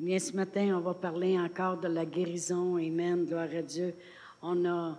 Bien, 0.00 0.18
ce 0.18 0.32
matin, 0.32 0.76
on 0.76 0.80
va 0.80 0.92
parler 0.92 1.38
encore 1.38 1.76
de 1.76 1.86
la 1.86 2.04
guérison. 2.04 2.78
Amen. 2.78 3.24
Gloire 3.24 3.46
à 3.56 3.62
Dieu. 3.62 3.94
On 4.42 4.64
a, 4.64 4.98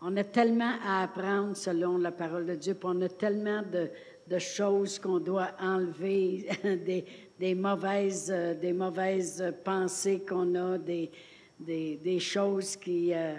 on 0.00 0.16
a 0.16 0.22
tellement 0.22 0.74
à 0.86 1.02
apprendre 1.02 1.56
selon 1.56 1.98
la 1.98 2.12
parole 2.12 2.46
de 2.46 2.54
Dieu, 2.54 2.76
on 2.84 3.02
a 3.02 3.08
tellement 3.08 3.62
de, 3.62 4.38
choses 4.38 5.00
qu'on 5.00 5.18
doit 5.18 5.50
enlever, 5.60 6.46
des, 7.40 7.54
mauvaises, 7.56 8.30
euh, 8.32 8.54
des 8.54 8.72
mauvaises 8.72 9.44
pensées 9.64 10.20
qu'on 10.20 10.54
a, 10.54 10.78
des, 10.78 11.10
des, 11.58 11.96
des 11.96 12.20
choses 12.20 12.76
qui, 12.76 13.12
euh, 13.12 13.34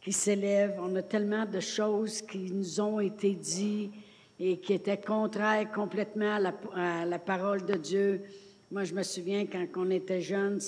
qui 0.00 0.12
s'élèvent. 0.12 0.78
On 0.80 0.94
a 0.94 1.02
tellement 1.02 1.46
de 1.46 1.58
choses 1.58 2.22
qui 2.22 2.52
nous 2.52 2.80
ont 2.80 3.00
été 3.00 3.34
dites 3.34 3.92
et 4.38 4.58
qui 4.58 4.74
étaient 4.74 5.00
contraires 5.00 5.72
complètement 5.72 6.36
à 6.36 6.38
la, 6.38 6.54
à 6.76 7.04
la 7.06 7.18
parole 7.18 7.64
de 7.64 7.74
Dieu. 7.74 8.22
Moi, 8.72 8.84
je 8.84 8.94
me 8.94 9.02
souviens 9.02 9.44
quand 9.44 9.66
on 9.76 9.90
était 9.90 10.22
jeune, 10.22 10.58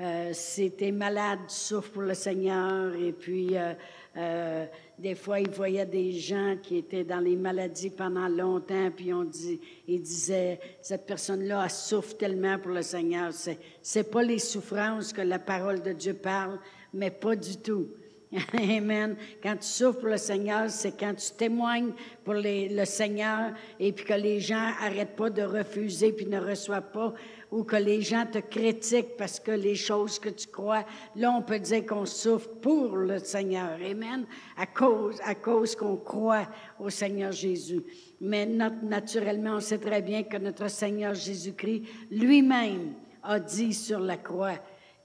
euh, 0.00 0.30
c'était 0.32 0.90
malade, 0.90 1.40
souffre 1.48 1.90
pour 1.90 2.00
le 2.00 2.14
Seigneur. 2.14 2.94
Et 2.94 3.12
puis, 3.12 3.58
euh, 3.58 3.74
euh, 4.16 4.64
des 4.98 5.14
fois, 5.14 5.38
il 5.40 5.50
voyait 5.50 5.84
des 5.84 6.12
gens 6.12 6.56
qui 6.62 6.78
étaient 6.78 7.04
dans 7.04 7.20
les 7.20 7.36
maladies 7.36 7.90
pendant 7.90 8.26
longtemps, 8.26 8.90
puis 8.90 9.12
on 9.12 9.24
dit, 9.24 9.60
il 9.86 10.00
disait, 10.00 10.58
cette 10.80 11.04
personne-là, 11.04 11.68
souffre 11.68 12.16
tellement 12.16 12.58
pour 12.58 12.72
le 12.72 12.80
Seigneur. 12.80 13.34
C'est, 13.34 13.58
c'est 13.82 14.10
pas 14.10 14.22
les 14.22 14.38
souffrances 14.38 15.12
que 15.12 15.20
la 15.20 15.38
parole 15.38 15.82
de 15.82 15.92
Dieu 15.92 16.14
parle, 16.14 16.58
mais 16.94 17.10
pas 17.10 17.36
du 17.36 17.58
tout. 17.58 17.88
Amen. 18.52 19.16
Quand 19.42 19.56
tu 19.56 19.66
souffres 19.66 20.00
pour 20.00 20.08
le 20.08 20.16
Seigneur, 20.16 20.68
c'est 20.68 20.98
quand 20.98 21.14
tu 21.14 21.30
témoignes 21.36 21.92
pour 22.24 22.34
le 22.34 22.84
Seigneur 22.84 23.52
et 23.78 23.92
puis 23.92 24.04
que 24.04 24.14
les 24.14 24.40
gens 24.40 24.72
arrêtent 24.80 25.16
pas 25.16 25.30
de 25.30 25.42
refuser 25.42 26.12
puis 26.12 26.26
ne 26.26 26.40
reçoivent 26.40 26.90
pas 26.92 27.14
ou 27.52 27.62
que 27.62 27.76
les 27.76 28.02
gens 28.02 28.26
te 28.26 28.38
critiquent 28.38 29.16
parce 29.16 29.38
que 29.38 29.52
les 29.52 29.76
choses 29.76 30.18
que 30.18 30.28
tu 30.28 30.48
crois, 30.48 30.84
là, 31.14 31.30
on 31.30 31.42
peut 31.42 31.60
dire 31.60 31.86
qu'on 31.86 32.04
souffre 32.04 32.48
pour 32.60 32.96
le 32.96 33.18
Seigneur. 33.20 33.78
Amen. 33.88 34.26
À 34.56 34.66
cause, 34.66 35.20
à 35.24 35.36
cause 35.36 35.76
qu'on 35.76 35.96
croit 35.96 36.48
au 36.80 36.90
Seigneur 36.90 37.30
Jésus. 37.30 37.82
Mais 38.20 38.44
naturellement, 38.46 39.56
on 39.56 39.60
sait 39.60 39.78
très 39.78 40.02
bien 40.02 40.24
que 40.24 40.36
notre 40.36 40.68
Seigneur 40.68 41.14
Jésus-Christ 41.14 41.84
lui-même 42.10 42.94
a 43.22 43.38
dit 43.38 43.72
sur 43.72 44.00
la 44.00 44.16
croix, 44.16 44.54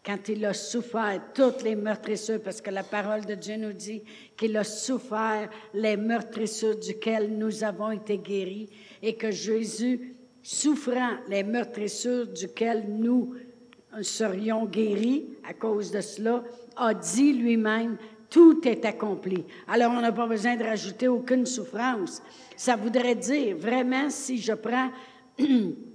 quand 0.04 0.30
il 0.30 0.44
a 0.46 0.54
souffert 0.54 1.22
toutes 1.34 1.64
les 1.64 1.76
meurtrissures, 1.76 2.42
parce 2.42 2.62
que 2.62 2.72
la 2.72 2.84
parole 2.84 3.26
de 3.26 3.36
Dieu 3.36 3.58
nous 3.58 3.74
dit 3.74 4.02
qu'il 4.36 4.58
a 4.58 4.64
souffert 4.64 5.50
les 5.74 5.96
meurtrissures 5.96 6.78
duquel 6.78 7.38
nous 7.38 7.64
avons 7.64 7.92
été 7.92 8.18
guéris, 8.18 8.70
et 9.02 9.16
que 9.16 9.30
Jésus, 9.30 10.16
souffrant 10.42 11.18
les 11.30 11.44
meurtrissures 11.44 12.28
duquel 12.28 12.86
nous 12.90 13.36
serions 14.02 14.66
guéris 14.66 15.28
à 15.48 15.54
cause 15.54 15.92
de 15.92 16.02
cela, 16.02 16.44
a 16.76 16.94
dit 16.94 17.34
lui-même, 17.34 17.98
tout 18.30 18.66
est 18.68 18.86
accompli. 18.86 19.46
Alors, 19.68 19.92
on 19.92 20.02
n'a 20.02 20.14
pas 20.14 20.26
besoin 20.26 20.56
de 20.56 20.64
rajouter 20.64 21.10
aucune 21.10 21.46
souffrance. 21.46 22.24
Ça 22.56 22.78
voudrait 22.78 23.16
dire, 23.16 23.58
vraiment, 23.58 24.10
si 24.10 24.38
je 24.38 24.54
prends 24.54 24.90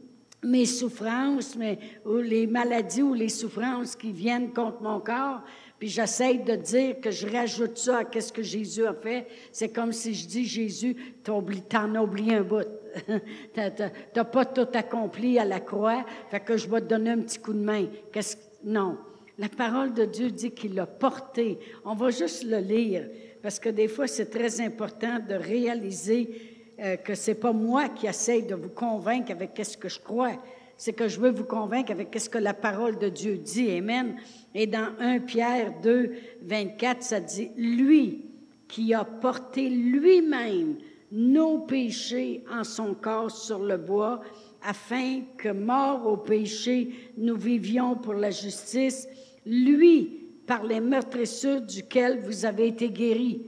mes 0.47 0.65
souffrances, 0.65 1.57
mais, 1.57 1.79
ou 2.05 2.17
les 2.17 2.47
maladies 2.47 3.03
ou 3.03 3.15
les 3.15 3.29
souffrances 3.29 3.97
qui 3.97 4.13
viennent 4.13 4.53
contre 4.53 4.83
mon 4.83 5.01
corps, 5.01 5.43
puis 5.79 5.89
j'essaie 5.89 6.39
de 6.39 6.57
dire 6.57 7.01
que 7.01 7.11
je 7.11 7.27
rajoute 7.27 7.77
ça 7.77 8.01
à 8.01 8.21
ce 8.21 8.33
que 8.33 8.43
Jésus 8.43 8.87
a 8.87 8.95
fait. 8.95 9.27
C'est 9.53 9.69
comme 9.69 9.93
si 9.93 10.15
je 10.15 10.27
dis, 10.27 10.47
Jésus, 10.47 10.97
t'en 11.23 11.95
as 11.95 12.03
oublié 12.03 12.37
un 12.37 12.43
bout. 12.43 12.67
t'as 13.55 14.25
pas 14.25 14.45
tout 14.47 14.69
accompli 14.73 15.39
à 15.39 15.45
la 15.45 15.61
croix, 15.61 16.05
fait 16.31 16.41
que 16.41 16.57
je 16.57 16.69
vais 16.69 16.81
te 16.81 16.87
donner 16.87 17.11
un 17.11 17.19
petit 17.19 17.39
coup 17.39 17.53
de 17.53 17.61
main. 17.61 17.87
Qu'est-ce 18.13 18.37
Non. 18.65 18.97
La 19.39 19.51
parole 19.51 19.93
de 19.93 20.07
Dieu 20.07 20.31
dit 20.31 20.53
qu'il 20.53 20.75
l'a 20.75 20.87
porté. 20.87 21.59
On 21.85 21.95
va 21.95 22.09
juste 22.09 22.45
le 22.45 22.57
lire, 22.57 23.07
parce 23.43 23.59
que 23.59 23.69
des 23.69 23.89
fois, 23.89 24.07
c'est 24.07 24.31
très 24.31 24.63
important 24.63 25.19
de 25.19 25.35
réaliser 25.35 26.56
euh, 26.79 26.97
que 26.97 27.15
c'est 27.15 27.35
pas 27.35 27.53
moi 27.53 27.89
qui 27.89 28.07
essaye 28.07 28.43
de 28.43 28.55
vous 28.55 28.69
convaincre 28.69 29.33
avec 29.33 29.55
qu'est-ce 29.55 29.79
que 29.79 29.89
je 29.89 30.01
crois, 30.01 30.33
c'est 30.77 30.93
que 30.93 31.09
je 31.09 31.19
veux 31.19 31.31
vous 31.31 31.45
convaincre 31.45 31.91
avec 31.91 32.11
qu'est-ce 32.11 32.29
que 32.29 32.39
la 32.39 32.55
parole 32.55 32.99
de 32.99 33.09
Dieu 33.09 33.39
dit. 33.39 33.71
Amen. 33.71 34.17
Et 34.55 34.67
dans 34.67 34.93
1 34.99 35.21
Pierre 35.21 35.73
2, 35.83 36.13
24, 36.43 37.03
ça 37.03 37.21
dit, 37.21 37.51
lui 37.57 38.27
qui 38.69 38.93
a 38.95 39.05
porté 39.05 39.69
lui-même 39.69 40.77
nos 41.13 41.61
péchés 41.61 42.45
en 42.51 42.65
son 42.65 42.95
corps 42.95 43.31
sur 43.31 43.61
le 43.61 43.77
bois, 43.77 44.21
afin 44.63 45.21
que, 45.39 45.49
mort 45.49 46.07
au 46.07 46.17
péché, 46.17 46.91
nous 47.17 47.37
vivions 47.37 47.95
pour 47.95 48.15
la 48.15 48.31
justice, 48.31 49.09
lui, 49.47 50.27
par 50.47 50.65
les 50.65 50.81
meurtrissures 50.81 51.61
duquel 51.61 52.21
vous 52.23 52.45
avez 52.45 52.69
été 52.69 52.91
guéris. 52.91 53.47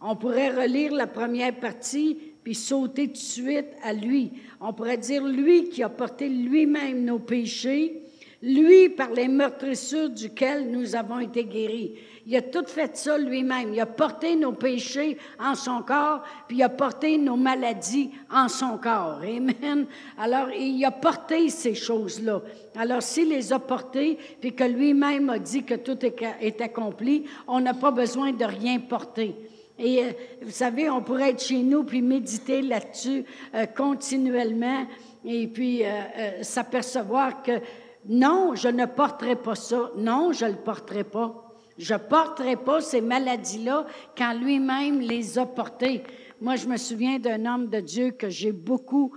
On 0.00 0.16
pourrait 0.16 0.50
relire 0.50 0.92
la 0.92 1.06
première 1.06 1.58
partie, 1.58 2.18
puis 2.46 2.54
sauter 2.54 3.08
tout 3.08 3.14
de 3.14 3.18
suite 3.18 3.72
à 3.82 3.92
lui. 3.92 4.30
On 4.60 4.72
pourrait 4.72 4.98
dire 4.98 5.24
lui 5.24 5.68
qui 5.68 5.82
a 5.82 5.88
porté 5.88 6.28
lui-même 6.28 7.04
nos 7.04 7.18
péchés, 7.18 8.00
lui 8.40 8.88
par 8.88 9.10
les 9.10 9.26
meurtrissures 9.26 10.10
duquel 10.10 10.70
nous 10.70 10.94
avons 10.94 11.18
été 11.18 11.42
guéris. 11.42 11.94
Il 12.24 12.36
a 12.36 12.42
tout 12.42 12.64
fait 12.64 12.96
ça 12.96 13.18
lui-même. 13.18 13.74
Il 13.74 13.80
a 13.80 13.86
porté 13.86 14.36
nos 14.36 14.52
péchés 14.52 15.18
en 15.40 15.56
son 15.56 15.82
corps, 15.82 16.22
puis 16.46 16.58
il 16.58 16.62
a 16.62 16.68
porté 16.68 17.18
nos 17.18 17.34
maladies 17.34 18.12
en 18.30 18.46
son 18.46 18.78
corps. 18.78 19.22
Amen. 19.24 19.86
Alors, 20.16 20.48
il 20.52 20.84
a 20.84 20.92
porté 20.92 21.48
ces 21.48 21.74
choses-là. 21.74 22.42
Alors, 22.76 23.02
s'il 23.02 23.30
les 23.30 23.52
a 23.52 23.58
portées, 23.58 24.18
puis 24.40 24.54
que 24.54 24.62
lui-même 24.62 25.30
a 25.30 25.40
dit 25.40 25.64
que 25.64 25.74
tout 25.74 25.98
est 26.06 26.60
accompli, 26.60 27.24
on 27.48 27.58
n'a 27.58 27.74
pas 27.74 27.90
besoin 27.90 28.30
de 28.30 28.44
rien 28.44 28.78
porter. 28.78 29.34
Et 29.78 30.02
euh, 30.02 30.12
vous 30.42 30.50
savez, 30.50 30.88
on 30.88 31.02
pourrait 31.02 31.30
être 31.30 31.42
chez 31.42 31.62
nous 31.62 31.84
puis 31.84 32.00
méditer 32.00 32.62
là-dessus 32.62 33.24
euh, 33.54 33.66
continuellement 33.66 34.86
et 35.24 35.46
puis 35.48 35.84
euh, 35.84 36.42
s'apercevoir 36.42 37.42
que 37.42 37.60
non, 38.08 38.54
je 38.54 38.68
ne 38.68 38.86
porterai 38.86 39.36
pas 39.36 39.56
ça. 39.56 39.90
Non, 39.96 40.32
je 40.32 40.44
ne 40.44 40.52
le 40.52 40.56
porterai 40.56 41.04
pas. 41.04 41.42
Je 41.76 41.94
porterai 41.94 42.56
pas 42.56 42.80
ces 42.80 43.00
maladies-là 43.00 43.86
quand 44.16 44.32
lui-même 44.32 45.00
les 45.00 45.38
a 45.38 45.44
portées. 45.44 46.04
Moi, 46.40 46.56
je 46.56 46.68
me 46.68 46.76
souviens 46.76 47.18
d'un 47.18 47.44
homme 47.44 47.68
de 47.68 47.80
Dieu 47.80 48.12
que 48.12 48.30
j'ai 48.30 48.52
beaucoup 48.52 49.12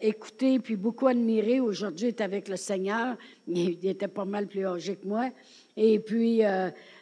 écouté 0.00 0.58
puis 0.58 0.76
beaucoup 0.76 1.06
admiré. 1.06 1.60
Aujourd'hui, 1.60 2.06
il 2.06 2.08
est 2.08 2.20
avec 2.22 2.48
le 2.48 2.56
Seigneur. 2.56 3.16
Il 3.46 3.86
était 3.86 4.08
pas 4.08 4.24
mal 4.24 4.46
plus 4.46 4.66
âgé 4.66 4.96
que 4.96 5.06
moi. 5.06 5.28
Et 5.76 6.00
puis, 6.00 6.40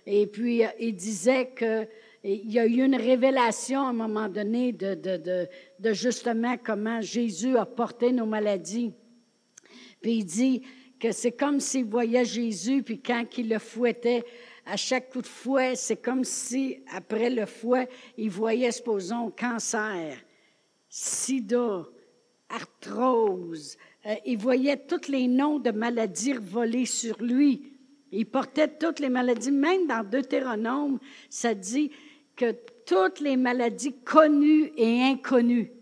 et 0.06 0.26
puis 0.26 0.62
il 0.80 0.96
disait 0.96 1.46
que 1.54 1.86
il 2.24 2.50
y 2.50 2.58
a 2.58 2.66
eu 2.66 2.82
une 2.82 2.96
révélation 2.96 3.80
à 3.80 3.90
un 3.90 3.92
moment 3.92 4.28
donné 4.28 4.72
de, 4.72 5.46
justement 5.92 6.56
comment 6.56 7.00
Jésus 7.02 7.56
a 7.58 7.66
porté 7.66 8.12
nos 8.12 8.24
maladies. 8.24 8.92
Puis 10.00 10.12
il 10.16 10.24
dit 10.24 10.62
que 10.98 11.12
c'est 11.12 11.32
comme 11.32 11.60
s'il 11.60 11.84
voyait 11.84 12.24
Jésus, 12.24 12.82
puis 12.82 13.00
quand 13.00 13.26
il 13.36 13.50
le 13.50 13.58
fouettait, 13.58 14.24
à 14.66 14.76
chaque 14.76 15.10
coup 15.10 15.20
de 15.20 15.26
fouet, 15.26 15.74
c'est 15.76 15.96
comme 15.96 16.24
si, 16.24 16.78
après 16.90 17.28
le 17.28 17.44
fouet, 17.44 17.88
il 18.16 18.30
voyait, 18.30 18.72
supposons, 18.72 19.30
cancer, 19.30 20.16
sida, 20.88 21.84
arthrose. 22.48 23.76
Euh, 24.06 24.14
il 24.24 24.38
voyait 24.38 24.78
tous 24.78 25.08
les 25.08 25.28
noms 25.28 25.58
de 25.58 25.70
maladies 25.70 26.32
volées 26.32 26.86
sur 26.86 27.22
lui. 27.22 27.74
Il 28.10 28.26
portait 28.26 28.68
toutes 28.68 29.00
les 29.00 29.10
maladies, 29.10 29.50
même 29.50 29.86
dans 29.86 30.08
Deutéronome, 30.08 30.98
ça 31.28 31.52
dit 31.54 31.90
que 32.36 32.54
toutes 32.86 33.20
les 33.20 33.36
maladies 33.36 33.94
connues 34.04 34.72
et 34.76 35.02
inconnues, 35.02 35.72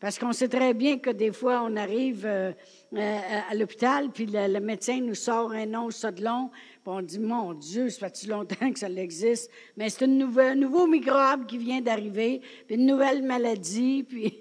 parce 0.00 0.18
qu'on 0.18 0.32
sait 0.32 0.48
très 0.48 0.74
bien 0.74 0.98
que 0.98 1.10
des 1.10 1.32
fois, 1.32 1.62
on 1.64 1.76
arrive 1.76 2.24
euh, 2.26 2.52
euh, 2.92 3.20
à 3.48 3.54
l'hôpital, 3.54 4.10
puis 4.10 4.26
le, 4.26 4.58
médecin 4.58 5.00
nous 5.00 5.14
sort 5.14 5.52
un 5.52 5.64
nom, 5.64 5.90
ça 5.90 6.10
de 6.10 6.24
long, 6.24 6.50
puis 6.50 6.80
on 6.86 7.00
dit, 7.00 7.20
mon 7.20 7.54
Dieu, 7.54 7.88
ça 7.88 8.08
fait-tu 8.08 8.28
longtemps 8.28 8.72
que 8.72 8.80
ça 8.80 8.90
existe? 8.90 9.48
Mais 9.76 9.88
c'est 9.90 10.06
un 10.06 10.54
nouveau 10.56 10.88
microbe 10.88 11.46
qui 11.46 11.58
vient 11.58 11.80
d'arriver, 11.80 12.40
puis 12.66 12.74
une 12.74 12.86
nouvelle 12.86 13.22
maladie, 13.22 14.02
puis 14.08 14.40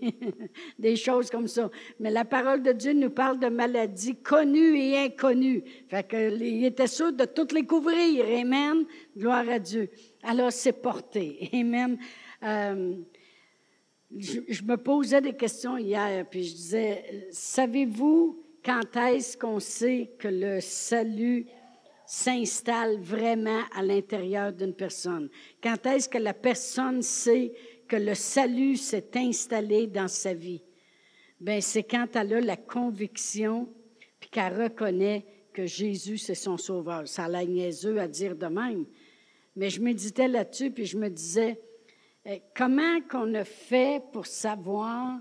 des 0.79 0.95
choses 0.95 1.29
comme 1.29 1.47
ça. 1.47 1.69
Mais 1.99 2.09
la 2.09 2.25
parole 2.25 2.63
de 2.63 2.71
Dieu 2.71 2.93
nous 2.93 3.11
parle 3.11 3.39
de 3.39 3.49
maladies 3.49 4.15
connues 4.15 4.79
et 4.79 4.97
inconnues. 4.97 5.63
Fait 5.87 6.07
qu'il 6.07 6.65
était 6.65 6.87
sûr 6.87 7.13
de 7.13 7.25
toutes 7.25 7.51
les 7.51 7.67
couvrir. 7.67 8.25
Amen. 8.25 8.85
Gloire 9.15 9.47
à 9.47 9.59
Dieu. 9.59 9.89
Alors, 10.23 10.51
c'est 10.51 10.73
porté. 10.73 11.49
Amen. 11.53 11.99
Euh, 12.43 12.95
je, 14.17 14.63
me 14.63 14.75
posais 14.75 15.21
des 15.21 15.33
questions 15.33 15.77
hier, 15.77 16.25
puis 16.29 16.43
je 16.43 16.55
disais, 16.55 17.27
savez-vous 17.31 18.43
quand 18.63 18.95
est-ce 18.97 19.37
qu'on 19.37 19.59
sait 19.59 20.11
que 20.17 20.27
le 20.27 20.59
salut 20.61 21.45
s'installe 22.05 22.99
vraiment 22.99 23.61
à 23.75 23.83
l'intérieur 23.83 24.51
d'une 24.51 24.73
personne? 24.73 25.29
Quand 25.61 25.85
est-ce 25.85 26.09
que 26.09 26.17
la 26.17 26.33
personne 26.33 27.01
sait 27.01 27.53
que 27.87 27.95
le 27.95 28.15
salut 28.15 28.75
s'est 28.75 29.11
installé 29.15 29.87
dans 29.87 30.07
sa 30.07 30.33
vie? 30.33 30.63
Ben, 31.39 31.61
c'est 31.61 31.83
quand 31.83 32.15
elle 32.15 32.33
a 32.33 32.41
la 32.41 32.57
conviction, 32.57 33.69
puis 34.19 34.29
qu'elle 34.29 34.61
reconnaît 34.61 35.25
que 35.53 35.65
Jésus, 35.65 36.17
c'est 36.17 36.35
son 36.35 36.57
sauveur. 36.57 37.07
Ça 37.07 37.25
a 37.25 37.29
l'air 37.29 37.47
niaiseux 37.47 37.99
à 37.99 38.07
dire 38.07 38.35
de 38.35 38.47
même. 38.47 38.85
Mais 39.55 39.69
je 39.69 39.81
méditais 39.81 40.27
là-dessus, 40.27 40.71
puis 40.71 40.85
je 40.85 40.97
me 40.97 41.09
disais, 41.09 41.59
comment 42.55 43.01
qu'on 43.09 43.33
a 43.33 43.43
fait 43.43 44.03
pour 44.11 44.25
savoir 44.25 45.19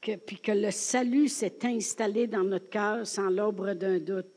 que, 0.00 0.16
puis 0.16 0.38
que 0.38 0.52
le 0.52 0.70
salut 0.70 1.28
s'est 1.28 1.58
installé 1.64 2.26
dans 2.26 2.44
notre 2.44 2.68
cœur 2.68 3.06
sans 3.06 3.30
l'ombre 3.30 3.74
d'un 3.74 3.98
doute? 3.98 4.28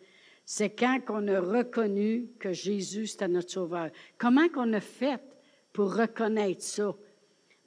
C'est 0.45 0.69
quand 0.69 1.01
qu'on 1.06 1.28
a 1.28 1.42
reconnu 1.42 2.30
que 2.39 2.54
Jésus, 2.54 3.07
c'était 3.07 3.28
notre 3.28 3.51
sauveur. 3.51 3.89
Comment 4.18 4.48
qu'on 4.48 4.72
a 4.74 4.80
fait 4.80 5.19
pour 5.74 5.94
reconnaître 5.94 6.63
ça? 6.63 6.95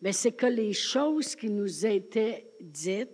Bien, 0.00 0.12
c'est 0.12 0.32
que 0.32 0.46
les 0.46 0.72
choses 0.72 1.36
qui 1.36 1.50
nous 1.50 1.84
étaient 1.84 2.46
dites, 2.58 3.10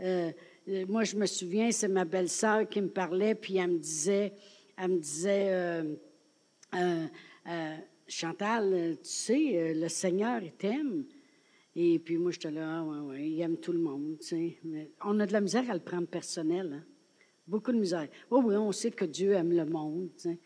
euh, 0.00 0.30
euh, 0.68 0.86
moi, 0.86 1.02
je 1.02 1.16
me 1.16 1.26
souviens, 1.26 1.72
c'est 1.72 1.88
ma 1.88 2.04
belle-sœur 2.04 2.68
qui 2.68 2.80
me 2.80 2.88
parlait, 2.88 3.34
puis 3.34 3.56
elle 3.56 3.72
me 3.72 3.78
disait, 3.78 4.32
elle 4.76 4.92
me 4.92 4.98
disait, 4.98 5.48
euh, 5.50 5.96
Chantal, 8.08 8.96
tu 9.02 9.08
sais, 9.08 9.74
le 9.74 9.88
Seigneur, 9.88 10.42
il 10.42 10.52
t'aime. 10.52 11.04
Et 11.76 11.98
puis 11.98 12.16
moi, 12.16 12.30
j'étais 12.30 12.50
là, 12.50 12.80
ah, 12.80 12.84
ouais, 12.84 12.98
ouais, 12.98 13.30
il 13.30 13.40
aime 13.40 13.58
tout 13.58 13.72
le 13.72 13.78
monde, 13.78 14.16
on 15.04 15.20
a 15.20 15.26
de 15.26 15.32
la 15.32 15.40
misère 15.40 15.70
à 15.70 15.74
le 15.74 15.80
prendre 15.80 16.08
personnel, 16.08 16.80
hein? 16.80 16.84
Beaucoup 17.46 17.72
de 17.72 17.78
misère. 17.78 18.08
Oh 18.30 18.42
oui, 18.44 18.56
on 18.56 18.72
sait 18.72 18.90
que 18.90 19.04
Dieu 19.04 19.32
aime 19.32 19.52
le 19.52 19.64
monde, 19.64 20.10
tu 20.16 20.22
sais. 20.22 20.38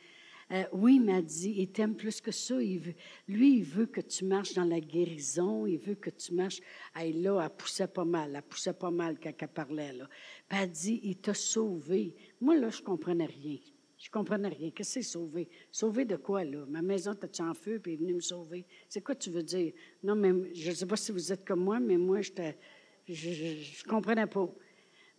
Euh, 0.52 0.64
oui, 0.72 1.00
m'a 1.00 1.22
dit, 1.22 1.54
il 1.56 1.68
t'aime 1.68 1.96
plus 1.96 2.20
que 2.20 2.30
ça. 2.30 2.56
Lui, 2.56 3.56
il 3.56 3.64
veut 3.64 3.86
que 3.86 4.02
tu 4.02 4.26
marches 4.26 4.52
dans 4.52 4.64
la 4.64 4.80
guérison. 4.80 5.66
Il 5.66 5.78
veut 5.78 5.94
que 5.94 6.10
tu 6.10 6.34
marches. 6.34 6.60
Et 7.00 7.12
là, 7.12 7.40
elle 7.42 7.56
poussait 7.56 7.86
pas 7.86 8.04
mal. 8.04 8.34
Elle 8.36 8.42
poussait 8.42 8.74
pas 8.74 8.90
mal 8.90 9.18
quand 9.18 9.32
elle 9.36 9.48
parlait. 9.48 9.94
Là. 9.94 10.06
Puis 10.48 10.58
elle 10.60 10.70
dit, 10.70 11.00
il 11.04 11.16
t'a 11.16 11.32
sauvé. 11.32 12.14
Moi, 12.40 12.56
là, 12.56 12.68
je 12.68 12.82
comprenais 12.82 13.26
rien. 13.26 13.58
Je 14.02 14.10
comprenais 14.10 14.48
rien. 14.48 14.72
Qu'est-ce 14.72 14.96
que 14.96 15.02
c'est 15.04 15.10
sauver? 15.12 15.48
Sauver 15.70 16.04
de 16.04 16.16
quoi, 16.16 16.42
là? 16.42 16.66
Ma 16.68 16.82
maison 16.82 17.12
était 17.12 17.40
en 17.40 17.54
feu, 17.54 17.78
puis 17.78 17.92
il 17.92 17.94
est 17.94 17.98
venu 17.98 18.14
me 18.14 18.20
sauver. 18.20 18.66
C'est 18.88 19.00
quoi 19.00 19.14
tu 19.14 19.30
veux 19.30 19.44
dire? 19.44 19.72
Non, 20.02 20.16
mais 20.16 20.52
je 20.54 20.70
ne 20.70 20.74
sais 20.74 20.86
pas 20.86 20.96
si 20.96 21.12
vous 21.12 21.32
êtes 21.32 21.44
comme 21.44 21.60
moi, 21.60 21.78
mais 21.78 21.96
moi, 21.96 22.20
je 22.20 22.32
ne 22.32 23.88
comprenais 23.88 24.26
pas. 24.26 24.52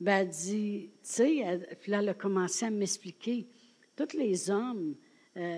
Ben, 0.01 0.19
elle 0.19 0.27
dit, 0.27 0.89
tu 1.01 1.09
sais, 1.09 1.59
puis 1.80 1.91
là, 1.91 2.00
elle 2.00 2.09
a 2.09 2.13
commencé 2.13 2.65
à 2.65 2.71
m'expliquer. 2.71 3.47
Tous 3.95 4.18
les 4.18 4.50
hommes, 4.50 4.95
euh, 5.35 5.57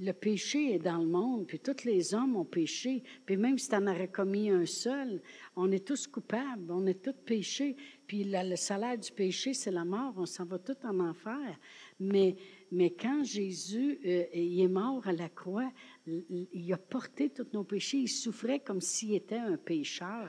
le 0.00 0.12
péché 0.12 0.74
est 0.74 0.78
dans 0.80 0.98
le 0.98 1.06
monde, 1.06 1.46
puis 1.46 1.60
tous 1.60 1.84
les 1.84 2.12
hommes 2.12 2.34
ont 2.36 2.44
péché. 2.44 3.04
Puis 3.24 3.36
même 3.36 3.56
si 3.56 3.68
tu 3.68 3.76
en 3.76 3.86
aurais 3.86 4.08
commis 4.08 4.50
un 4.50 4.66
seul, 4.66 5.22
on 5.54 5.70
est 5.70 5.86
tous 5.86 6.08
coupables, 6.08 6.70
on 6.70 6.84
est 6.86 7.00
tous 7.00 7.14
péchés. 7.24 7.76
Puis 8.06 8.24
le 8.24 8.56
salaire 8.56 8.98
du 8.98 9.12
péché, 9.12 9.54
c'est 9.54 9.70
la 9.70 9.84
mort, 9.84 10.14
on 10.16 10.26
s'en 10.26 10.44
va 10.44 10.58
tous 10.58 10.84
en 10.84 10.98
enfer. 10.98 11.56
Mais, 12.00 12.36
mais 12.72 12.90
quand 12.90 13.22
Jésus 13.24 14.00
euh, 14.04 14.24
il 14.34 14.60
est 14.60 14.68
mort 14.68 15.06
à 15.06 15.12
la 15.12 15.28
croix, 15.28 15.70
il 16.06 16.72
a 16.72 16.76
porté 16.76 17.30
tous 17.30 17.46
nos 17.52 17.64
péchés, 17.64 17.98
il 17.98 18.08
souffrait 18.08 18.60
comme 18.60 18.80
s'il 18.80 19.14
était 19.14 19.36
un 19.36 19.56
pécheur. 19.56 20.28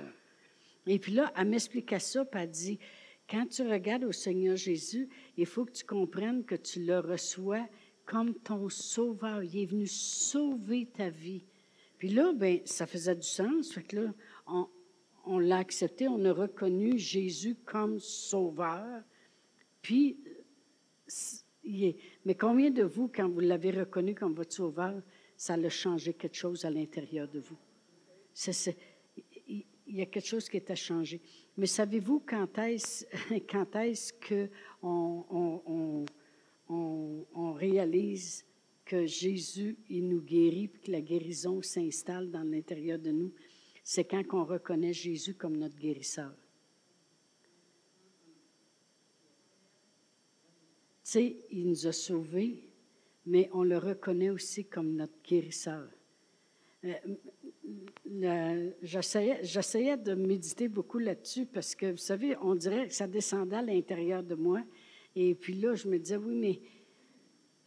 Et 0.87 0.99
puis 0.99 1.13
là, 1.13 1.33
elle 1.35 1.47
m'expliquait 1.47 1.99
ça, 1.99 2.23
puis 2.23 2.41
elle 2.41 2.51
dit, 2.51 2.79
quand 3.29 3.47
tu 3.47 3.63
regardes 3.63 4.03
au 4.03 4.11
Seigneur 4.11 4.55
Jésus, 4.55 5.09
il 5.37 5.47
faut 5.47 5.65
que 5.65 5.71
tu 5.71 5.83
comprennes 5.83 6.45
que 6.45 6.55
tu 6.55 6.85
le 6.85 6.99
reçois 6.99 7.67
comme 8.05 8.35
ton 8.35 8.69
sauveur. 8.69 9.43
Il 9.43 9.63
est 9.63 9.65
venu 9.65 9.87
sauver 9.87 10.85
ta 10.85 11.09
vie. 11.09 11.43
Puis 11.97 12.09
là, 12.09 12.33
ben, 12.33 12.59
ça 12.65 12.85
faisait 12.85 13.15
du 13.15 13.27
sens. 13.27 13.71
Fait 13.73 13.81
que 13.81 13.95
là, 13.95 14.13
on, 14.45 14.67
on 15.25 15.39
l'a 15.39 15.57
accepté, 15.57 16.07
on 16.07 16.23
a 16.25 16.31
reconnu 16.31 16.99
Jésus 16.99 17.55
comme 17.65 17.99
sauveur. 17.99 19.01
Puis, 19.81 20.17
mais 22.25 22.35
combien 22.35 22.69
de 22.69 22.83
vous, 22.83 23.07
quand 23.07 23.27
vous 23.27 23.39
l'avez 23.39 23.71
reconnu 23.71 24.13
comme 24.15 24.33
votre 24.33 24.53
sauveur, 24.53 25.01
ça 25.35 25.55
a 25.55 25.69
changé 25.69 26.13
quelque 26.13 26.35
chose 26.35 26.65
à 26.65 26.69
l'intérieur 26.69 27.27
de 27.27 27.39
vous? 27.39 27.57
il 29.87 29.95
y 29.95 30.01
a 30.01 30.05
quelque 30.05 30.27
chose 30.27 30.49
qui 30.49 30.57
est 30.57 30.69
à 30.71 30.75
changer. 30.75 31.21
Mais 31.57 31.67
savez-vous 31.67 32.23
quand 32.25 32.57
est-ce, 32.57 33.05
qu'on 34.27 35.25
on, 35.29 36.05
on, 36.67 37.53
réalise 37.53 38.45
que 38.83 39.05
Jésus, 39.05 39.77
il 39.89 40.09
nous 40.09 40.21
guérit, 40.21 40.67
puis 40.67 40.81
que 40.81 40.91
la 40.91 41.01
guérison 41.01 41.61
s'installe 41.61 42.29
dans 42.29 42.43
l'intérieur 42.43 42.99
de 42.99 43.11
nous, 43.11 43.33
c'est 43.83 44.03
quand 44.03 44.23
on 44.33 44.43
reconnaît 44.43 44.93
Jésus 44.93 45.35
comme 45.35 45.57
notre 45.57 45.77
guérisseur. 45.77 46.33
Il 51.15 51.69
nous 51.69 51.87
a 51.87 51.91
sauvés, 51.91 52.69
mais 53.25 53.49
on 53.53 53.63
le 53.63 53.77
reconnaît 53.77 54.29
aussi 54.29 54.65
comme 54.65 54.95
notre 54.95 55.21
guérisseur. 55.23 55.87
Euh, 56.83 58.69
j'essayais 58.83 59.97
de 59.97 60.13
méditer 60.13 60.67
beaucoup 60.67 60.99
là-dessus 60.99 61.45
parce 61.45 61.73
que, 61.73 61.91
vous 61.91 61.97
savez, 61.97 62.35
on 62.41 62.55
dirait 62.55 62.87
que 62.87 62.93
ça 62.93 63.07
descendait 63.07 63.55
à 63.55 63.61
l'intérieur 63.61 64.23
de 64.23 64.35
moi. 64.35 64.61
Et 65.15 65.33
puis 65.33 65.53
là, 65.53 65.73
je 65.75 65.87
me 65.87 65.97
disais, 65.97 66.17
oui, 66.17 66.35
mais 66.35 66.61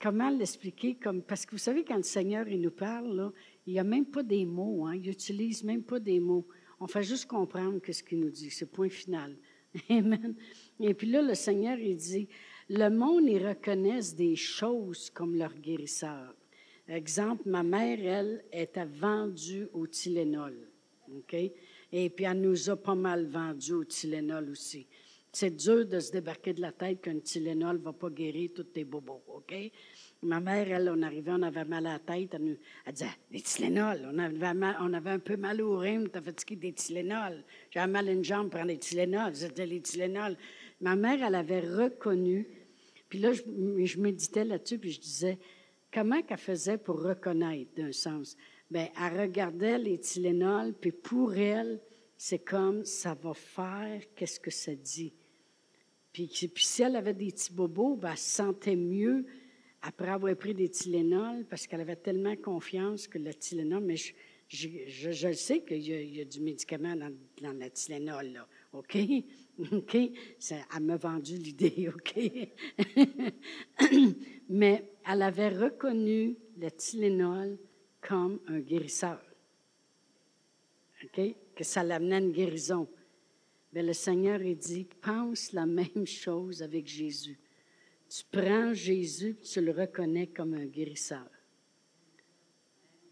comment 0.00 0.30
l'expliquer? 0.30 0.94
Comme, 0.94 1.22
parce 1.22 1.44
que 1.44 1.52
vous 1.52 1.58
savez, 1.58 1.84
quand 1.84 1.96
le 1.96 2.02
Seigneur 2.02 2.46
il 2.48 2.60
nous 2.60 2.70
parle, 2.70 3.32
il 3.66 3.72
n'y 3.72 3.78
a 3.78 3.84
même 3.84 4.06
pas 4.06 4.22
des 4.22 4.44
mots. 4.44 4.86
Hein, 4.86 4.94
il 4.94 5.02
n'utilise 5.02 5.64
même 5.64 5.82
pas 5.82 5.98
des 5.98 6.20
mots. 6.20 6.46
On 6.80 6.86
fait 6.86 7.02
juste 7.02 7.26
comprendre 7.26 7.80
ce 7.90 8.02
qu'il 8.02 8.20
nous 8.20 8.30
dit. 8.30 8.50
C'est 8.50 8.70
point 8.70 8.88
final. 8.88 9.36
Amen. 9.90 10.34
Et 10.80 10.94
puis 10.94 11.08
là, 11.08 11.22
le 11.22 11.34
Seigneur, 11.34 11.78
il 11.78 11.96
dit, 11.96 12.28
le 12.70 12.90
monde, 12.90 13.24
ils 13.28 13.46
reconnaissent 13.46 14.14
des 14.14 14.36
choses 14.36 15.10
comme 15.10 15.36
leur 15.36 15.54
guérisseur. 15.54 16.34
Exemple, 16.88 17.42
ma 17.46 17.62
mère, 17.62 17.98
elle, 18.00 18.44
était 18.52 18.84
vendue 18.84 19.68
au 19.72 19.86
Tylenol. 19.86 20.56
OK? 21.14 21.34
Et 21.92 22.10
puis, 22.10 22.24
elle 22.24 22.40
nous 22.40 22.70
a 22.70 22.76
pas 22.76 22.94
mal 22.94 23.26
vendu 23.26 23.72
au 23.72 23.84
Tylenol 23.84 24.50
aussi. 24.50 24.86
C'est 25.30 25.54
dur 25.54 25.86
de 25.86 26.00
se 26.00 26.10
débarquer 26.12 26.54
de 26.54 26.62
la 26.62 26.72
tête 26.72 27.02
qu'un 27.02 27.18
Tylenol 27.18 27.76
ne 27.76 27.82
va 27.82 27.92
pas 27.92 28.08
guérir 28.08 28.50
tous 28.54 28.64
tes 28.64 28.84
bobos, 28.84 29.22
OK? 29.28 29.54
Ma 30.22 30.40
mère, 30.40 30.66
elle, 30.70 30.90
on 30.94 31.02
arrivait, 31.02 31.32
on 31.32 31.42
avait 31.42 31.64
mal 31.64 31.86
à 31.86 31.92
la 31.92 31.98
tête. 31.98 32.34
Elle, 32.34 32.44
nous, 32.44 32.56
elle 32.86 32.92
disait 32.92 33.06
Des 33.30 33.40
Tylenol. 33.40 34.08
On 34.12 34.18
avait, 34.18 34.74
on 34.80 34.92
un 34.92 35.18
peu 35.18 35.36
mal 35.36 35.60
au 35.62 35.78
rhume, 35.78 36.08
t'as 36.08 36.22
fait 36.22 36.54
des 36.54 36.72
Tylenol. 36.72 37.44
J'avais 37.70 37.92
mal 37.92 38.08
à 38.08 38.12
une 38.12 38.24
jambe, 38.24 38.50
prends 38.50 38.64
des 38.64 38.78
Tylenol. 38.78 39.34
C'était 39.34 39.66
les 39.66 39.80
Tylenol. 39.80 40.36
Ma 40.80 40.96
mère, 40.96 41.22
elle 41.22 41.34
avait 41.34 41.60
reconnu. 41.60 42.46
Puis 43.08 43.19
là, 43.19 43.32
je, 43.32 44.00
méditais 44.00 44.44
là-dessus, 44.44 44.78
puis 44.78 44.90
je 44.90 45.00
disais 45.00 45.38
Comment 45.92 46.23
qu'elle 46.23 46.37
faisait 46.37 46.76
pour 46.76 47.02
reconnaître, 47.02 47.71
d'un 47.75 47.92
sens? 47.92 48.37
Bien, 48.71 48.88
elle 49.00 49.21
regardait 49.21 49.78
les 49.78 49.99
Tylenol, 49.99 50.75
puis 50.75 50.92
pour 50.92 51.35
elle, 51.35 51.80
c'est 52.16 52.40
comme 52.40 52.85
ça 52.85 53.14
va 53.14 53.32
faire, 53.32 54.02
qu'est-ce 54.14 54.38
que 54.38 54.50
ça 54.50 54.75
dit? 54.75 55.14
Puis, 56.12 56.30
si 56.56 56.82
elle 56.82 56.97
avait 56.97 57.14
des 57.14 57.30
petits 57.30 57.52
bobos, 57.52 57.97
ben, 57.97 58.11
elle 58.11 58.18
se 58.18 58.30
sentait 58.30 58.76
mieux 58.76 59.25
après 59.80 60.09
avoir 60.09 60.35
pris 60.37 60.52
des 60.52 60.68
Tylenol 60.68 61.47
parce 61.49 61.66
qu'elle 61.66 61.80
avait 61.80 61.97
tellement 61.97 62.37
confiance 62.37 63.06
que 63.06 63.18
le 63.18 63.32
Tylenol, 63.32 63.82
mais 63.82 63.97
je, 64.49 65.32
sais 65.32 65.61
qu'il 65.62 65.78
y, 65.78 66.16
y, 66.16 66.21
a 66.21 66.25
du 66.25 66.40
médicament 66.40 66.97
dans, 66.97 67.14
dans 67.40 67.52
la 67.52 67.71
Tylenol, 67.71 68.32
là. 68.32 68.49
OK? 68.73 68.99
OK? 69.72 69.94
Elle 69.94 70.82
m'a 70.82 70.96
vendu 70.96 71.36
l'idée, 71.36 71.88
OK? 71.94 72.18
mais 74.48 74.90
elle 75.06 75.22
avait 75.22 75.48
reconnu 75.48 76.36
le 76.56 76.70
Tylenol 76.70 77.58
comme 78.00 78.40
un 78.46 78.60
guérisseur. 78.60 79.20
OK? 81.04 81.34
que 81.58 81.64
ça 81.64 81.82
l'amenait 81.82 82.14
à 82.14 82.18
une 82.20 82.30
guérison. 82.30 82.88
Mais 83.72 83.82
le 83.82 83.92
Seigneur, 83.92 84.40
il 84.40 84.56
dit, 84.56 84.86
pense 85.02 85.52
la 85.52 85.66
même 85.66 86.06
chose 86.06 86.62
avec 86.62 86.86
Jésus. 86.86 87.36
Tu 88.08 88.22
prends 88.30 88.72
Jésus, 88.72 89.36
tu 89.42 89.60
le 89.60 89.72
reconnais 89.72 90.28
comme 90.28 90.54
un 90.54 90.66
guérisseur. 90.66 91.28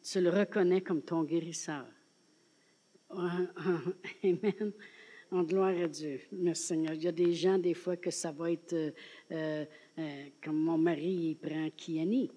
Tu 0.01 0.21
le 0.21 0.31
reconnais 0.31 0.81
comme 0.81 1.03
ton 1.03 1.25
guérisseur. 1.25 1.87
Amen. 3.11 4.73
En 5.33 5.43
gloire 5.43 5.77
à 5.77 5.89
Dieu. 5.89 6.21
Merci 6.31 6.69
Seigneur. 6.69 6.95
Il 6.95 7.03
y 7.03 7.09
a 7.09 7.13
des 7.13 7.33
gens, 7.33 7.59
des 7.59 7.75
fois, 7.75 7.97
que 7.97 8.13
ça 8.13 8.31
va 8.31 8.53
être 8.53 8.75
euh, 8.75 8.91
euh, 9.33 9.65
euh, 9.99 10.25
comme 10.43 10.57
mon 10.57 10.79
mari, 10.79 11.31
il 11.31 11.37
prend 11.37 11.69
Kiani. 11.77 12.31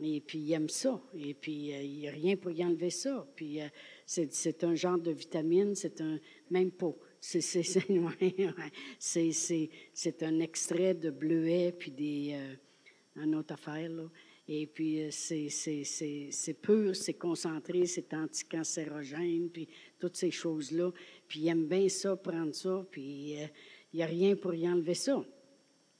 Et 0.00 0.20
puis, 0.20 0.38
il 0.38 0.52
aime 0.52 0.68
ça. 0.68 1.00
Et 1.14 1.34
puis, 1.34 1.70
il 1.70 1.98
n'y 1.98 2.08
a 2.08 2.12
rien 2.12 2.36
pour 2.36 2.52
y 2.52 2.64
enlever 2.64 2.90
ça. 2.90 3.26
Puis, 3.34 3.58
c'est 4.04 4.62
un 4.62 4.74
genre 4.74 4.98
de 4.98 5.10
vitamine, 5.10 5.74
c'est 5.74 6.00
un, 6.00 6.20
même 6.50 6.70
pas. 6.70 6.94
C'est 7.20 7.40
un 10.22 10.40
extrait 10.40 10.94
de 10.94 11.10
bleuet, 11.10 11.74
puis 11.76 11.90
des, 11.90 12.34
euh, 12.34 13.24
une 13.24 13.34
autre 13.34 13.54
affaire, 13.54 13.88
là. 13.88 14.08
Et 14.48 14.68
puis, 14.68 15.02
euh, 15.02 15.08
c'est 15.10 16.60
pur, 16.62 16.94
c'est 16.94 17.14
concentré, 17.14 17.84
c'est 17.86 18.14
anticancérogène, 18.14 19.50
puis 19.50 19.68
toutes 19.98 20.16
ces 20.16 20.30
choses-là. 20.30 20.92
Puis, 21.28 21.40
il 21.40 21.48
aime 21.48 21.66
bien 21.66 21.88
ça, 21.88 22.16
prendre 22.16 22.54
ça, 22.54 22.86
puis 22.90 23.40
euh, 23.40 23.46
il 23.92 23.96
n'y 23.96 24.02
a 24.02 24.06
rien 24.06 24.36
pour 24.36 24.54
y 24.54 24.68
enlever 24.68 24.94
ça. 24.94 25.24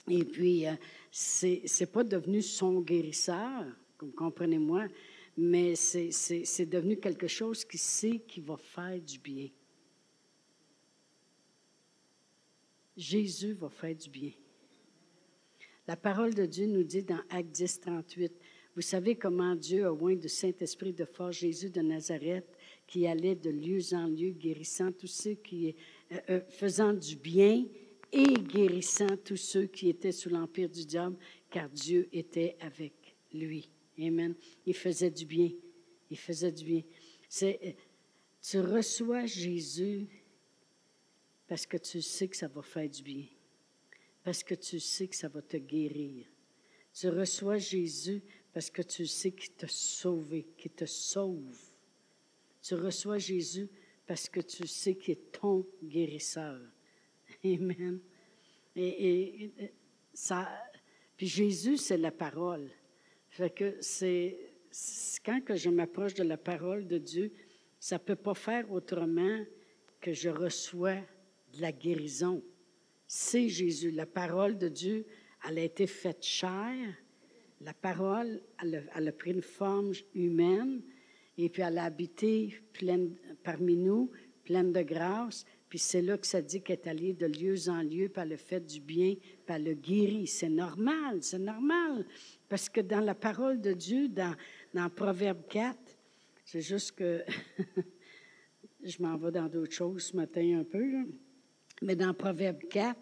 Et 0.09 0.25
puis, 0.25 0.66
euh, 0.66 0.73
c'est 1.11 1.62
c'est 1.66 1.87
pas 1.87 2.04
devenu 2.04 2.42
son 2.42 2.80
guérisseur, 2.80 3.64
comprenez-moi, 4.14 4.87
mais 5.37 5.75
c'est 5.75 6.66
devenu 6.66 6.99
quelque 6.99 7.26
chose 7.26 7.64
qui 7.64 7.78
sait 7.78 8.21
qu'il 8.21 8.45
va 8.45 8.56
faire 8.56 9.00
du 9.00 9.18
bien. 9.18 9.49
Jésus 12.97 13.52
va 13.52 13.68
faire 13.68 13.95
du 13.95 14.09
bien. 14.09 14.30
La 15.87 15.97
parole 15.97 16.35
de 16.35 16.47
Dieu 16.47 16.66
nous 16.66 16.83
dit 16.83 17.02
dans 17.02 17.21
Acte 17.28 17.50
10, 17.50 17.80
38, 17.80 18.33
vous 18.75 18.83
savez 18.83 19.16
comment 19.16 19.54
Dieu 19.54 19.85
a 19.87 19.92
oint 19.92 20.16
de 20.16 20.28
Saint-Esprit 20.28 20.92
de 20.92 21.04
force 21.04 21.37
Jésus 21.37 21.71
de 21.71 21.80
Nazareth, 21.80 22.56
qui 22.87 23.07
allait 23.07 23.35
de 23.35 23.50
lieu 23.50 23.81
en 23.93 24.07
lieu, 24.07 24.31
guérissant 24.31 24.93
tous 24.93 25.07
ceux 25.09 25.35
qui, 25.35 25.75
euh, 26.12 26.19
euh, 26.31 26.40
faisant 26.49 26.93
du 26.93 27.16
bien 27.16 27.66
et 28.12 28.35
guérissant 28.35 29.16
tous 29.25 29.37
ceux 29.37 29.66
qui 29.66 29.88
étaient 29.88 30.12
sous 30.12 30.31
l'empire 30.31 30.69
du 30.69 30.85
diable, 30.85 31.16
car 31.50 31.69
Dieu 31.69 32.09
était 32.12 32.57
avec 32.61 33.16
lui. 33.33 33.69
Amen. 33.99 34.35
Il 34.64 34.75
faisait 34.75 35.11
du 35.11 35.25
bien. 35.25 35.50
Il 36.11 36.19
faisait 36.19 36.52
du 36.52 36.64
bien. 36.64 36.83
Euh, 37.43 37.73
tu 38.40 38.61
reçois 38.61 39.26
Jésus 39.26 40.07
parce 41.49 41.66
que 41.66 41.76
tu 41.76 42.00
sais 42.00 42.28
que 42.28 42.37
ça 42.37 42.49
va 42.49 42.62
faire 42.62 42.88
du 42.88 43.02
bien. 43.02 43.25
Parce 44.23 44.43
que 44.43 44.55
tu 44.55 44.81
sais 44.81 45.09
que 45.09 45.16
ça 45.16 45.28
va 45.28 45.43
te 45.43 45.57
guérir. 45.57 46.26
Tu 46.93 47.09
reçois 47.09 47.59
Jésus 47.59 48.23
parce 48.52 48.71
que 48.71 48.83
tu 48.83 49.07
sais 49.07 49.33
qu'il 49.33 49.52
t'a 49.52 49.69
sauvé, 49.69 50.47
qu'il 50.57 50.73
te 50.73 50.87
sauve. 50.87 51.65
Tu 52.66 52.75
reçois 52.75 53.18
Jésus 53.18 53.68
parce 54.08 54.28
que 54.28 54.40
tu 54.40 54.66
sais 54.66 54.96
qu'il 54.96 55.12
est 55.12 55.30
ton 55.30 55.64
guérisseur. 55.85 56.61
Amen. 57.44 58.00
Et, 58.75 59.52
ça, 60.12 60.49
puis 61.16 61.28
Jésus, 61.28 61.76
c'est 61.76 61.96
la 61.96 62.11
parole. 62.11 62.68
Fait 63.28 63.50
que 63.50 63.76
c'est, 63.80 64.52
quand 65.25 65.44
que 65.44 65.54
je 65.54 65.70
m'approche 65.70 66.14
de 66.14 66.25
la 66.25 66.37
parole 66.37 66.88
de 66.88 66.99
Dieu, 66.99 67.32
ça 67.78 68.00
peut 68.00 68.16
pas 68.16 68.35
faire 68.35 68.73
autrement 68.73 69.44
que 70.00 70.12
je 70.12 70.28
reçois 70.28 70.96
de 71.52 71.61
la 71.61 71.70
guérison. 71.70 72.42
C'est 73.06 73.49
Jésus. 73.49 73.92
La 73.92 74.06
parole 74.06 74.58
de 74.58 74.68
Dieu, 74.68 75.06
elle 75.49 75.61
a 75.61 75.62
été 75.62 75.87
faite 75.87 76.25
chair. 76.25 76.75
La 77.61 77.75
parole, 77.75 78.42
elle 78.61 79.08
a, 79.08 79.12
pris 79.12 79.30
une 79.30 79.42
forme 79.42 79.92
humaine 80.14 80.82
et 81.38 81.49
puis 81.49 81.62
elle 81.62 81.78
a 81.78 81.85
habité 81.85 82.55
pleine, 82.73 83.14
parmi 83.43 83.76
nous, 83.76 84.11
pleine 84.45 84.73
de 84.73 84.83
grâce. 84.83 85.45
Puis 85.69 85.78
c'est 85.78 86.02
là 86.02 86.16
que 86.16 86.26
ça 86.26 86.40
dit 86.40 86.62
qu'elle 86.62 86.78
est 86.78 86.87
allée 86.87 87.12
de 87.12 87.26
lieu 87.26 87.69
en 87.69 87.83
lieu, 87.83 88.09
par 88.09 88.25
le 88.25 88.37
fait 88.37 88.61
du 88.61 88.81
bien, 88.81 89.14
par 89.47 89.59
le 89.59 89.75
guéri. 89.75 90.26
C'est 90.26 90.49
normal, 90.49 91.19
c'est 91.23 91.38
normal. 91.38 92.07
Parce 92.49 92.69
que 92.69 92.81
dans 92.81 93.00
la 93.00 93.14
parole 93.14 93.61
de 93.61 93.73
Dieu, 93.73 94.09
dans, 94.09 94.35
dans 94.73 94.88
Proverbe 94.88 95.47
4, 95.49 95.76
c'est 96.45 96.61
juste 96.61 96.93
que 96.93 97.25
je 98.83 99.02
m'en 99.02 99.16
vais 99.16 99.33
dans 99.33 99.49
d'autres 99.49 99.73
choses 99.73 100.05
ce 100.05 100.16
matin 100.16 100.61
un 100.61 100.64
peu, 100.64 101.07
mais 101.83 101.97
dans 101.97 102.14
Proverbe 102.14 102.62
4, 102.71 102.99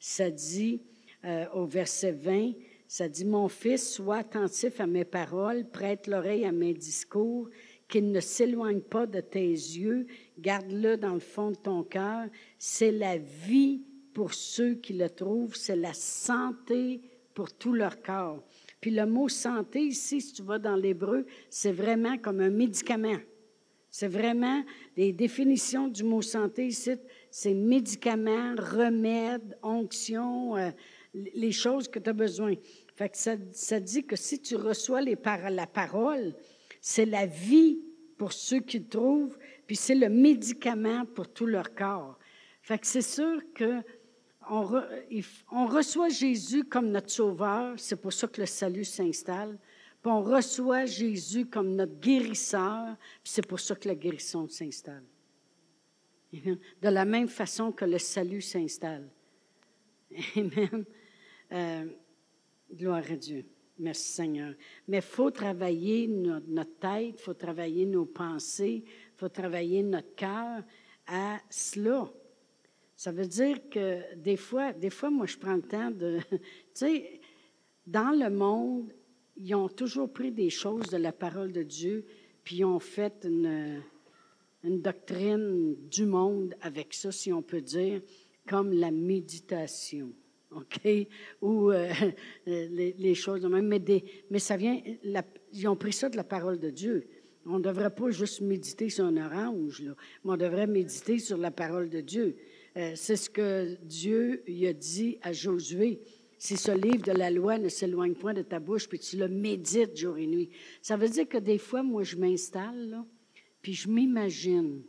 ça 0.00 0.30
dit 0.30 0.80
euh, 1.24 1.46
au 1.52 1.66
verset 1.66 2.12
20, 2.12 2.52
ça 2.88 3.08
dit, 3.08 3.24
Mon 3.24 3.48
fils, 3.48 3.94
sois 3.94 4.18
attentif 4.18 4.80
à 4.80 4.86
mes 4.86 5.04
paroles, 5.04 5.68
prête 5.68 6.06
l'oreille 6.06 6.44
à 6.44 6.52
mes 6.52 6.72
discours, 6.72 7.48
qu'il 7.88 8.10
ne 8.10 8.20
s'éloigne 8.20 8.80
pas 8.80 9.06
de 9.06 9.20
tes 9.20 9.48
yeux, 9.48 10.06
garde-le 10.38 10.96
dans 10.96 11.14
le 11.14 11.20
fond 11.20 11.50
de 11.50 11.56
ton 11.56 11.82
cœur. 11.82 12.26
C'est 12.58 12.92
la 12.92 13.16
vie 13.16 13.82
pour 14.12 14.34
ceux 14.34 14.74
qui 14.74 14.94
le 14.94 15.10
trouvent, 15.10 15.54
c'est 15.54 15.76
la 15.76 15.92
santé 15.92 17.00
pour 17.34 17.52
tout 17.52 17.74
leur 17.74 18.02
corps. 18.02 18.42
Puis 18.80 18.90
le 18.90 19.06
mot 19.06 19.28
santé 19.28 19.80
ici, 19.80 20.20
si 20.20 20.32
tu 20.32 20.42
vas 20.42 20.58
dans 20.58 20.76
l'hébreu, 20.76 21.26
c'est 21.50 21.72
vraiment 21.72 22.16
comme 22.18 22.40
un 22.40 22.50
médicament. 22.50 23.18
C'est 23.90 24.08
vraiment 24.08 24.62
les 24.96 25.12
définitions 25.12 25.88
du 25.88 26.02
mot 26.02 26.22
santé 26.22 26.66
ici, 26.66 26.92
c'est 27.30 27.54
médicament, 27.54 28.54
remède, 28.58 29.56
onction, 29.62 30.56
euh, 30.56 30.70
les 31.14 31.52
choses 31.52 31.88
que 31.88 31.98
tu 31.98 32.10
as 32.10 32.12
besoin. 32.12 32.54
Ça, 33.12 33.36
ça, 33.52 33.80
dit 33.80 34.04
que 34.04 34.16
si 34.16 34.40
tu 34.40 34.56
reçois 34.56 35.00
les 35.00 35.16
par 35.16 35.50
la 35.50 35.66
parole, 35.66 36.34
c'est 36.88 37.04
la 37.04 37.26
vie 37.26 37.80
pour 38.16 38.32
ceux 38.32 38.60
qui 38.60 38.80
trouvent, 38.80 39.36
puis 39.66 39.74
c'est 39.74 39.96
le 39.96 40.08
médicament 40.08 41.04
pour 41.04 41.26
tout 41.28 41.44
leur 41.44 41.74
corps. 41.74 42.16
Fait 42.62 42.78
que 42.78 42.86
c'est 42.86 43.02
sûr 43.02 43.42
que 43.52 43.82
on, 44.48 45.66
reçoit 45.66 46.10
Jésus 46.10 46.62
comme 46.62 46.92
notre 46.92 47.10
sauveur, 47.10 47.74
c'est 47.76 48.00
pour 48.00 48.12
ça 48.12 48.28
que 48.28 48.40
le 48.40 48.46
salut 48.46 48.84
s'installe. 48.84 49.58
Puis 50.00 50.12
on 50.12 50.22
reçoit 50.22 50.84
Jésus 50.84 51.46
comme 51.46 51.74
notre 51.74 51.98
guérisseur, 51.98 52.96
puis 53.20 53.32
c'est 53.32 53.46
pour 53.46 53.58
ça 53.58 53.74
que 53.74 53.88
la 53.88 53.96
guérison 53.96 54.46
s'installe. 54.46 55.02
De 56.32 56.56
la 56.88 57.04
même 57.04 57.26
façon 57.26 57.72
que 57.72 57.84
le 57.84 57.98
salut 57.98 58.42
s'installe. 58.42 59.10
Amen. 60.36 60.84
Euh, 61.50 61.86
gloire 62.72 63.02
à 63.10 63.16
Dieu. 63.16 63.44
Merci 63.78 64.12
Seigneur. 64.12 64.54
Mais 64.88 64.98
il 64.98 65.02
faut 65.02 65.30
travailler 65.30 66.08
notre, 66.08 66.78
tête, 66.78 67.14
il 67.18 67.22
faut 67.22 67.34
travailler 67.34 67.84
nos 67.84 68.06
pensées, 68.06 68.84
il 68.86 69.16
faut 69.16 69.28
travailler 69.28 69.82
notre 69.82 70.14
cœur 70.14 70.62
à 71.06 71.38
cela. 71.50 72.10
Ça 72.94 73.12
veut 73.12 73.26
dire 73.26 73.68
que 73.68 74.14
des 74.16 74.36
fois, 74.36 74.72
des 74.72 74.88
fois, 74.88 75.10
moi, 75.10 75.26
je 75.26 75.36
prends 75.36 75.56
le 75.56 75.62
temps 75.62 75.90
de... 75.90 76.18
Tu 76.30 76.38
sais, 76.72 77.20
dans 77.86 78.10
le 78.10 78.30
monde, 78.30 78.92
ils 79.36 79.54
ont 79.54 79.68
toujours 79.68 80.10
pris 80.10 80.32
des 80.32 80.48
choses 80.50 80.88
de 80.88 80.96
la 80.96 81.12
parole 81.12 81.52
de 81.52 81.62
Dieu, 81.62 82.06
puis 82.42 82.56
ils 82.56 82.64
ont 82.64 82.80
fait 82.80 83.24
une, 83.24 83.82
une 84.64 84.80
doctrine 84.80 85.76
du 85.88 86.06
monde 86.06 86.54
avec 86.62 86.94
ça, 86.94 87.12
si 87.12 87.32
on 87.32 87.42
peut 87.42 87.60
dire, 87.60 88.00
comme 88.48 88.72
la 88.72 88.90
méditation. 88.90 90.12
OK? 90.56 91.08
Ou 91.42 91.70
euh, 91.70 91.92
les, 92.46 93.14
choses 93.14 93.42
de 93.42 93.48
même. 93.48 93.66
Mais, 93.66 93.82
mais 94.30 94.38
ça 94.38 94.56
vient, 94.56 94.80
ils 95.52 95.68
ont 95.68 95.76
pris 95.76 95.92
ça 95.92 96.08
de 96.08 96.16
la 96.16 96.24
parole 96.24 96.58
de 96.58 96.70
Dieu. 96.70 97.08
On 97.44 97.58
ne 97.58 97.64
devrait 97.64 97.94
pas 97.94 98.10
juste 98.10 98.40
méditer 98.40 98.88
sur 98.88 99.04
un 99.04 99.16
orange, 99.16 99.80
là, 99.80 99.94
mais 100.24 100.32
on 100.32 100.36
devrait 100.36 100.66
méditer 100.66 101.18
sur 101.18 101.38
la 101.38 101.52
parole 101.52 101.88
de 101.88 102.00
Dieu. 102.00 102.36
Euh, 102.76 102.92
c'est 102.96 103.16
ce 103.16 103.30
que 103.30 103.76
Dieu 103.84 104.42
a 104.66 104.72
dit 104.72 105.18
à 105.22 105.32
Josué. 105.32 106.00
Si 106.38 106.56
ce 106.56 106.72
livre 106.72 107.02
de 107.02 107.12
la 107.12 107.30
loi 107.30 107.58
ne 107.58 107.68
s'éloigne 107.68 108.14
point 108.14 108.34
de 108.34 108.42
ta 108.42 108.58
bouche, 108.58 108.88
puis 108.88 108.98
tu 108.98 109.16
le 109.16 109.28
médites 109.28 109.96
jour 109.96 110.18
et 110.18 110.26
nuit. 110.26 110.50
Ça 110.82 110.96
veut 110.96 111.08
dire 111.08 111.28
que 111.28 111.38
des 111.38 111.58
fois, 111.58 111.82
moi, 111.82 112.02
je 112.02 112.16
m'installe, 112.16 113.02
puis 113.62 113.72
je 113.72 113.88
m'imagine 113.88 114.82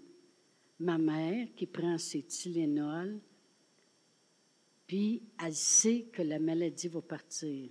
ma 0.80 0.98
mère 0.98 1.48
qui 1.56 1.66
prend 1.66 1.98
ses 1.98 2.24
Tylenol, 2.24 3.20
puis 4.88 5.22
elle 5.44 5.54
sait 5.54 6.08
que 6.14 6.22
la 6.22 6.40
maladie 6.40 6.88
va 6.88 7.02
partir. 7.02 7.70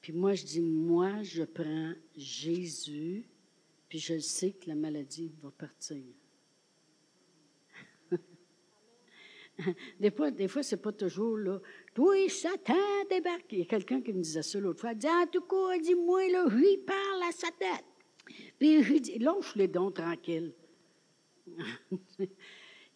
Puis 0.00 0.12
moi, 0.12 0.34
je 0.34 0.44
dis, 0.44 0.60
moi, 0.60 1.22
je 1.22 1.44
prends 1.44 1.94
Jésus, 2.16 3.24
puis 3.88 3.98
je 4.00 4.18
sais 4.18 4.52
que 4.52 4.68
la 4.68 4.74
maladie 4.74 5.32
va 5.40 5.50
partir. 5.52 6.02
des 10.00 10.10
fois, 10.10 10.30
des 10.30 10.48
fois 10.48 10.62
c'est 10.62 10.82
pas 10.82 10.92
toujours 10.92 11.38
là. 11.38 11.60
Oui, 11.96 12.28
Satan 12.28 12.74
débarque. 13.08 13.52
Il 13.52 13.60
y 13.60 13.62
a 13.62 13.66
quelqu'un 13.66 14.02
qui 14.02 14.12
me 14.12 14.20
disait 14.20 14.42
ça 14.42 14.58
l'autre 14.58 14.80
fois. 14.80 14.92
Il 14.92 14.98
dit, 14.98 15.08
en 15.08 15.26
tout 15.26 15.42
cas, 15.42 15.78
dis-moi, 15.78 16.28
là, 16.28 16.46
lui 16.48 16.78
parle 16.78 17.22
à 17.28 17.32
sa 17.32 17.50
tête. 17.52 17.84
Puis 18.58 18.80
il 18.80 19.00
dit, 19.00 19.18
lâche 19.20 19.54
les 19.54 19.68
dons 19.68 19.92
tranquilles. 19.92 20.52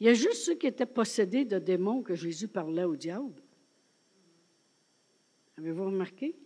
Il 0.01 0.07
y 0.07 0.11
a 0.11 0.15
juste 0.15 0.45
ceux 0.45 0.55
qui 0.55 0.67
étaient 0.67 0.87
possédés 0.87 1.45
de 1.45 1.59
démons 1.59 2.03
que 2.03 2.15
Jésus 2.15 2.49
parlait 2.49 2.85
au 2.85 2.97
diable. 2.97 3.43
Avez-vous 5.57 5.87
remarqué? 5.87 6.37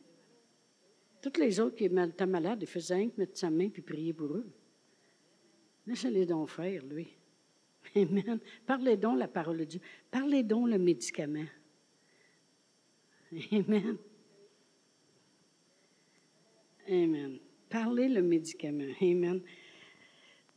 Toutes 1.21 1.38
les 1.38 1.61
autres 1.61 1.76
qui 1.76 1.85
étaient 1.85 2.26
malades, 2.26 2.62
ils 2.62 2.66
faisaient 2.66 2.94
rien 2.94 3.11
que 3.11 3.21
mettre 3.21 3.38
sa 3.38 3.50
main 3.50 3.68
puis 3.68 3.82
prier 3.82 4.12
pour 4.12 4.35
eux. 4.35 4.50
Laissez-les 5.87 6.26
donc 6.26 6.49
faire, 6.49 6.85
lui. 6.85 7.09
Amen. 7.97 8.40
Parlez 8.66 8.97
donc 8.97 9.18
la 9.18 9.28
parole 9.28 9.59
de 9.59 9.64
Dieu. 9.64 9.80
Parlez 10.11 10.42
donc 10.42 10.68
le 10.68 10.78
médicament. 10.78 11.47
Amen. 13.52 13.99
Amen. 16.88 17.38
Parlez 17.68 18.09
le 18.09 18.23
médicament. 18.23 18.92
Amen. 19.00 19.42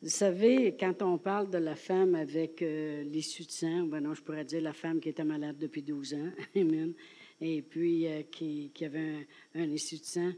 Vous 0.01 0.09
savez, 0.09 0.75
quand 0.77 1.01
on 1.01 1.17
parle 1.17 1.49
de 1.49 1.57
la 1.57 1.75
femme 1.75 2.15
avec 2.15 2.61
euh, 2.61 3.03
l'issue 3.03 3.43
de 3.43 3.51
sang, 3.51 3.83
ben 3.83 4.01
non, 4.01 4.13
je 4.13 4.21
pourrais 4.21 4.45
dire 4.45 4.61
la 4.61 4.73
femme 4.73 4.99
qui 4.99 5.09
était 5.09 5.23
malade 5.23 5.57
depuis 5.57 5.81
12 5.81 6.13
ans, 6.13 6.31
et 7.41 7.61
puis 7.61 8.07
euh, 8.07 8.23
qui, 8.23 8.71
avait 8.81 9.25
un, 9.55 9.61
un, 9.61 9.67
de 9.67 9.77
sang, 9.77 10.31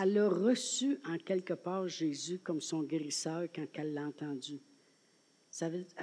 elle 0.00 0.18
a 0.18 0.28
reçu 0.28 0.98
en 1.06 1.18
quelque 1.18 1.54
part 1.54 1.86
Jésus 1.86 2.38
comme 2.38 2.60
son 2.60 2.82
guérisseur 2.82 3.44
quand 3.54 3.66
elle 3.74 3.94
l'a 3.94 4.06
entendu. 4.06 4.58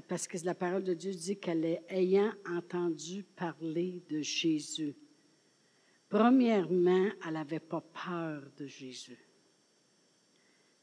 Parce 0.07 0.27
que 0.27 0.37
la 0.45 0.53
parole 0.53 0.83
de 0.83 0.93
Dieu 0.93 1.11
dit 1.11 1.37
qu'elle 1.37 1.65
est 1.65 1.81
ayant 1.89 2.31
entendu 2.47 3.23
parler 3.35 4.03
de 4.07 4.21
Jésus. 4.21 4.95
Premièrement, 6.07 7.09
elle 7.25 7.33
n'avait 7.33 7.59
pas 7.59 7.81
peur 7.81 8.43
de 8.57 8.67
Jésus. 8.67 9.28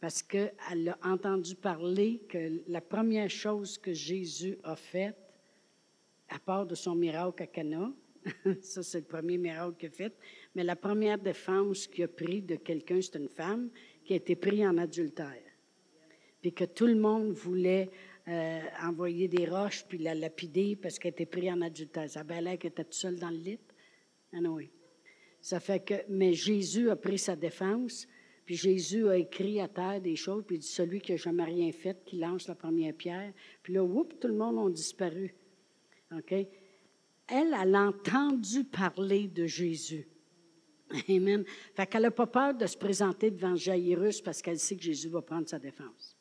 Parce 0.00 0.23
qu'elle 0.23 0.88
a 0.88 0.99
entendu 1.03 1.55
parler 1.55 2.23
que 2.29 2.62
la 2.69 2.81
première 2.81 3.31
chose 3.31 3.79
que 3.79 3.93
Jésus 3.93 4.59
a 4.62 4.76
faite, 4.76 5.17
à 6.29 6.38
part 6.38 6.67
de 6.67 6.75
son 6.75 6.95
miracle 6.95 7.43
à 7.43 7.47
Cana, 7.47 7.93
ça 8.61 8.83
c'est 8.83 8.99
le 8.99 9.05
premier 9.05 9.38
miracle 9.38 9.76
qu'il 9.79 9.88
a 9.88 9.93
fait, 9.93 10.15
mais 10.55 10.65
la 10.65 10.76
première 10.76 11.19
défense 11.19 11.87
qu'il 11.87 12.05
a 12.05 12.09
pris 12.09 12.43
de 12.43 12.57
quelqu'un, 12.57 13.00
c'est 13.00 13.17
une 13.17 13.29
femme 13.29 13.71
qui 14.05 14.12
a 14.12 14.17
été 14.17 14.37
prise 14.37 14.67
en 14.67 14.76
adultère. 14.79 15.43
Puis 16.43 16.53
que 16.53 16.65
tout 16.65 16.87
le 16.87 16.97
monde 16.97 17.33
voulait 17.33 17.91
euh, 18.29 18.61
envoyer 18.83 19.29
des 19.29 19.47
roches 19.47 19.85
puis 19.88 19.99
la 19.99 20.15
lapider 20.15 20.76
parce 20.76 20.99
qu'elle 20.99 21.12
était 21.12 21.26
prise 21.26 21.50
en 21.50 21.61
adultère. 21.61 22.11
Ça 22.11 22.21
avait 22.21 22.41
l'air 22.41 22.59
qu'elle 22.59 22.73
était 22.73 22.85
toute 22.85 22.95
seule 22.95 23.19
dans 23.19 23.31
le 23.31 23.37
lit. 23.37 23.59
Ah 24.33 24.38
oui. 24.49 24.71
Ça 25.41 25.61
fait 25.61 25.81
que, 25.81 25.95
mais 26.09 26.33
Jésus 26.33 26.91
a 26.91 26.97
pris 26.97 27.19
sa 27.19 27.37
défense, 27.37 28.09
puis 28.47 28.55
Jésus 28.55 29.09
a 29.09 29.17
écrit 29.17 29.61
à 29.61 29.67
terre 29.67 30.00
des 30.00 30.15
choses, 30.15 30.45
puis 30.47 30.57
il 30.57 30.61
dit 30.61 30.69
celui 30.69 31.00
qui 31.00 31.11
n'a 31.11 31.17
jamais 31.17 31.43
rien 31.43 31.73
fait, 31.73 32.05
qui 32.05 32.17
lance 32.17 32.47
la 32.47 32.55
première 32.55 32.95
pierre. 32.95 33.33
Puis 33.61 33.75
là, 33.75 33.83
oups, 33.83 34.15
tout 34.21 34.29
le 34.29 34.35
monde 34.35 34.65
a 34.65 34.71
disparu. 34.73 35.35
OK? 36.17 36.33
Elle, 36.33 36.49
elle 37.29 37.75
a 37.75 37.88
entendu 37.88 38.62
parler 38.62 39.26
de 39.26 39.47
Jésus. 39.47 40.07
Amen. 41.09 41.45
Fait 41.75 41.87
qu'elle 41.88 42.03
n'a 42.03 42.12
pas 42.12 42.29
peur 42.29 42.55
de 42.55 42.67
se 42.67 42.76
présenter 42.76 43.33
devant 43.33 43.57
Jairus 43.57 44.21
parce 44.21 44.41
qu'elle 44.41 44.61
sait 44.61 44.76
que 44.76 44.85
Jésus 44.85 45.09
va 45.09 45.23
prendre 45.23 45.49
sa 45.49 45.59
défense. 45.59 46.17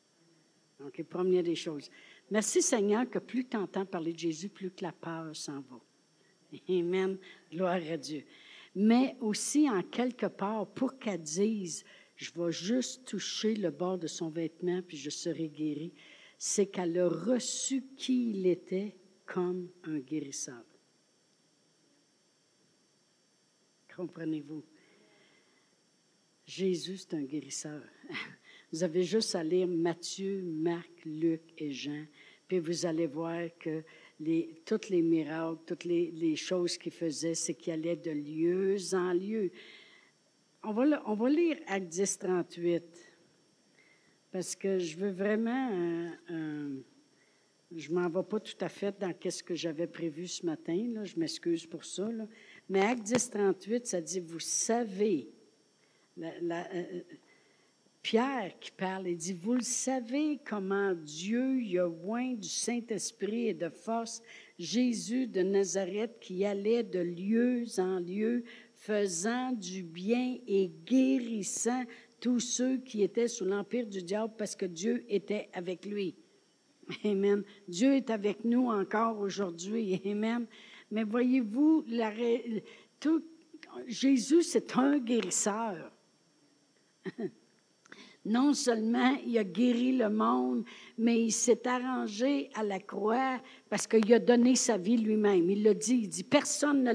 OK, 0.84 1.00
première 1.04 1.44
des 1.44 1.54
choses. 1.54 1.88
Merci 2.28 2.60
Seigneur 2.60 3.08
que 3.08 3.20
plus 3.20 3.46
tu 3.46 3.56
entends 3.56 3.86
parler 3.86 4.12
de 4.12 4.18
Jésus, 4.18 4.48
plus 4.48 4.72
que 4.72 4.82
la 4.82 4.90
peur 4.90 5.34
s'en 5.36 5.60
va. 5.60 5.80
Amen. 6.68 7.18
Gloire 7.52 7.80
à 7.88 7.96
Dieu 7.96 8.24
mais 8.76 9.16
aussi 9.22 9.68
en 9.70 9.82
quelque 9.82 10.26
part 10.26 10.66
pour 10.66 10.98
qu'elle 10.98 11.22
dise, 11.22 11.82
je 12.16 12.30
vais 12.34 12.52
juste 12.52 13.06
toucher 13.06 13.54
le 13.54 13.70
bord 13.70 13.98
de 13.98 14.06
son 14.06 14.30
vêtement, 14.30 14.80
puis 14.82 14.96
je 14.96 15.10
serai 15.10 15.48
guéri, 15.48 15.92
c'est 16.38 16.66
qu'elle 16.66 16.98
a 16.98 17.08
reçu 17.08 17.84
qui 17.96 18.30
il 18.30 18.46
était 18.46 18.96
comme 19.24 19.68
un 19.84 19.98
guérisseur. 19.98 20.64
Comprenez-vous? 23.94 24.64
Jésus, 26.46 26.98
c'est 26.98 27.14
un 27.14 27.24
guérisseur. 27.24 27.82
Vous 28.72 28.82
avez 28.82 29.02
juste 29.02 29.34
à 29.34 29.42
lire 29.42 29.68
Matthieu, 29.68 30.42
Marc, 30.42 30.90
Luc 31.04 31.40
et 31.58 31.70
Jean, 31.70 32.06
puis 32.48 32.58
vous 32.58 32.86
allez 32.86 33.06
voir 33.06 33.48
que 33.58 33.82
les, 34.20 34.60
toutes 34.64 34.88
les 34.88 35.02
miracles, 35.02 35.58
toutes 35.66 35.84
les, 35.84 36.36
choses 36.36 36.78
qu'il 36.78 36.92
faisait, 36.92 37.34
c'est 37.34 37.54
qu'il 37.54 37.72
allait 37.72 37.96
de 37.96 38.10
lieu 38.10 38.76
en 38.92 39.12
lieu. 39.12 39.50
On 40.68 40.72
va, 40.72 41.00
on 41.06 41.14
va 41.14 41.28
lire 41.28 41.58
Acte 41.68 41.86
10, 41.86 42.18
38, 42.18 42.82
parce 44.32 44.56
que 44.56 44.80
je 44.80 44.96
veux 44.96 45.12
vraiment... 45.12 45.70
je 46.28 47.92
ne 47.92 47.94
m'en 47.94 48.08
vais 48.08 48.24
pas 48.24 48.40
tout 48.40 48.56
à 48.60 48.68
fait 48.68 48.98
dans 48.98 49.14
ce 49.30 49.44
que 49.44 49.54
j'avais 49.54 49.86
prévu 49.86 50.26
ce 50.26 50.44
matin, 50.44 50.88
là, 50.92 51.04
je 51.04 51.16
m'excuse 51.20 51.66
pour 51.66 51.84
ça, 51.84 52.10
là. 52.10 52.26
mais 52.68 52.80
Acte 52.80 53.04
10, 53.04 53.30
38, 53.30 53.86
ça 53.86 54.00
dit, 54.00 54.18
vous 54.18 54.40
savez, 54.40 55.28
la, 56.16 56.68
euh, 56.74 57.00
Pierre 58.02 58.58
qui 58.58 58.72
parle, 58.72 59.06
il 59.06 59.16
dit, 59.16 59.34
vous 59.34 59.54
le 59.54 59.60
savez 59.60 60.40
comment 60.44 60.94
Dieu 60.94 61.60
y 61.60 61.78
a 61.78 61.88
oint 61.88 62.34
du 62.34 62.48
Saint-Esprit 62.48 63.48
et 63.48 63.54
de 63.54 63.68
force 63.68 64.20
Jésus 64.58 65.26
de 65.26 65.42
Nazareth 65.42 66.18
qui 66.20 66.44
allait 66.44 66.82
de 66.82 67.00
lieu 67.00 67.64
en 67.78 67.98
lieu, 67.98 68.44
faisant 68.86 69.50
du 69.50 69.82
bien 69.82 70.38
et 70.46 70.70
guérissant 70.84 71.82
tous 72.20 72.38
ceux 72.38 72.76
qui 72.78 73.02
étaient 73.02 73.26
sous 73.26 73.44
l'empire 73.44 73.86
du 73.86 74.00
diable 74.00 74.34
parce 74.38 74.54
que 74.54 74.66
Dieu 74.66 75.04
était 75.08 75.48
avec 75.52 75.84
lui. 75.84 76.14
Amen. 77.04 77.42
Dieu 77.66 77.94
est 77.94 78.10
avec 78.10 78.44
nous 78.44 78.68
encore 78.68 79.18
aujourd'hui. 79.18 80.00
Amen. 80.06 80.46
Mais 80.92 81.02
voyez-vous, 81.02 81.84
Jésus, 83.88 84.42
c'est 84.42 84.76
un 84.76 84.98
guérisseur. 84.98 85.90
non 88.24 88.54
seulement 88.54 89.16
il 89.26 89.36
a 89.38 89.44
guéri 89.44 89.96
le 89.96 90.10
monde, 90.10 90.64
mais 90.96 91.22
il 91.22 91.32
s'est 91.32 91.66
arrangé 91.66 92.50
à 92.54 92.62
la 92.62 92.78
croix 92.78 93.40
parce 93.68 93.88
qu'il 93.88 94.12
a 94.14 94.20
donné 94.20 94.54
sa 94.54 94.78
vie 94.78 94.96
lui-même. 94.96 95.50
Il 95.50 95.64
l'a 95.64 95.74
dit, 95.74 96.00
il 96.02 96.08
dit, 96.08 96.24
personne 96.24 96.84
ne 96.84 96.92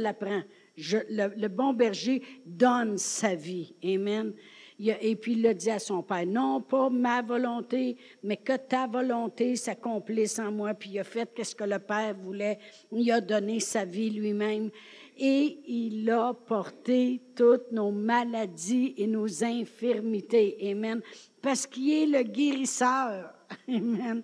Le, 0.78 1.34
le, 1.36 1.48
bon 1.48 1.74
berger 1.74 2.22
donne 2.46 2.98
sa 2.98 3.36
vie. 3.36 3.76
Amen. 3.84 4.34
et 4.80 5.16
puis 5.16 5.34
il 5.34 5.42
l'a 5.42 5.54
dit 5.54 5.70
à 5.70 5.80
son 5.80 6.02
Père, 6.02 6.26
non 6.26 6.62
pas 6.62 6.90
ma 6.90 7.22
volonté, 7.22 7.98
mais 8.24 8.38
que 8.38 8.56
ta 8.56 8.88
volonté 8.88 9.56
s'accomplisse 9.56 10.40
en 10.40 10.52
moi. 10.52 10.74
Puis 10.74 10.92
il 10.92 11.00
a 11.00 11.04
fait 11.04 11.30
ce 11.44 11.54
que 11.54 11.66
le 11.66 11.80
Père 11.80 12.16
voulait. 12.16 12.58
Il 12.92 13.12
a 13.12 13.20
donné 13.20 13.60
sa 13.60 13.86
vie 13.86 14.10
lui-même 14.10 14.72
et 15.18 15.60
il 15.68 16.10
a 16.10 16.34
porté 16.34 17.22
toutes 17.36 17.72
nos 17.72 17.92
maladies 17.92 18.96
et 18.98 19.08
nos 19.08 19.44
infirmités. 19.44 20.58
Amen. 20.72 21.02
Parce 21.42 21.68
qu'il 21.68 21.92
est 21.92 22.06
le 22.08 22.24
guérisseur. 22.24 23.34
Amen. 23.68 24.24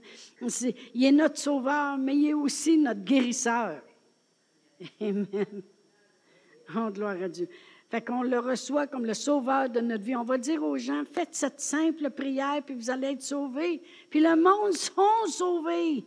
il 0.94 1.06
est 1.06 1.12
notre 1.12 1.38
sauveur, 1.38 1.98
mais 1.98 2.16
il 2.16 2.30
est 2.30 2.34
aussi 2.34 2.78
notre 2.78 3.04
guérisseur. 3.04 3.82
Amen. 5.02 5.64
Oh, 6.76 6.90
gloire 6.92 7.22
à 7.22 7.30
Dieu. 7.30 7.48
Fait 7.90 8.06
qu'on 8.06 8.22
le 8.22 8.40
reçoit 8.40 8.88
comme 8.88 9.06
le 9.06 9.14
sauveur 9.14 9.70
de 9.70 9.80
notre 9.80 10.04
vie. 10.04 10.16
On 10.16 10.24
va 10.24 10.38
dire 10.38 10.62
aux 10.62 10.78
gens, 10.78 11.04
faites 11.12 11.34
cette 11.34 11.62
simple 11.62 12.10
prière, 12.10 12.62
puis 12.66 12.76
vous 12.76 12.90
allez 12.90 13.08
être 13.08 13.22
sauvés. 13.22 13.82
Puis 14.10 14.20
le 14.20 14.36
monde 14.36 14.74
sont 14.74 15.28
sauvés. 15.28 16.04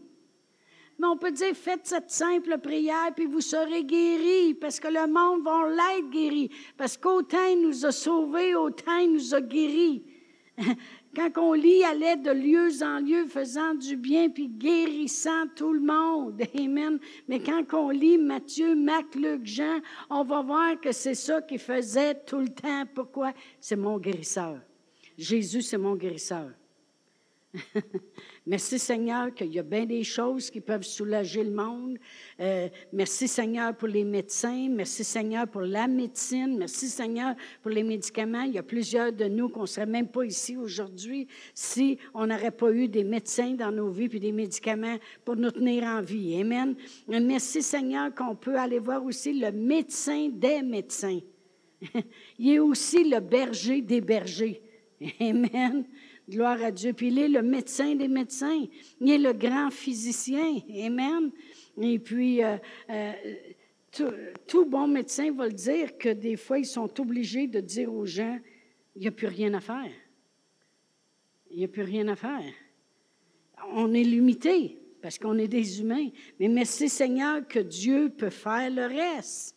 Mais 0.99 1.07
on 1.07 1.17
peut 1.17 1.31
dire, 1.31 1.55
faites 1.55 1.87
cette 1.87 2.11
simple 2.11 2.59
prière, 2.59 3.15
puis 3.17 3.25
vous 3.25 3.41
serez 3.41 3.85
guéris, 3.85 4.53
parce 4.53 4.79
que 4.79 4.89
le 4.89 5.07
monde 5.07 5.43
va 5.43 5.71
l'être 5.71 6.11
guéri. 6.11 6.51
Parce 6.77 6.99
qu'autant 6.99 7.47
il 7.51 7.63
nous 7.63 7.87
a 7.87 7.93
sauvés, 7.93 8.55
autant 8.55 8.99
il 8.99 9.15
nous 9.15 9.35
a 9.35 9.41
guéris. 9.41 10.05
Quand 11.15 11.31
on 11.39 11.53
lit, 11.55 11.83
allait 11.83 12.17
de 12.17 12.31
lieu 12.31 12.69
en 12.83 13.01
lieu, 13.01 13.27
faisant 13.27 13.75
du 13.75 13.97
bien, 13.97 14.29
puis 14.29 14.49
guérissant 14.49 15.49
tout 15.57 15.73
le 15.73 15.81
monde. 15.81 16.41
Amen. 16.59 17.01
Mais 17.29 17.41
quand 17.41 17.65
on 17.73 17.91
lit 17.91 18.17
Matthieu, 18.17 18.77
Marc, 18.77 19.17
Luc, 19.17 19.45
Jean, 19.45 19.81
on 20.09 20.23
va 20.23 20.43
voir 20.43 20.81
que 20.81 20.93
c'est 20.93 21.15
ça 21.15 21.43
qu'il 21.43 21.59
faisait 21.59 22.15
tout 22.15 22.39
le 22.39 22.49
temps. 22.49 22.85
Pourquoi? 22.95 23.33
C'est 23.61 23.77
mon 23.77 23.99
guérisseur. 23.99 24.61
Jésus, 25.19 25.63
c'est 25.63 25.79
mon 25.79 25.97
guérisseur. 25.97 26.51
merci 28.47 28.79
Seigneur 28.79 29.35
qu'il 29.35 29.53
y 29.53 29.59
a 29.59 29.63
bien 29.63 29.87
des 29.87 30.05
choses 30.05 30.51
qui 30.51 30.61
peuvent 30.61 30.83
soulager 30.83 31.45
le 31.45 31.51
monde. 31.51 31.99
Euh, 32.41 32.69
merci 32.93 33.29
Seigneur 33.29 33.77
pour 33.77 33.89
les 33.89 34.05
médecins. 34.05 34.69
Merci 34.71 35.05
Seigneur 35.05 35.47
pour 35.49 35.63
la 35.63 35.87
médecine. 35.87 36.59
Merci 36.59 36.89
Seigneur 36.89 37.35
pour 37.63 37.71
les 37.71 37.83
médicaments. 37.83 38.43
Il 38.43 38.53
y 38.53 38.59
a 38.59 38.63
plusieurs 38.63 39.13
de 39.13 39.25
nous 39.27 39.49
qu'on 39.49 39.63
ne 39.63 39.67
serait 39.67 39.87
même 39.87 40.09
pas 40.09 40.25
ici 40.25 40.57
aujourd'hui 40.57 41.27
si 41.55 41.99
on 42.15 42.27
n'aurait 42.27 42.51
pas 42.51 42.73
eu 42.73 42.89
des 42.89 43.05
médecins 43.05 43.53
dans 43.53 43.73
nos 43.73 43.91
vies 43.91 44.09
puis 44.09 44.21
des 44.21 44.33
médicaments 44.33 44.97
pour 45.25 45.37
nous 45.37 45.51
tenir 45.51 45.85
en 45.85 46.03
vie. 46.03 46.41
Amen. 46.41 46.75
Merci 47.09 47.63
Seigneur 47.63 48.15
qu'on 48.15 48.35
peut 48.35 48.57
aller 48.57 48.79
voir 48.79 49.05
aussi 49.05 49.33
le 49.33 49.53
médecin 49.53 50.29
des 50.33 50.63
médecins. 50.63 51.21
Il 52.39 52.55
est 52.55 52.59
aussi 52.59 53.05
le 53.05 53.21
berger 53.21 53.81
des 53.81 54.01
bergers. 54.01 54.61
Amen. 55.21 55.85
Gloire 56.31 56.63
à 56.63 56.71
Dieu. 56.71 56.93
Puis 56.93 57.09
il 57.09 57.19
est 57.19 57.29
le 57.29 57.43
médecin 57.43 57.95
des 57.97 58.09
médecins. 58.09 58.65
Il 59.01 59.11
est 59.11 59.19
le 59.19 59.33
grand 59.33 59.71
physicien. 59.71 60.61
Amen. 60.85 61.33
Et 61.81 61.99
puis, 61.99 62.45
euh, 62.45 62.57
euh, 62.89 63.13
tout, 64.47 64.65
bon 64.67 64.87
médecin 64.87 65.33
va 65.33 65.47
le 65.47 65.53
dire 65.53 65.99
que 65.99 66.11
des 66.11 66.37
fois, 66.37 66.59
ils 66.59 66.67
sont 66.67 67.01
obligés 67.01 67.49
de 67.49 67.61
dire 67.61 67.93
aux 67.93 68.07
gens, 68.07 68.39
il 68.95 69.03
n'y 69.03 69.09
a 69.09 69.11
plus 69.11 69.27
rien 69.27 69.53
à 69.55 69.61
faire. 69.61 69.91
Il 71.51 71.59
n'y 71.59 71.65
a 71.65 71.69
plus 71.69 71.83
rien 71.83 72.07
à 72.09 72.17
faire. 72.17 72.53
On 73.73 73.93
est 73.93 74.05
limité 74.05 74.79
parce 75.03 75.19
qu'on 75.19 75.37
est 75.37 75.49
des 75.49 75.81
humains. 75.81 76.09
Mais 76.39 76.49
merci 76.49 76.89
Seigneur 76.89 77.47
que 77.49 77.59
Dieu 77.59 78.11
peut 78.11 78.31
faire 78.31 78.71
le 78.71 78.87
reste. 78.87 79.57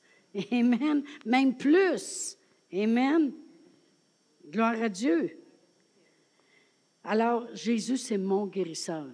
Amen. 0.52 1.04
Même 1.26 1.56
plus. 1.56 2.38
Amen. 2.74 3.32
Gloire 4.50 4.82
à 4.82 4.90
Dieu. 4.90 5.43
Alors, 7.04 7.48
Jésus, 7.54 7.98
c'est 7.98 8.18
mon 8.18 8.48
guérisseur. 8.48 9.08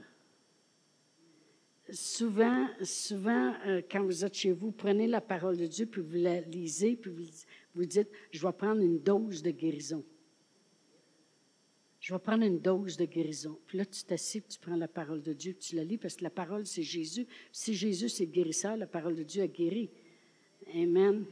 Souvent, 1.91 2.67
souvent, 2.83 3.53
euh, 3.65 3.81
quand 3.89 4.03
vous 4.03 4.23
êtes 4.23 4.35
chez 4.35 4.51
vous, 4.51 4.71
prenez 4.71 5.07
la 5.07 5.21
parole 5.21 5.57
de 5.57 5.65
Dieu, 5.65 5.87
puis 5.87 6.01
vous 6.01 6.17
la 6.17 6.41
lisez, 6.41 6.95
puis 6.95 7.11
vous, 7.73 7.85
dites, 7.85 8.09
je 8.31 8.45
vais 8.45 8.53
prendre 8.53 8.81
une 8.81 8.99
dose 8.99 9.41
de 9.41 9.49
guérison. 9.49 10.05
Je 11.99 12.13
vais 12.13 12.19
prendre 12.19 12.43
une 12.43 12.59
dose 12.59 12.95
de 12.95 13.05
guérison. 13.05 13.57
Puis 13.65 13.79
là, 13.79 13.85
tu 13.85 14.03
t'assieds, 14.03 14.41
tu 14.47 14.59
prends 14.59 14.75
la 14.75 14.87
parole 14.87 15.23
de 15.23 15.33
Dieu, 15.33 15.55
tu 15.55 15.75
la 15.75 15.83
lis, 15.83 15.97
parce 15.97 16.15
que 16.15 16.23
la 16.23 16.29
parole, 16.29 16.67
c'est 16.67 16.83
Jésus. 16.83 17.25
Si 17.51 17.73
Jésus, 17.73 18.09
c'est 18.09 18.27
guérisseur, 18.27 18.77
la 18.77 18.87
parole 18.87 19.15
de 19.15 19.23
Dieu 19.23 19.41
a 19.41 19.47
guéri. 19.47 19.89
Amen. 20.75 21.25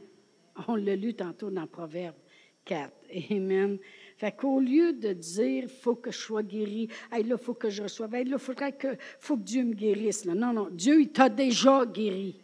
On 0.66 0.74
l'a 0.74 0.96
lu 0.96 1.14
tantôt 1.14 1.50
dans 1.50 1.68
Proverbe 1.68 2.16
4. 2.64 2.92
Amen. 3.30 3.78
Fait 4.18 4.32
qu'au 4.32 4.58
lieu 4.58 4.92
de 4.92 5.12
dire, 5.12 5.70
faut 5.70 5.94
que 5.94 6.10
je 6.10 6.18
sois 6.18 6.42
guéri, 6.42 6.88
hey, 7.12 7.22
là, 7.22 7.38
faut 7.38 7.54
que 7.54 7.70
je 7.70 7.84
reçoive, 7.84 8.12
hey, 8.16 8.24
là, 8.24 8.36
faudrait 8.36 8.72
que, 8.72 8.96
faut 9.20 9.36
que 9.36 9.42
Dieu 9.42 9.62
me 9.62 9.74
guérisse. 9.74 10.24
Là. 10.24 10.34
Non, 10.34 10.52
non, 10.52 10.68
Dieu, 10.72 11.00
il 11.00 11.10
t'a 11.10 11.28
déjà 11.28 11.86
guéri. 11.86 12.40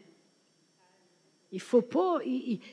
Il 1.50 1.60
faut 1.60 1.82
pas, 1.82 2.20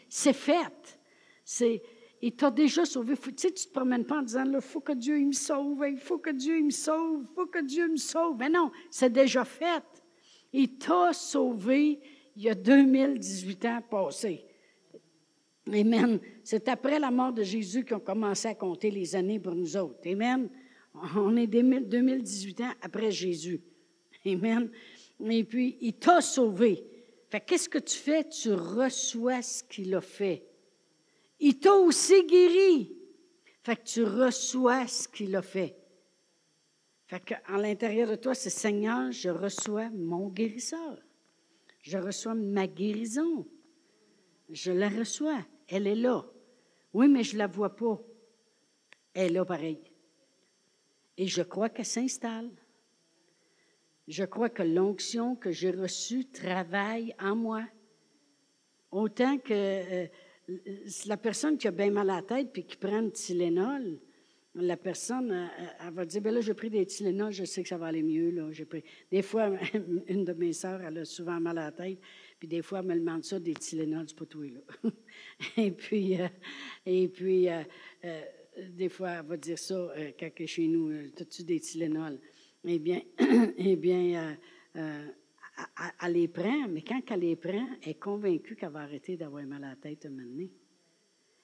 c'est 0.07 0.33
fait. 0.33 0.99
C'est, 1.43 1.81
il 2.21 2.35
t'a 2.35 2.51
déjà 2.51 2.85
sauvé. 2.85 3.17
tu 3.17 3.33
sais, 3.37 3.51
tu 3.51 3.65
te 3.65 3.71
promènes 3.71 4.05
pas 4.05 4.19
en 4.19 4.21
disant, 4.21 4.45
il 4.45 4.61
faut 4.61 4.81
que 4.81 4.93
Dieu 4.93 5.17
me 5.19 5.31
sauve, 5.31 5.83
il 5.89 5.97
faut 5.97 6.19
que 6.19 6.29
Dieu 6.29 6.61
me 6.61 6.69
sauve, 6.69 7.23
il 7.23 7.33
faut 7.33 7.47
que 7.47 7.65
Dieu 7.65 7.87
me 7.87 7.97
sauve. 7.97 8.37
Mais 8.37 8.49
non, 8.49 8.71
c'est 8.91 9.11
déjà 9.11 9.45
fait. 9.45 9.83
Il 10.53 10.77
t'a 10.77 11.11
sauvé 11.11 11.99
il 12.35 12.43
y 12.43 12.49
a 12.49 12.55
2018 12.55 13.65
ans 13.65 13.81
passés. 13.89 14.45
Amen. 15.67 16.19
C'est 16.43 16.67
après 16.67 16.99
la 16.99 17.11
mort 17.11 17.33
de 17.33 17.43
Jésus 17.43 17.85
qu'on 17.85 17.99
commencé 17.99 18.47
à 18.47 18.55
compter 18.55 18.89
les 18.91 19.15
années 19.15 19.39
pour 19.39 19.55
nous 19.55 19.77
autres. 19.77 19.99
Amen. 20.09 20.49
On 21.15 21.35
est 21.35 21.47
2018 21.47 22.61
ans 22.61 22.73
après 22.81 23.11
Jésus. 23.11 23.61
Amen. 24.25 24.69
Et 25.23 25.43
puis, 25.43 25.77
il 25.81 25.93
t'a 25.93 26.21
sauvé. 26.21 26.83
Fait 27.29 27.39
qu'est-ce 27.39 27.69
que 27.69 27.77
tu 27.77 27.95
fais? 27.95 28.27
Tu 28.27 28.51
reçois 28.51 29.41
ce 29.41 29.63
qu'il 29.63 29.93
a 29.95 30.01
fait. 30.01 30.45
Il 31.39 31.59
t'a 31.59 31.73
aussi 31.73 32.25
guéri. 32.25 32.95
Fait 33.63 33.75
que 33.75 33.83
tu 33.83 34.03
reçois 34.03 34.87
ce 34.87 35.07
qu'il 35.07 35.35
a 35.35 35.41
fait. 35.41 35.77
Fait 37.05 37.21
qu'en 37.23 37.57
l'intérieur 37.57 38.09
de 38.09 38.15
toi, 38.15 38.33
c'est 38.33 38.49
Seigneur, 38.49 39.11
je 39.11 39.29
reçois 39.29 39.89
mon 39.91 40.29
guérisseur. 40.29 40.97
Je 41.81 41.97
reçois 41.97 42.35
ma 42.35 42.67
guérison. 42.67 43.45
Je 44.49 44.71
la 44.71 44.89
reçois. 44.89 45.45
Elle 45.71 45.87
est 45.87 45.95
là. 45.95 46.25
Oui, 46.93 47.07
mais 47.07 47.23
je 47.23 47.33
ne 47.33 47.39
la 47.39 47.47
vois 47.47 47.75
pas. 47.75 47.99
Elle 49.13 49.31
est 49.31 49.33
là 49.33 49.45
pareil. 49.45 49.79
Et 51.17 51.27
je 51.27 51.41
crois 51.41 51.69
qu'elle 51.69 51.85
s'installe. 51.85 52.49
Je 54.07 54.25
crois 54.25 54.49
que 54.49 54.63
l'onction 54.63 55.35
que 55.35 55.51
j'ai 55.51 55.71
reçue 55.71 56.25
travaille 56.25 57.15
en 57.19 57.35
moi. 57.35 57.63
Autant 58.91 59.37
que 59.37 59.53
euh, 59.53 60.07
la 61.05 61.15
personne 61.15 61.57
qui 61.57 61.69
a 61.69 61.71
bien 61.71 61.89
mal 61.89 62.09
à 62.09 62.17
la 62.17 62.21
tête 62.21 62.51
puis 62.51 62.65
qui 62.65 62.75
prend 62.75 63.01
du 63.01 63.11
Tylenol, 63.11 63.97
la 64.55 64.75
personne, 64.75 65.31
euh, 65.31 65.47
elle, 65.87 65.93
va 65.93 66.05
dire, 66.05 66.21
ben 66.21 66.33
là, 66.33 66.41
j'ai 66.41 66.53
pris 66.53 66.69
des 66.69 66.85
Tylenol, 66.85 67.31
je 67.31 67.45
sais 67.45 67.63
que 67.63 67.69
ça 67.69 67.77
va 67.77 67.87
aller 67.87 68.03
mieux. 68.03 68.31
Là. 68.31 68.49
Pris... 68.69 68.83
Des 69.09 69.21
fois, 69.21 69.51
une 70.07 70.25
de 70.25 70.33
mes 70.33 70.51
sœurs, 70.51 70.81
elle 70.81 70.97
a 70.97 71.05
souvent 71.05 71.39
mal 71.39 71.57
à 71.57 71.65
la 71.65 71.71
tête, 71.71 71.99
puis 72.41 72.47
des 72.47 72.63
fois, 72.63 72.79
elle 72.79 72.85
me 72.87 72.95
demande 72.95 73.23
ça, 73.23 73.39
des 73.39 73.53
Tylenol, 73.53 74.09
c'est 74.09 74.17
pas 74.17 74.25
tout, 74.25 74.41
là. 74.41 74.61
et 75.57 75.69
puis, 75.69 76.19
euh, 76.19 76.27
et 76.87 77.07
puis 77.07 77.47
des 78.57 78.89
fois, 78.89 79.11
elle 79.11 79.25
va 79.27 79.37
dire 79.37 79.59
ça 79.59 79.93
quand 80.19 80.31
elle 80.35 80.43
est 80.43 80.47
chez 80.47 80.67
nous, 80.67 80.89
as-tu 81.19 81.43
des 81.43 81.59
Tylenol? 81.59 82.19
Eh 82.63 82.79
bien, 82.79 83.03
eh 83.57 83.75
bien 83.75 84.37
elle, 84.73 86.13
les 86.13 86.27
prend, 86.27 86.67
mais 86.67 86.81
quand 86.81 86.99
elle 87.11 87.19
les 87.19 87.35
prend, 87.35 87.67
elle 87.83 87.89
est 87.91 87.99
convaincue 87.99 88.55
qu'elle 88.55 88.71
va 88.71 88.79
arrêter 88.79 89.17
d'avoir 89.17 89.43
mal 89.45 89.63
à 89.63 89.69
la 89.69 89.75
tête 89.75 90.07
un 90.07 90.09
moment. 90.09 90.49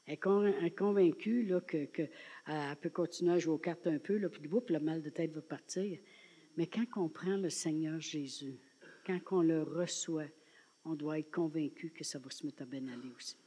Elle 0.08 0.16
est 0.16 0.76
convaincue 0.76 1.48
qu'elle 1.68 1.92
que, 1.92 2.10
peut 2.82 2.90
continuer 2.90 3.34
à 3.34 3.38
jouer 3.38 3.54
aux 3.54 3.60
cartes 3.60 3.86
un 3.86 4.00
peu, 4.00 4.18
là, 4.18 4.30
puis 4.30 4.42
le 4.42 4.80
mal 4.80 5.04
de 5.04 5.12
tête 5.12 5.32
va 5.32 5.42
partir. 5.42 6.00
Mais 6.56 6.66
quand 6.66 6.86
on 6.96 7.08
prend 7.08 7.38
le 7.38 7.52
Seigneur 7.52 8.00
Jésus, 8.00 8.58
quand 9.06 9.20
on 9.30 9.42
le 9.44 9.62
reçoit, 9.62 10.26
on 10.88 10.95
doit 10.95 11.19
être 11.19 11.32
convaincu 11.32 11.91
que 11.91 12.04
ça 12.04 12.17
va 12.17 12.30
se 12.30 12.45
mettre 12.45 12.63
à 12.63 12.65
bien 12.65 12.88
aller 12.88 13.10
aussi. 13.15 13.38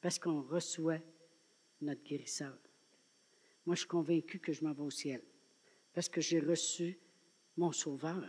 Parce 0.00 0.18
qu'on 0.18 0.42
reçoit 0.42 1.00
notre 1.82 2.02
guérisseur. 2.02 2.56
Moi, 3.66 3.74
je 3.74 3.80
suis 3.80 3.88
convaincu 3.88 4.38
que 4.38 4.52
je 4.52 4.64
m'en 4.64 4.72
vais 4.72 4.82
au 4.82 4.90
ciel. 4.90 5.22
Parce 5.92 6.08
que 6.08 6.20
j'ai 6.20 6.40
reçu 6.40 6.98
mon 7.56 7.72
sauveur. 7.72 8.24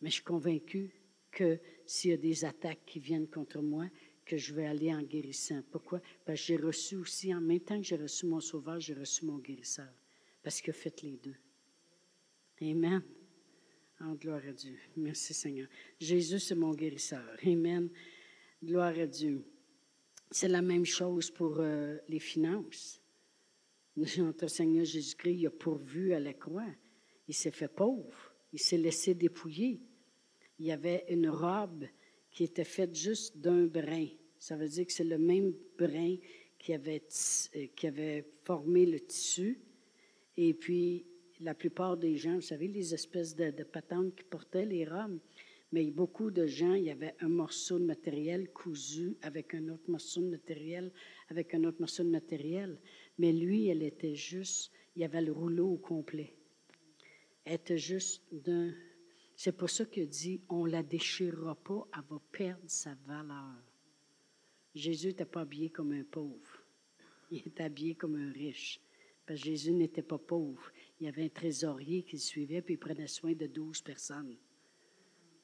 Mais 0.00 0.10
je 0.10 0.14
suis 0.14 0.24
convaincu 0.24 0.94
que 1.30 1.58
s'il 1.86 2.10
y 2.10 2.14
a 2.14 2.18
des 2.18 2.44
attaques 2.44 2.84
qui 2.84 3.00
viennent 3.00 3.28
contre 3.28 3.60
moi, 3.60 3.86
que 4.24 4.36
je 4.36 4.54
vais 4.54 4.66
aller 4.66 4.94
en 4.94 5.02
guérissant. 5.02 5.62
Pourquoi? 5.70 6.00
Parce 6.24 6.40
que 6.40 6.46
j'ai 6.46 6.56
reçu 6.56 6.96
aussi, 6.96 7.34
en 7.34 7.40
même 7.40 7.60
temps 7.60 7.78
que 7.78 7.86
j'ai 7.86 7.96
reçu 7.96 8.26
mon 8.26 8.40
sauveur, 8.40 8.78
j'ai 8.78 8.94
reçu 8.94 9.24
mon 9.24 9.38
guérisseur. 9.38 9.88
Parce 10.42 10.60
qu'il 10.60 10.70
a 10.70 10.74
fait 10.74 11.02
les 11.02 11.16
deux. 11.16 11.36
Amen. 12.62 13.02
En 14.02 14.14
gloire 14.14 14.40
à 14.48 14.52
Dieu. 14.52 14.78
Merci 14.96 15.34
Seigneur. 15.34 15.68
Jésus, 16.00 16.38
c'est 16.38 16.54
mon 16.54 16.72
guérisseur. 16.72 17.36
Amen. 17.44 17.90
Gloire 18.64 18.98
à 18.98 19.06
Dieu. 19.06 19.44
C'est 20.30 20.48
la 20.48 20.62
même 20.62 20.86
chose 20.86 21.30
pour 21.30 21.60
euh, 21.60 21.98
les 22.08 22.18
finances. 22.18 23.02
Notre 23.96 24.46
Seigneur 24.46 24.86
Jésus-Christ, 24.86 25.40
il 25.40 25.46
a 25.46 25.50
pourvu 25.50 26.14
à 26.14 26.20
la 26.20 26.32
croix. 26.32 26.72
Il 27.28 27.34
s'est 27.34 27.50
fait 27.50 27.68
pauvre. 27.68 28.32
Il 28.54 28.58
s'est 28.58 28.78
laissé 28.78 29.14
dépouiller. 29.14 29.82
Il 30.58 30.64
y 30.64 30.72
avait 30.72 31.04
une 31.10 31.28
robe 31.28 31.84
qui 32.30 32.44
était 32.44 32.64
faite 32.64 32.94
juste 32.94 33.36
d'un 33.36 33.66
brin. 33.66 34.06
Ça 34.38 34.56
veut 34.56 34.68
dire 34.68 34.86
que 34.86 34.94
c'est 34.94 35.04
le 35.04 35.18
même 35.18 35.52
brin 35.78 36.16
qui 36.58 36.72
avait, 36.72 37.02
euh, 37.54 37.66
qui 37.76 37.86
avait 37.86 38.24
formé 38.44 38.86
le 38.86 39.00
tissu. 39.00 39.60
Et 40.38 40.54
puis, 40.54 41.04
la 41.40 41.54
plupart 41.54 41.96
des 41.96 42.16
gens, 42.16 42.34
vous 42.34 42.40
savez, 42.40 42.68
les 42.68 42.94
espèces 42.94 43.34
de, 43.34 43.50
patentes 43.64 44.14
qui 44.14 44.24
portaient 44.24 44.66
les 44.66 44.84
robes, 44.84 45.18
mais 45.72 45.90
beaucoup 45.90 46.30
de 46.30 46.46
gens, 46.46 46.74
il 46.74 46.84
y 46.84 46.90
avait 46.90 47.14
un 47.20 47.28
morceau 47.28 47.78
de 47.78 47.84
matériel 47.84 48.50
cousu 48.50 49.16
avec 49.22 49.54
un 49.54 49.68
autre 49.68 49.88
morceau 49.88 50.20
de 50.20 50.28
matériel, 50.28 50.92
avec 51.28 51.54
un 51.54 51.64
autre 51.64 51.80
morceau 51.80 52.02
de 52.02 52.10
matériel. 52.10 52.78
Mais 53.18 53.32
lui, 53.32 53.68
elle 53.68 53.82
était 53.82 54.16
juste, 54.16 54.72
il 54.96 55.02
y 55.02 55.04
avait 55.04 55.22
le 55.22 55.32
rouleau 55.32 55.68
au 55.68 55.76
complet. 55.76 56.34
Elle 57.44 57.54
était 57.54 57.78
juste 57.78 58.22
d'un. 58.32 58.74
C'est 59.36 59.56
pour 59.56 59.70
ça 59.70 59.86
qu'il 59.86 60.08
dit 60.08 60.42
on 60.48 60.66
la 60.66 60.82
déchirera 60.82 61.54
pas, 61.54 61.88
elle 61.94 62.02
va 62.10 62.20
perdre 62.32 62.64
sa 62.66 62.94
valeur. 63.06 63.62
Jésus 64.74 65.08
n'était 65.08 65.24
pas 65.24 65.42
habillé 65.42 65.70
comme 65.70 65.92
un 65.92 66.04
pauvre. 66.04 66.64
Il 67.30 67.38
était 67.38 67.62
habillé 67.62 67.94
comme 67.94 68.16
un 68.16 68.32
riche. 68.32 68.80
Parce 69.24 69.40
que 69.40 69.46
Jésus 69.46 69.72
n'était 69.72 70.02
pas 70.02 70.18
pauvre. 70.18 70.70
Il 71.00 71.06
y 71.06 71.08
avait 71.08 71.24
un 71.24 71.30
trésorier 71.30 72.02
qui 72.02 72.16
le 72.16 72.20
suivait, 72.20 72.60
puis 72.60 72.74
il 72.74 72.78
prenait 72.78 73.06
soin 73.06 73.32
de 73.32 73.46
douze 73.46 73.80
personnes. 73.80 74.36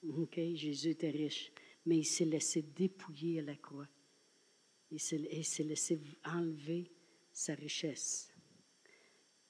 OK? 0.06 0.38
Jésus 0.54 0.90
était 0.90 1.10
riche. 1.10 1.50
Mais 1.86 1.98
il 1.98 2.04
s'est 2.04 2.26
laissé 2.26 2.62
dépouiller 2.62 3.38
à 3.38 3.42
la 3.42 3.56
croix. 3.56 3.88
Il 4.90 5.00
s'est 5.00 5.18
laissé 5.64 5.98
enlever 6.24 6.92
sa 7.32 7.54
richesse. 7.54 8.32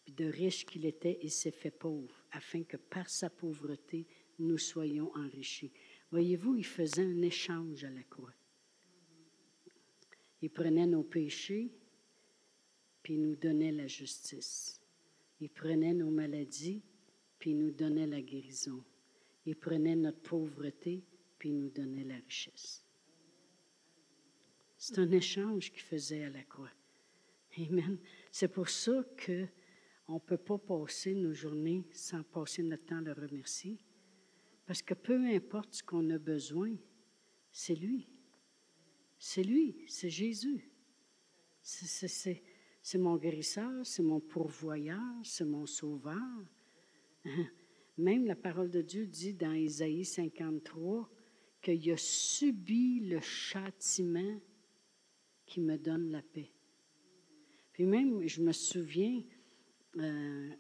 De 0.07 0.27
riche 0.27 0.65
qu'il 0.65 0.87
était, 0.87 1.19
il 1.23 1.31
s'est 1.31 1.51
fait 1.51 1.73
pauvre, 1.73 2.25
afin 2.31 2.63
que 2.63 2.77
par 2.77 3.11
sa 3.11 3.29
pauvreté, 3.29 4.07
nous 4.39 4.59
soyons 4.59 5.11
enrichis. 5.17 5.73
Voyez-vous, 6.11 6.57
il 6.57 6.65
faisait 6.65 7.03
un 7.03 7.23
échange 7.23 7.83
à 7.85 7.91
la 7.91 8.05
croix. 8.05 8.35
Il 10.41 10.51
prenait 10.51 10.87
nos 10.87 11.03
péchés, 11.03 11.73
puis 13.03 13.15
il 13.15 13.23
nous 13.23 13.37
donnait 13.37 13.73
la 13.73 13.89
justice. 13.89 14.81
Il 15.41 15.51
prenait 15.51 15.95
nos 15.95 16.11
maladies, 16.11 16.83
puis 17.39 17.55
nous 17.55 17.71
donnait 17.71 18.07
la 18.07 18.23
guérison. 18.23 18.83
Il 19.45 19.57
prenait 19.57 19.97
notre 19.97 20.21
pauvreté, 20.21 21.05
puis 21.39 21.53
nous 21.53 21.69
donnait 21.69 22.05
la 22.05 22.17
richesse. 22.17 22.85
C'est 24.79 24.99
un 24.99 25.11
échange 25.11 25.73
qu'il 25.73 25.83
faisait 25.83 26.25
à 26.25 26.31
la 26.31 26.43
croix. 26.45 26.73
Amen. 27.59 27.99
C'est 28.31 28.49
pour 28.49 28.69
ça 28.69 29.05
que 29.17 29.47
on 30.09 30.15
ne 30.15 30.21
peut 30.21 30.39
pas 30.39 30.59
passer 30.59 31.15
nos 31.15 31.33
journées 31.33 31.85
sans 31.93 32.23
passer 32.23 32.63
notre 32.63 32.85
temps 32.85 32.99
à 32.99 33.03
le 33.03 33.13
remercier. 33.13 33.79
Parce 34.65 34.83
que 34.83 34.95
peu 34.95 35.27
importe 35.27 35.75
ce 35.75 35.83
qu'on 35.83 36.11
a 36.11 36.19
besoin, 36.19 36.77
c'est 37.51 37.75
lui. 37.75 38.09
C'est 39.19 39.43
lui, 39.43 39.85
c'est 39.89 40.11
Jésus. 40.11 40.71
C'est 41.63 42.43
mon 42.95 43.17
guérisseur, 43.17 43.85
c'est 43.85 44.03
mon 44.03 44.21
pourvoyeur, 44.21 45.03
c'est 45.25 45.45
mon 45.45 45.67
sauveur. 45.67 46.45
Même 47.99 48.27
la 48.27 48.37
parole 48.37 48.71
de 48.71 48.83
Dieu 48.83 49.07
dit 49.07 49.35
dans 49.35 49.53
Isaïe 49.53 50.05
53 50.05 51.11
qu'il 51.63 51.91
a 51.91 51.97
subi 51.97 53.01
le 53.01 53.21
châtiment 53.21 54.41
qui 55.47 55.61
me 55.61 55.77
donne 55.77 56.11
la 56.11 56.23
paix. 56.23 56.53
Puis 57.73 57.85
même, 57.85 58.27
je 58.27 58.41
me 58.43 58.53
souviens 58.53 59.23
euh, 59.99 60.51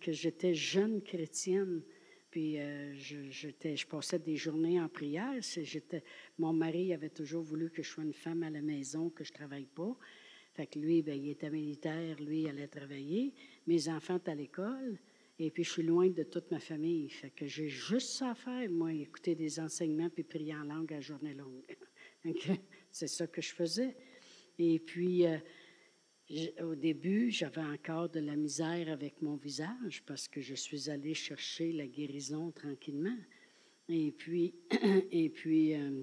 que 0.00 0.12
j'étais 0.12 0.54
jeune 0.54 1.02
chrétienne, 1.02 1.82
puis 2.30 2.58
euh, 2.58 2.94
je, 2.94 3.30
je, 3.30 3.86
passais 3.86 4.18
des 4.18 4.36
journées 4.36 4.80
en 4.80 4.88
prière. 4.88 5.40
mon 6.38 6.52
mari 6.52 6.92
avait 6.92 7.10
toujours 7.10 7.42
voulu 7.42 7.70
que 7.70 7.82
je 7.82 7.90
sois 7.90 8.04
une 8.04 8.12
femme 8.12 8.42
à 8.42 8.50
la 8.50 8.62
maison, 8.62 9.10
que 9.10 9.24
je 9.24 9.32
ne 9.32 9.36
travaille 9.36 9.66
pas. 9.66 9.96
Fait 10.58 10.66
que 10.66 10.80
lui, 10.80 11.02
ben, 11.02 11.16
il 11.16 11.30
était 11.30 11.50
militaire, 11.50 12.20
lui, 12.20 12.40
il 12.40 12.48
allait 12.48 12.66
travailler. 12.66 13.32
Mes 13.68 13.88
enfants 13.88 14.16
étaient 14.16 14.32
à 14.32 14.34
l'école. 14.34 14.98
Et 15.38 15.52
puis, 15.52 15.62
je 15.62 15.70
suis 15.70 15.84
loin 15.84 16.08
de 16.08 16.24
toute 16.24 16.50
ma 16.50 16.58
famille. 16.58 17.08
Fait 17.10 17.30
que 17.30 17.46
j'ai 17.46 17.68
juste 17.68 18.08
ça 18.08 18.30
à 18.30 18.34
faire, 18.34 18.68
moi, 18.68 18.92
écouter 18.92 19.36
des 19.36 19.60
enseignements 19.60 20.10
puis 20.10 20.24
prier 20.24 20.56
en 20.56 20.64
langue 20.64 20.92
à 20.92 21.00
journée 21.00 21.34
longue. 21.34 21.76
C'est 22.90 23.06
ça 23.06 23.28
que 23.28 23.40
je 23.40 23.54
faisais. 23.54 23.96
Et 24.58 24.80
puis, 24.80 25.26
euh, 25.28 25.38
au 26.64 26.74
début, 26.74 27.30
j'avais 27.30 27.62
encore 27.62 28.08
de 28.08 28.18
la 28.18 28.34
misère 28.34 28.88
avec 28.88 29.22
mon 29.22 29.36
visage 29.36 30.02
parce 30.06 30.26
que 30.26 30.40
je 30.40 30.56
suis 30.56 30.90
allée 30.90 31.14
chercher 31.14 31.70
la 31.70 31.86
guérison 31.86 32.50
tranquillement. 32.50 33.16
Et 33.88 34.10
puis, 34.10 34.56
et 35.12 35.28
puis 35.28 35.74
euh, 35.74 36.02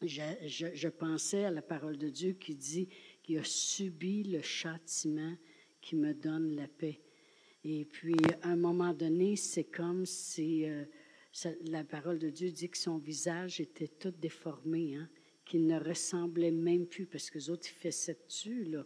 je, 0.00 0.70
je, 0.72 0.88
pensais 0.88 1.44
à 1.44 1.50
la 1.50 1.62
parole 1.62 1.98
de 1.98 2.08
Dieu 2.08 2.32
qui 2.32 2.54
dit 2.54 2.88
qu'il 3.24 3.38
a 3.38 3.44
subi 3.44 4.22
le 4.22 4.42
châtiment 4.42 5.34
qui 5.80 5.96
me 5.96 6.14
donne 6.14 6.54
la 6.54 6.68
paix. 6.68 7.00
Et 7.64 7.84
puis, 7.86 8.14
à 8.42 8.50
un 8.50 8.56
moment 8.56 8.92
donné, 8.92 9.34
c'est 9.36 9.64
comme 9.64 10.04
si 10.04 10.66
euh, 10.66 10.84
la 11.66 11.82
parole 11.82 12.18
de 12.18 12.30
Dieu 12.30 12.50
dit 12.50 12.68
que 12.68 12.78
son 12.78 12.98
visage 12.98 13.60
était 13.60 13.88
tout 13.88 14.12
déformé, 14.12 14.94
hein, 14.94 15.08
qu'il 15.44 15.66
ne 15.66 15.80
ressemblait 15.80 16.52
même 16.52 16.86
plus, 16.86 17.06
parce 17.06 17.30
que 17.30 17.38
les 17.38 17.50
autres, 17.50 17.66
ils 17.68 17.90
faisaient 17.90 18.18
dessus, 18.28 18.64
là. 18.64 18.84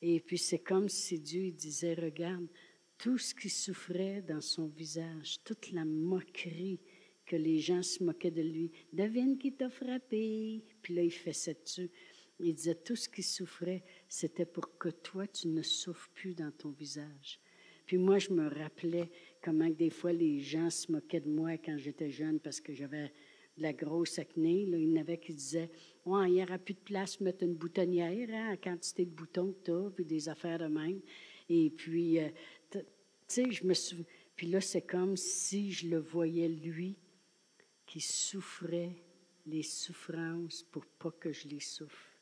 Et 0.00 0.20
puis, 0.20 0.38
c'est 0.38 0.60
comme 0.60 0.88
si 0.88 1.18
Dieu 1.18 1.50
disait, 1.50 1.94
regarde, 1.94 2.46
tout 2.98 3.18
ce 3.18 3.34
qui 3.34 3.50
souffrait 3.50 4.22
dans 4.22 4.40
son 4.40 4.66
visage, 4.68 5.38
toute 5.44 5.72
la 5.72 5.84
moquerie, 5.84 6.80
que 7.26 7.36
les 7.36 7.58
gens 7.58 7.82
se 7.82 8.02
moquaient 8.02 8.30
de 8.30 8.42
lui. 8.42 8.70
Devine 8.92 9.36
qui 9.36 9.52
t'a 9.52 9.68
frappé. 9.68 10.62
Puis 10.80 10.94
là, 10.94 11.02
il 11.02 11.12
faisait 11.12 11.56
dessus. 11.62 11.90
Il 12.38 12.54
disait 12.54 12.74
tout 12.74 12.96
ce 12.96 13.08
qui 13.08 13.22
souffrait, 13.22 13.82
c'était 14.08 14.44
pour 14.44 14.76
que 14.78 14.90
toi, 14.90 15.26
tu 15.26 15.48
ne 15.48 15.62
souffres 15.62 16.10
plus 16.14 16.34
dans 16.34 16.50
ton 16.50 16.70
visage. 16.70 17.40
Puis 17.86 17.98
moi, 17.98 18.18
je 18.18 18.30
me 18.30 18.48
rappelais 18.48 19.10
comment 19.40 19.70
des 19.70 19.90
fois 19.90 20.12
les 20.12 20.40
gens 20.40 20.70
se 20.70 20.90
moquaient 20.90 21.20
de 21.20 21.30
moi 21.30 21.56
quand 21.56 21.78
j'étais 21.78 22.10
jeune 22.10 22.40
parce 22.40 22.60
que 22.60 22.74
j'avais 22.74 23.12
de 23.56 23.62
la 23.62 23.72
grosse 23.72 24.18
acné. 24.18 24.62
Il 24.62 24.74
y 24.74 24.92
en 24.92 25.00
avait 25.00 25.18
qui 25.18 25.32
disaient 25.32 25.70
Ouais, 26.04 26.28
il 26.28 26.34
n'y 26.34 26.42
aura 26.42 26.58
plus 26.58 26.74
de 26.74 26.80
place 26.80 27.16
pour 27.16 27.24
mettre 27.24 27.44
une 27.44 27.54
boutonnière, 27.54 28.28
hein, 28.30 28.50
la 28.50 28.56
quantité 28.56 29.04
de 29.04 29.10
boutons 29.10 29.52
que 29.52 29.64
tu 29.64 29.70
as, 29.70 29.90
puis 29.90 30.04
des 30.04 30.28
affaires 30.28 30.58
de 30.58 30.66
même. 30.66 31.00
Et 31.48 31.70
puis, 31.70 32.18
euh, 32.18 32.28
tu 32.70 32.80
sais, 33.28 33.50
je 33.50 33.64
me 33.64 33.74
souviens. 33.74 34.04
Puis 34.34 34.48
là, 34.48 34.60
c'est 34.60 34.82
comme 34.82 35.16
si 35.16 35.72
je 35.72 35.88
le 35.88 35.98
voyais 35.98 36.48
lui 36.48 36.96
qui 37.86 38.00
souffrait 38.00 38.96
les 39.46 39.62
souffrances 39.62 40.64
pour 40.64 40.84
pas 40.84 41.12
que 41.12 41.32
je 41.32 41.48
les 41.48 41.60
souffre. 41.60 42.15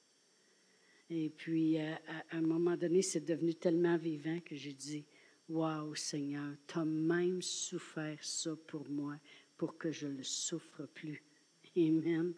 Et 1.11 1.31
puis, 1.31 1.79
à, 1.79 2.01
un 2.33 2.41
moment 2.41 2.77
donné, 2.77 3.03
c'est 3.03 3.25
devenu 3.25 3.55
tellement 3.55 3.97
vivant 3.97 4.39
que 4.45 4.57
j'ai 4.57 4.73
dit, 4.73 5.05
Waouh, 5.49 5.95
Seigneur, 5.95 6.57
tu 6.67 6.79
as 6.79 6.85
même 6.85 7.43
souffert 7.43 8.19
ça 8.23 8.57
pour 8.67 8.89
moi, 8.89 9.19
pour 9.59 9.77
que 9.77 9.91
je 9.91 10.07
ne 10.07 10.17
le 10.17 10.23
souffre 10.23 10.87
plus. 10.87 11.23
Amen. 11.77 12.33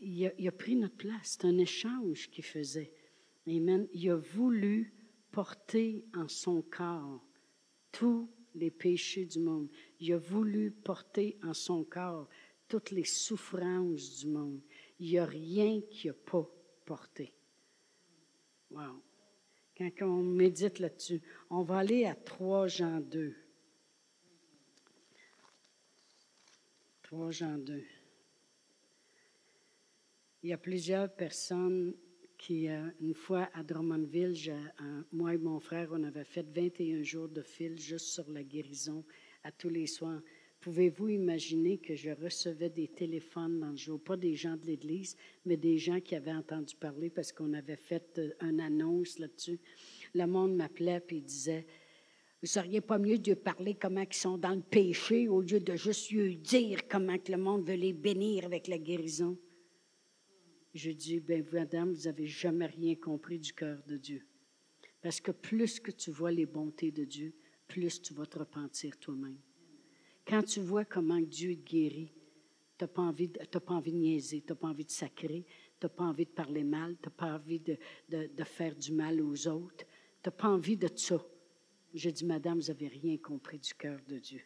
Il 0.00 0.26
a, 0.26 0.32
il 0.38 0.48
a 0.48 0.52
pris 0.52 0.76
notre 0.76 0.96
place. 0.96 1.36
C'est 1.38 1.44
un 1.44 1.58
échange 1.58 2.30
qu'il 2.30 2.44
faisait. 2.44 2.92
Amen. 3.46 3.86
Il 3.92 4.08
a 4.10 4.16
voulu 4.16 4.94
porter 5.30 6.06
en 6.14 6.28
son 6.28 6.62
corps 6.62 7.22
tous 7.92 8.30
les 8.54 8.70
péchés 8.70 9.26
du 9.26 9.38
monde. 9.38 9.68
Il 10.00 10.12
a 10.14 10.18
voulu 10.18 10.70
porter 10.70 11.38
en 11.42 11.52
son 11.52 11.84
corps 11.84 12.28
toutes 12.68 12.90
les 12.90 13.04
souffrances 13.04 14.20
du 14.20 14.28
monde. 14.28 14.60
Il 14.98 15.10
n'y 15.10 15.18
a 15.18 15.26
rien 15.26 15.82
qu'il 15.90 16.10
n'a 16.10 16.16
pas 16.24 16.50
porté. 16.86 17.35
Wow. 18.76 19.02
Quand 19.78 19.90
on 20.02 20.22
médite 20.22 20.80
là-dessus, 20.80 21.22
on 21.48 21.62
va 21.62 21.78
aller 21.78 22.04
à 22.04 22.14
3 22.14 22.66
Jean 22.66 23.00
2. 23.00 23.34
3 27.04 27.30
Jean 27.30 27.56
2. 27.56 27.82
Il 30.42 30.50
y 30.50 30.52
a 30.52 30.58
plusieurs 30.58 31.10
personnes 31.10 31.94
qui, 32.36 32.68
euh, 32.68 32.90
une 33.00 33.14
fois 33.14 33.48
à 33.54 33.62
Drummondville, 33.62 34.54
moi 35.10 35.32
et 35.32 35.38
mon 35.38 35.58
frère, 35.58 35.88
on 35.92 36.02
avait 36.02 36.24
fait 36.24 36.46
21 36.46 37.02
jours 37.02 37.30
de 37.30 37.40
fil 37.40 37.78
juste 37.78 38.08
sur 38.08 38.30
la 38.30 38.42
guérison 38.42 39.06
à 39.42 39.52
tous 39.52 39.70
les 39.70 39.86
soirs. 39.86 40.20
Pouvez-vous 40.66 41.10
imaginer 41.10 41.78
que 41.78 41.94
je 41.94 42.10
recevais 42.10 42.70
des 42.70 42.88
téléphones 42.88 43.60
dans 43.60 43.70
le 43.70 43.76
jour, 43.76 44.02
pas 44.02 44.16
des 44.16 44.34
gens 44.34 44.56
de 44.56 44.66
l'Église, 44.66 45.16
mais 45.44 45.56
des 45.56 45.78
gens 45.78 46.00
qui 46.00 46.16
avaient 46.16 46.32
entendu 46.32 46.74
parler 46.74 47.08
parce 47.08 47.30
qu'on 47.30 47.52
avait 47.52 47.76
fait 47.76 48.18
euh, 48.18 48.32
une 48.40 48.58
annonce 48.58 49.20
là-dessus. 49.20 49.60
Le 50.12 50.26
monde 50.26 50.56
m'appelait 50.56 51.04
et 51.10 51.20
disait, 51.20 51.64
vous 52.42 52.48
seriez 52.48 52.80
pas 52.80 52.98
mieux 52.98 53.16
de 53.16 53.34
parler 53.34 53.76
comment 53.80 54.00
ils 54.00 54.16
sont 54.16 54.38
dans 54.38 54.56
le 54.56 54.60
péché 54.60 55.28
au 55.28 55.40
lieu 55.40 55.60
de 55.60 55.76
juste 55.76 56.10
lui 56.10 56.36
dire 56.36 56.88
comment 56.88 57.16
que 57.16 57.30
le 57.30 57.38
monde 57.38 57.64
veut 57.64 57.76
les 57.76 57.92
bénir 57.92 58.44
avec 58.44 58.66
la 58.66 58.78
guérison. 58.78 59.38
Je 60.74 60.90
dis, 60.90 61.20
ben 61.20 61.46
madame, 61.52 61.92
vous 61.92 62.06
n'avez 62.06 62.26
jamais 62.26 62.66
rien 62.66 62.96
compris 62.96 63.38
du 63.38 63.52
cœur 63.52 63.80
de 63.86 63.98
Dieu. 63.98 64.26
Parce 65.00 65.20
que 65.20 65.30
plus 65.30 65.78
que 65.78 65.92
tu 65.92 66.10
vois 66.10 66.32
les 66.32 66.46
bontés 66.46 66.90
de 66.90 67.04
Dieu, 67.04 67.32
plus 67.68 68.02
tu 68.02 68.14
vas 68.14 68.26
te 68.26 68.40
repentir 68.40 68.98
toi-même. 68.98 69.38
Quand 70.26 70.42
tu 70.42 70.60
vois 70.60 70.84
comment 70.84 71.20
Dieu 71.20 71.54
te 71.54 71.70
guérit, 71.70 72.12
tu 72.78 72.84
n'as 72.84 72.88
pas, 72.88 73.02
envie 73.02 73.28
de, 73.28 73.90
niaiser, 73.92 74.42
tu 74.42 74.52
n'as 74.52 74.56
pas 74.56 74.68
envie 74.68 74.84
de 74.84 74.90
sacrer, 74.90 75.46
tu 75.80 75.86
n'as 75.86 75.88
pas 75.88 76.04
envie 76.04 76.26
de 76.26 76.30
parler 76.30 76.64
mal, 76.64 76.96
tu 77.00 77.08
n'as 77.08 77.14
pas 77.14 77.34
envie 77.36 77.60
de, 77.60 77.78
faire 78.44 78.74
du 78.74 78.92
mal 78.92 79.20
aux 79.20 79.48
autres, 79.48 79.84
tu 80.22 80.28
n'as 80.28 80.32
pas 80.32 80.48
envie 80.48 80.76
de 80.76 80.88
ça. 80.94 81.24
J'ai 81.94 82.12
dit, 82.12 82.26
Madame, 82.26 82.58
vous 82.58 82.66
n'avez 82.66 82.88
rien 82.88 83.16
compris 83.18 83.58
du 83.58 83.72
cœur 83.74 84.00
de 84.08 84.18
Dieu. 84.18 84.42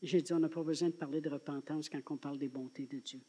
J'ai 0.00 0.22
dit, 0.22 0.32
on 0.32 0.38
n'a 0.38 0.48
pas 0.48 0.62
besoin 0.62 0.88
de 0.88 0.94
parler 0.94 1.20
de 1.20 1.28
repentance 1.28 1.88
quand 1.88 2.00
on 2.10 2.16
parle 2.16 2.38
des 2.38 2.48
bontés 2.48 2.86
de 2.86 2.98
Dieu. 3.00 3.20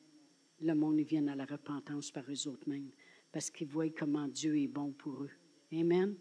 Le 0.62 0.74
monde, 0.74 1.00
ils 1.00 1.06
viennent 1.06 1.30
à 1.30 1.36
la 1.36 1.46
repentance 1.46 2.12
par 2.12 2.24
eux 2.30 2.48
autres 2.48 2.70
mêmes, 2.70 2.92
parce 3.32 3.50
qu'ils 3.50 3.68
voient 3.68 3.90
comment 3.90 4.28
Dieu 4.28 4.58
est 4.58 4.68
bon 4.68 4.92
pour 4.92 5.24
eux. 5.24 5.32
Amen. 5.74 6.16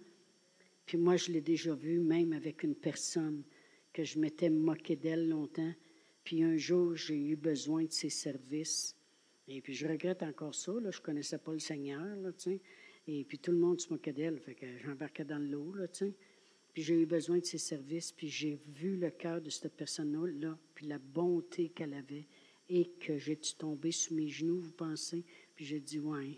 Puis 0.87 0.97
moi, 0.99 1.17
je 1.17 1.31
l'ai 1.31 1.41
déjà 1.41 1.75
vu, 1.75 2.01
même 2.01 2.33
avec 2.33 2.63
une 2.63 2.75
personne 2.75 3.43
que 3.97 4.05
je 4.05 4.19
m'étais 4.19 4.51
moqué 4.51 4.95
d'elle 4.95 5.27
longtemps. 5.27 5.73
Puis 6.23 6.43
un 6.43 6.59
jour, 6.59 6.95
j'ai 6.95 7.17
eu 7.17 7.35
besoin 7.35 7.85
de 7.85 7.93
ses 7.93 8.11
services. 8.11 8.95
Et 9.49 9.63
puis 9.63 9.73
je 9.73 9.89
regrette 9.89 10.23
encore 10.23 10.55
ça. 10.55 10.73
Là. 10.73 10.91
Je 10.91 10.99
ne 10.99 11.03
connaissais 11.03 11.39
pas 11.39 11.55
le 11.55 11.61
Seigneur. 11.61 12.05
Là, 12.17 12.31
et 13.07 13.25
puis 13.25 13.39
tout 13.39 13.53
le 13.53 13.57
monde 13.57 13.81
se 13.81 13.91
moquait 13.91 14.13
d'elle. 14.13 14.39
Fait 14.39 14.55
que 14.55 14.67
j'embarquais 14.85 15.25
dans 15.25 15.39
l'eau. 15.39 15.73
Là, 15.73 15.87
puis 16.75 16.83
j'ai 16.83 17.01
eu 17.01 17.07
besoin 17.07 17.39
de 17.39 17.47
ses 17.47 17.57
services. 17.57 18.13
Puis 18.13 18.29
j'ai 18.29 18.59
vu 18.75 18.99
le 18.99 19.09
cœur 19.09 19.41
de 19.41 19.49
cette 19.49 19.73
personne-là. 19.73 20.59
Puis 20.75 20.87
la 20.87 20.99
bonté 20.99 21.71
qu'elle 21.71 21.95
avait. 21.95 22.27
Et 22.69 22.91
que 23.01 23.17
j'ai 23.17 23.37
tombé 23.57 23.93
sur 23.93 24.15
mes 24.15 24.29
genoux, 24.29 24.59
vous 24.59 24.73
pensez? 24.73 25.25
Puis 25.55 25.65
j'ai 25.65 25.81
dit, 25.81 26.01
ouais, 26.01 26.37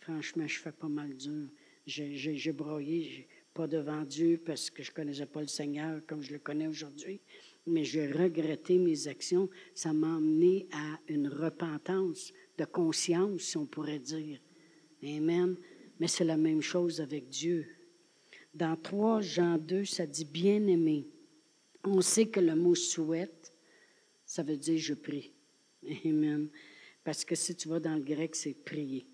franchement, 0.00 0.48
je 0.48 0.58
fais 0.58 0.72
pas 0.72 0.88
mal 0.88 1.14
dur. 1.14 1.50
J'ai 1.86 2.52
broyé 2.52 3.28
pas 3.56 3.66
devant 3.66 4.02
Dieu 4.02 4.38
parce 4.44 4.68
que 4.68 4.82
je 4.82 4.90
ne 4.90 4.94
connaissais 4.94 5.24
pas 5.24 5.40
le 5.40 5.46
Seigneur 5.46 6.02
comme 6.06 6.20
je 6.20 6.34
le 6.34 6.38
connais 6.38 6.66
aujourd'hui, 6.66 7.20
mais 7.66 7.84
j'ai 7.84 8.06
regretté 8.06 8.76
mes 8.76 9.08
actions. 9.08 9.48
Ça 9.74 9.94
m'a 9.94 10.16
amené 10.16 10.68
à 10.72 11.00
une 11.08 11.28
repentance 11.28 12.34
de 12.58 12.66
conscience, 12.66 13.40
si 13.40 13.56
on 13.56 13.64
pourrait 13.64 13.98
dire. 13.98 14.40
Amen. 15.02 15.56
Mais 15.98 16.06
c'est 16.06 16.24
la 16.24 16.36
même 16.36 16.60
chose 16.60 17.00
avec 17.00 17.30
Dieu. 17.30 17.66
Dans 18.52 18.76
3 18.76 19.22
Jean 19.22 19.56
2, 19.56 19.86
ça 19.86 20.06
dit 20.06 20.26
bien-aimé. 20.26 21.06
On 21.82 22.02
sait 22.02 22.26
que 22.26 22.40
le 22.40 22.54
mot 22.54 22.74
souhaite, 22.74 23.54
ça 24.26 24.42
veut 24.42 24.58
dire 24.58 24.78
je 24.78 24.94
prie. 24.94 25.32
Amen. 26.04 26.50
Parce 27.04 27.24
que 27.24 27.34
si 27.34 27.56
tu 27.56 27.68
vas 27.68 27.80
dans 27.80 27.94
le 27.94 28.02
grec, 28.02 28.36
c'est 28.36 28.52
prier. 28.52 29.06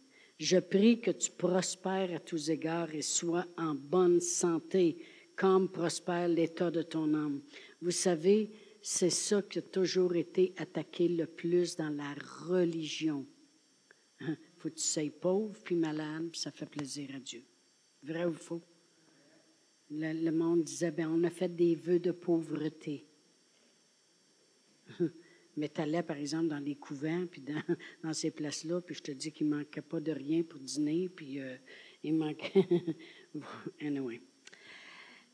Je 0.42 0.58
prie 0.58 1.00
que 1.00 1.12
tu 1.12 1.30
prospères 1.30 2.12
à 2.12 2.18
tous 2.18 2.50
égards 2.50 2.92
et 2.92 3.02
sois 3.02 3.46
en 3.56 3.76
bonne 3.76 4.20
santé, 4.20 4.98
comme 5.36 5.70
prospère 5.70 6.26
l'état 6.26 6.68
de 6.68 6.82
ton 6.82 7.14
âme. 7.14 7.40
Vous 7.80 7.92
savez, 7.92 8.50
c'est 8.82 9.08
ça 9.10 9.40
qui 9.42 9.60
a 9.60 9.62
toujours 9.62 10.16
été 10.16 10.52
attaqué 10.56 11.06
le 11.06 11.26
plus 11.26 11.76
dans 11.76 11.90
la 11.90 12.12
religion. 12.48 13.24
Hein? 14.18 14.36
Faut 14.56 14.68
que 14.68 14.74
tu 14.74 14.82
sois 14.82 15.08
pauvre 15.20 15.56
puis 15.62 15.76
malade, 15.76 16.30
puis 16.32 16.40
ça 16.40 16.50
fait 16.50 16.66
plaisir 16.66 17.10
à 17.14 17.20
Dieu. 17.20 17.44
Vrai 18.02 18.24
ou 18.24 18.34
faux? 18.34 18.62
Le, 19.92 20.32
monde 20.32 20.64
disait, 20.64 20.90
ben, 20.90 21.08
on 21.08 21.22
a 21.22 21.30
fait 21.30 21.54
des 21.54 21.76
vœux 21.76 22.00
de 22.00 22.10
pauvreté. 22.10 23.06
Mais 25.56 25.68
tu 25.68 25.80
allais, 25.80 26.02
par 26.02 26.16
exemple, 26.16 26.48
dans 26.48 26.58
les 26.58 26.76
couvents, 26.76 27.26
puis 27.30 27.42
dans, 28.02 28.12
ces 28.12 28.30
places-là, 28.30 28.80
puis 28.80 28.94
je 28.94 29.02
te 29.02 29.12
dis 29.12 29.32
qu'il 29.32 29.48
ne 29.48 29.56
manquait 29.56 29.82
pas 29.82 30.00
de 30.00 30.12
rien 30.12 30.42
pour 30.42 30.60
dîner, 30.60 31.08
puis 31.08 31.40
euh, 31.40 31.56
il 32.02 32.14
manquait. 32.14 32.66
anyway. 33.80 34.20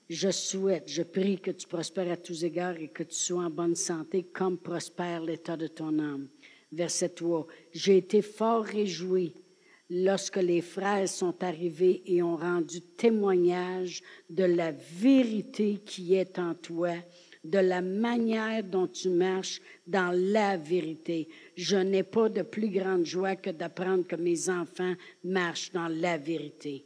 Je 0.09 0.31
souhaite, 0.31 0.89
je 0.89 1.03
prie 1.03 1.39
que 1.39 1.51
tu 1.51 1.67
prospères 1.67 2.11
à 2.11 2.17
tous 2.17 2.43
égards 2.43 2.79
et 2.79 2.89
que 2.89 3.03
tu 3.03 3.15
sois 3.15 3.45
en 3.45 3.51
bonne 3.51 3.75
santé 3.75 4.23
comme 4.23 4.57
prospère 4.57 5.23
l'état 5.23 5.57
de 5.57 5.67
ton 5.67 5.99
âme. 5.99 6.29
Verset 6.73 7.11
3. 7.11 7.47
J'ai 7.73 7.99
été 7.99 8.23
fort 8.23 8.65
réjoui 8.65 9.35
lorsque 9.91 10.37
les 10.37 10.63
frères 10.63 11.09
sont 11.09 11.43
arrivés 11.43 12.03
et 12.07 12.23
ont 12.23 12.37
rendu 12.37 12.81
témoignage 12.81 14.03
de 14.31 14.45
la 14.45 14.73
vérité 14.73 15.79
qui 15.85 16.15
est 16.15 16.39
en 16.39 16.55
toi 16.55 16.95
de 17.45 17.59
la 17.59 17.81
manière 17.81 18.65
dont 18.65 18.87
tu 18.87 19.09
marches 19.09 19.61
dans 19.87 20.13
la 20.15 20.57
vérité. 20.57 21.29
Je 21.57 21.77
n'ai 21.77 22.03
pas 22.03 22.29
de 22.29 22.43
plus 22.43 22.69
grande 22.69 23.05
joie 23.05 23.37
que 23.37 23.51
d'apprendre 23.51 24.07
que 24.07 24.17
mes 24.17 24.49
enfants 24.49 24.95
marchent 25.25 25.73
dans 25.73 25.89
la 25.89 26.19
vérité. 26.19 26.85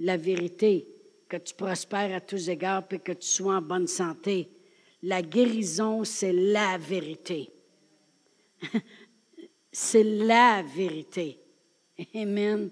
La 0.00 0.16
vérité, 0.16 0.86
que 1.28 1.36
tu 1.36 1.54
prospères 1.54 2.14
à 2.14 2.20
tous 2.20 2.48
égards 2.48 2.84
et 2.90 2.98
que 2.98 3.12
tu 3.12 3.26
sois 3.26 3.56
en 3.56 3.62
bonne 3.62 3.86
santé. 3.86 4.48
La 5.02 5.22
guérison, 5.22 6.04
c'est 6.04 6.32
la 6.32 6.78
vérité. 6.78 7.50
c'est 9.72 10.04
la 10.04 10.62
vérité. 10.62 11.38
Amen. 12.14 12.70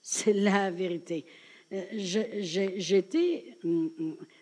C'est 0.00 0.32
la 0.32 0.70
vérité. 0.70 1.24
Euh, 1.72 1.82
j'étais, 1.98 3.58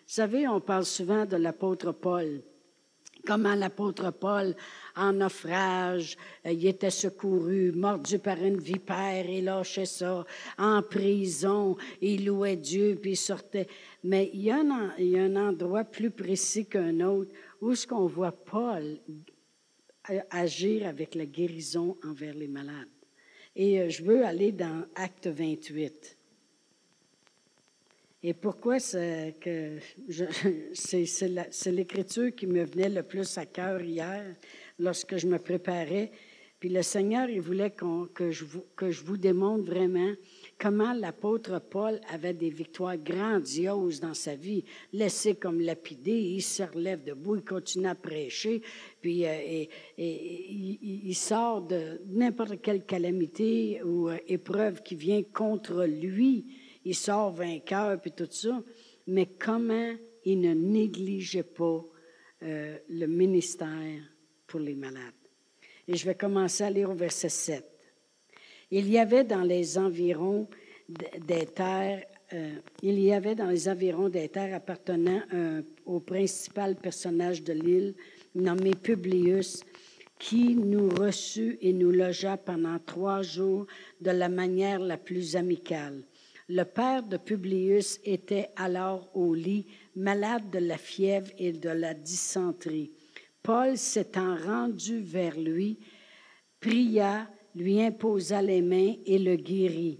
savez, 0.07 0.47
on 0.47 0.59
parle 0.59 0.85
souvent 0.85 1.25
de 1.25 1.37
l'apôtre 1.37 1.91
Paul 1.91 2.41
comment 3.27 3.55
l'apôtre 3.55 4.11
Paul, 4.11 4.55
en 4.95 5.13
naufrage, 5.13 6.17
euh, 6.45 6.51
il 6.53 6.65
était 6.65 6.89
secouru, 6.89 7.73
mordu 7.73 8.19
par 8.19 8.41
une 8.41 8.57
vipère, 8.57 9.29
il 9.29 9.45
lâchait 9.45 9.85
ça, 9.85 10.25
en 10.57 10.81
prison, 10.81 11.75
il 12.01 12.25
louait 12.25 12.55
Dieu, 12.55 12.97
puis 12.99 13.11
il 13.11 13.17
sortait. 13.17 13.67
Mais 14.03 14.29
il 14.33 14.41
y 14.41 14.51
a 14.51 14.59
un, 14.59 14.89
a 14.89 15.19
un 15.19 15.35
endroit 15.35 15.83
plus 15.83 16.09
précis 16.09 16.65
qu'un 16.65 17.01
autre 17.01 17.31
où 17.61 17.75
ce 17.75 17.85
qu'on 17.85 18.07
voit 18.07 18.31
Paul 18.31 18.97
agir 20.29 20.87
avec 20.87 21.15
la 21.15 21.25
guérison 21.25 21.97
envers 22.05 22.33
les 22.33 22.47
malades. 22.47 22.87
Et 23.57 23.81
euh, 23.81 23.89
je 23.89 24.03
veux 24.03 24.25
aller 24.25 24.53
dans 24.53 24.85
Acte 24.95 25.27
28. 25.27 26.17
Et 28.23 28.33
pourquoi 28.33 28.79
c'est 28.79 29.35
l'écriture 31.67 32.35
qui 32.35 32.47
me 32.47 32.63
venait 32.63 32.89
le 32.89 33.03
plus 33.03 33.37
à 33.37 33.45
cœur 33.45 33.81
hier 33.81 34.35
lorsque 34.79 35.17
je 35.17 35.27
me 35.27 35.37
préparais. 35.37 36.11
Puis 36.59 36.69
le 36.69 36.81
Seigneur, 36.81 37.29
il 37.29 37.39
voulait 37.39 37.69
que, 37.69 38.31
je 38.31 38.43
vous, 38.43 38.63
que 38.75 38.89
je 38.89 39.03
vous 39.03 39.17
démontre 39.17 39.65
vraiment 39.65 40.11
comment 40.57 40.91
l'apôtre 40.93 41.61
Paul 41.61 42.01
avait 42.11 42.33
des 42.33 42.49
victoires 42.49 42.97
grandioses 42.97 43.99
dans 43.99 44.15
sa 44.15 44.35
vie, 44.35 44.63
laissé 44.91 45.35
comme 45.35 45.61
lapidé, 45.61 46.13
il 46.13 46.41
se 46.41 46.63
relève 46.63 47.03
debout, 47.03 47.35
il 47.35 47.45
continue 47.45 47.85
à 47.85 47.93
prêcher, 47.93 48.63
puis 49.01 49.27
euh, 49.27 49.37
et, 49.37 49.69
il, 49.99 51.13
sort 51.13 51.61
de 51.61 52.01
n'importe 52.07 52.59
quelle 52.59 52.83
calamité 52.83 53.83
ou 53.83 54.09
euh, 54.09 54.17
épreuve 54.27 54.81
qui 54.81 54.95
vient 54.95 55.21
contre 55.21 55.85
lui 55.85 56.47
il 56.87 56.95
sort 56.95 57.31
vainqueur, 57.31 57.99
puis 57.99 58.11
tout 58.11 58.29
ça. 58.31 58.63
Mais 59.07 59.25
comment 59.25 59.93
il 60.23 60.39
ne 60.39 60.53
négligeait 60.53 61.43
pas 61.43 61.85
euh, 62.43 62.77
le 62.89 63.07
ministère 63.07 64.01
pour 64.47 64.61
les 64.61 64.73
malades? 64.73 65.13
Et 65.85 65.97
je 65.97 66.05
vais 66.05 66.15
commencer 66.15 66.63
à 66.63 66.69
lire 66.69 66.89
au 66.89 66.95
verset 66.95 67.27
7. 67.27 67.65
Il 68.71 68.89
y 68.89 68.97
avait 68.97 69.25
dans 69.25 69.43
les 69.43 69.77
environs 69.77 70.47
des 70.87 71.45
terres, 71.47 72.05
euh, 72.31 72.55
il 72.81 72.99
y 73.01 73.11
avait 73.11 73.35
dans 73.35 73.49
les 73.49 73.67
environs 73.67 74.07
des 74.07 74.29
terres 74.29 74.55
appartenant 74.55 75.21
au 75.85 75.99
principal 75.99 76.77
personnage 76.77 77.43
de 77.43 77.51
l'île, 77.51 77.95
nommé 78.33 78.71
Publius, 78.71 79.61
qui 80.19 80.55
nous 80.55 80.89
reçut 80.89 81.57
et 81.61 81.73
nous 81.73 81.91
logea 81.91 82.37
pendant 82.37 82.79
trois 82.79 83.21
jours 83.21 83.67
de 83.99 84.11
la 84.11 84.29
manière 84.29 84.79
la 84.79 84.97
plus 84.97 85.35
amicale. 85.35 86.03
Le 86.49 86.63
père 86.63 87.03
de 87.03 87.17
Publius 87.17 87.99
était 88.05 88.49
alors 88.55 89.09
au 89.13 89.33
lit, 89.33 89.65
malade 89.95 90.49
de 90.49 90.59
la 90.59 90.77
fièvre 90.77 91.29
et 91.37 91.51
de 91.51 91.69
la 91.69 91.93
dysenterie. 91.93 92.93
Paul 93.43 93.77
s'étant 93.77 94.37
rendu 94.37 95.01
vers 95.01 95.37
lui, 95.37 95.77
pria, 96.61 97.29
lui 97.53 97.81
imposa 97.81 98.41
les 98.41 98.61
mains 98.61 98.93
et 99.05 99.19
le 99.19 99.35
guérit. 99.35 99.99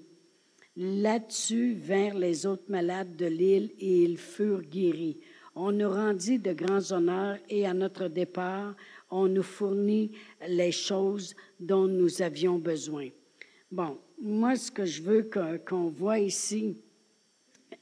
Là-dessus 0.77 1.73
vinrent 1.73 2.17
les 2.17 2.45
autres 2.45 2.69
malades 2.69 3.17
de 3.17 3.25
l'île 3.25 3.71
et 3.79 4.03
ils 4.03 4.17
furent 4.17 4.61
guéris. 4.61 5.19
On 5.53 5.73
nous 5.73 5.89
rendit 5.89 6.39
de 6.39 6.53
grands 6.53 6.91
honneurs 6.93 7.39
et 7.49 7.65
à 7.65 7.73
notre 7.73 8.07
départ, 8.07 8.73
on 9.09 9.27
nous 9.27 9.43
fournit 9.43 10.11
les 10.47 10.71
choses 10.71 11.35
dont 11.59 11.87
nous 11.87 12.21
avions 12.21 12.57
besoin. 12.57 13.09
Bon, 13.71 13.97
moi, 14.21 14.55
ce 14.55 14.71
que 14.71 14.85
je 14.85 15.01
veux 15.01 15.29
qu'on 15.65 15.89
voit 15.89 16.19
ici, 16.19 16.77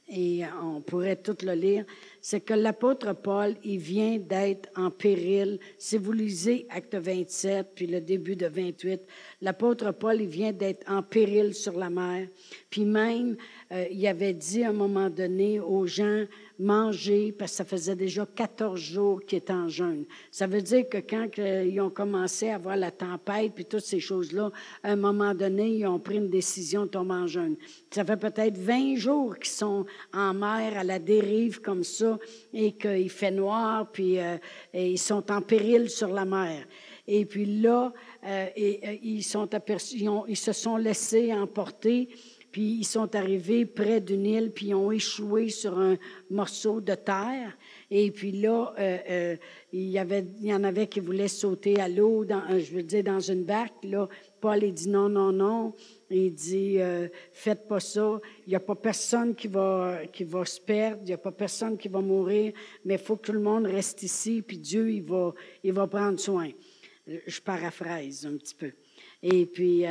et 0.08 0.42
on 0.62 0.80
pourrait 0.80 1.16
tout 1.16 1.36
le 1.42 1.52
lire, 1.52 1.84
c'est 2.20 2.40
que 2.40 2.54
l'apôtre 2.54 3.12
Paul, 3.12 3.56
il 3.64 3.78
vient 3.78 4.18
d'être 4.18 4.68
en 4.76 4.90
péril. 4.90 5.58
Si 5.78 5.98
vous 5.98 6.12
lisez 6.12 6.66
Acte 6.70 6.94
27, 6.94 7.72
puis 7.74 7.86
le 7.88 8.00
début 8.00 8.36
de 8.36 8.46
28, 8.46 9.00
l'apôtre 9.42 9.90
Paul, 9.92 10.20
il 10.20 10.28
vient 10.28 10.52
d'être 10.52 10.88
en 10.88 11.02
péril 11.02 11.54
sur 11.54 11.76
la 11.76 11.90
mer. 11.90 12.28
Puis 12.70 12.84
même, 12.84 13.36
euh, 13.72 13.86
il 13.90 14.06
avait 14.06 14.34
dit 14.34 14.62
à 14.62 14.70
un 14.70 14.74
moment 14.74 15.10
donné 15.10 15.58
aux 15.58 15.86
gens, 15.86 16.24
manger, 16.58 17.32
parce 17.32 17.52
que 17.52 17.56
ça 17.58 17.64
faisait 17.64 17.96
déjà 17.96 18.26
14 18.26 18.78
jours 18.78 19.20
qu'il 19.24 19.38
était 19.38 19.52
en 19.52 19.68
jeûne. 19.68 20.04
Ça 20.30 20.46
veut 20.46 20.62
dire 20.62 20.88
que 20.88 20.98
quand 20.98 21.28
ils 21.38 21.80
ont 21.80 21.90
commencé 21.90 22.48
à 22.48 22.58
voir 22.58 22.76
la 22.76 22.90
tempête, 22.90 23.52
puis 23.54 23.64
toutes 23.64 23.84
ces 23.84 24.00
choses-là, 24.00 24.50
à 24.82 24.92
un 24.92 24.96
moment 24.96 25.34
donné, 25.34 25.68
ils 25.68 25.86
ont 25.86 25.98
pris 25.98 26.16
une 26.16 26.30
décision 26.30 26.82
de 26.82 26.90
tomber 26.90 27.14
en 27.14 27.26
jeûne. 27.26 27.56
Ça 27.90 28.04
fait 28.04 28.16
peut-être 28.16 28.56
20 28.56 28.96
jours 28.96 29.36
qu'ils 29.36 29.52
sont 29.52 29.86
en 30.12 30.34
mer, 30.34 30.78
à 30.78 30.84
la 30.84 30.98
dérive 30.98 31.60
comme 31.60 31.84
ça, 31.84 32.18
et 32.52 32.72
qu'il 32.72 33.10
fait 33.10 33.30
noir, 33.30 33.90
puis 33.90 34.18
euh, 34.18 34.36
ils 34.72 34.98
sont 34.98 35.30
en 35.30 35.42
péril 35.42 35.90
sur 35.90 36.08
la 36.08 36.24
mer. 36.24 36.66
Et 37.08 37.24
puis 37.24 37.46
là, 37.60 37.92
euh, 38.24 38.46
et, 38.56 39.00
ils, 39.02 39.22
sont 39.22 39.54
aperçus, 39.54 40.04
ils 40.26 40.36
se 40.36 40.52
sont 40.52 40.76
laissés 40.76 41.32
emporter 41.32 42.08
puis 42.56 42.78
ils 42.78 42.86
sont 42.86 43.14
arrivés 43.14 43.66
près 43.66 44.00
d'une 44.00 44.24
île, 44.24 44.50
puis 44.50 44.68
ils 44.68 44.74
ont 44.74 44.90
échoué 44.90 45.50
sur 45.50 45.78
un 45.78 45.98
morceau 46.30 46.80
de 46.80 46.94
terre. 46.94 47.54
Et 47.90 48.10
puis 48.10 48.32
là, 48.32 48.72
euh, 48.78 48.98
euh, 49.10 49.36
il, 49.74 49.90
y 49.90 50.54
en 50.54 50.64
avait 50.64 50.86
qui 50.86 51.00
voulaient 51.00 51.28
sauter 51.28 51.78
à 51.78 51.86
l'eau, 51.86 52.24
euh, 52.24 52.58
je 52.58 52.74
veux 52.74 52.82
dire, 52.82 53.04
dans 53.04 53.20
une 53.20 53.44
barque. 53.44 53.84
Là, 53.84 54.08
Paul, 54.40 54.62
il 54.62 54.72
dit 54.72 54.88
non, 54.88 55.10
non, 55.10 55.32
non. 55.32 55.74
Il 56.08 56.32
dit, 56.32 56.78
faites 57.30 57.68
pas 57.68 57.78
ça. 57.78 58.18
Il 58.46 58.48
n'y 58.48 58.56
a 58.56 58.60
pas 58.60 58.74
personne 58.74 59.34
qui 59.34 59.48
va, 59.48 60.06
qui 60.10 60.24
va 60.24 60.46
se 60.46 60.58
perdre. 60.58 61.02
Il 61.02 61.08
n'y 61.08 61.12
a 61.12 61.18
pas 61.18 61.32
personne 61.32 61.76
qui 61.76 61.88
va 61.88 62.00
mourir. 62.00 62.54
Mais 62.86 62.94
il 62.94 63.00
faut 63.00 63.16
que 63.16 63.26
tout 63.26 63.32
le 63.32 63.40
monde 63.40 63.66
reste 63.66 64.02
ici, 64.02 64.40
puis 64.40 64.56
Dieu, 64.56 64.90
il 64.90 65.02
va, 65.02 65.34
il 65.62 65.74
va 65.74 65.86
prendre 65.86 66.18
soin. 66.18 66.48
Je 67.06 67.38
paraphrase 67.42 68.24
un 68.24 68.38
petit 68.38 68.54
peu. 68.54 68.72
Et 69.22 69.44
puis... 69.44 69.84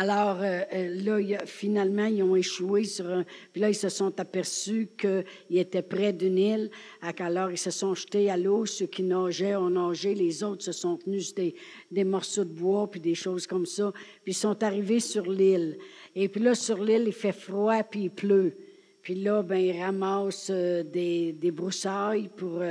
Alors 0.00 0.38
euh, 0.42 0.60
euh, 0.74 1.02
là, 1.02 1.38
finalement, 1.44 2.04
ils 2.04 2.22
ont 2.22 2.36
échoué 2.36 2.84
sur 2.84 3.10
un... 3.10 3.24
Puis 3.52 3.60
là, 3.60 3.68
ils 3.68 3.74
se 3.74 3.88
sont 3.88 4.20
aperçus 4.20 4.90
qu'ils 4.96 5.24
étaient 5.58 5.82
près 5.82 6.12
d'une 6.12 6.38
île. 6.38 6.70
Alors, 7.18 7.50
ils 7.50 7.58
se 7.58 7.72
sont 7.72 7.96
jetés 7.96 8.30
à 8.30 8.36
l'eau. 8.36 8.64
Ceux 8.64 8.86
qui 8.86 9.02
nageaient 9.02 9.56
ont 9.56 9.70
nagé. 9.70 10.14
Les 10.14 10.44
autres 10.44 10.62
se 10.62 10.70
sont 10.70 10.98
tenus 10.98 11.34
des, 11.34 11.52
des 11.90 12.04
morceaux 12.04 12.44
de 12.44 12.52
bois 12.52 12.88
puis 12.88 13.00
des 13.00 13.16
choses 13.16 13.48
comme 13.48 13.66
ça. 13.66 13.90
Puis 14.22 14.30
ils 14.30 14.34
sont 14.34 14.62
arrivés 14.62 15.00
sur 15.00 15.28
l'île. 15.28 15.76
Et 16.14 16.28
puis 16.28 16.42
là, 16.42 16.54
sur 16.54 16.80
l'île, 16.80 17.02
il 17.08 17.12
fait 17.12 17.32
froid 17.32 17.82
puis 17.82 18.02
il 18.02 18.10
pleut. 18.10 18.56
Puis 19.02 19.16
là, 19.16 19.42
ben, 19.42 19.58
ils 19.58 19.82
ramassent 19.82 20.52
euh, 20.54 20.84
des, 20.84 21.32
des 21.32 21.50
broussailles 21.50 22.30
pour... 22.36 22.62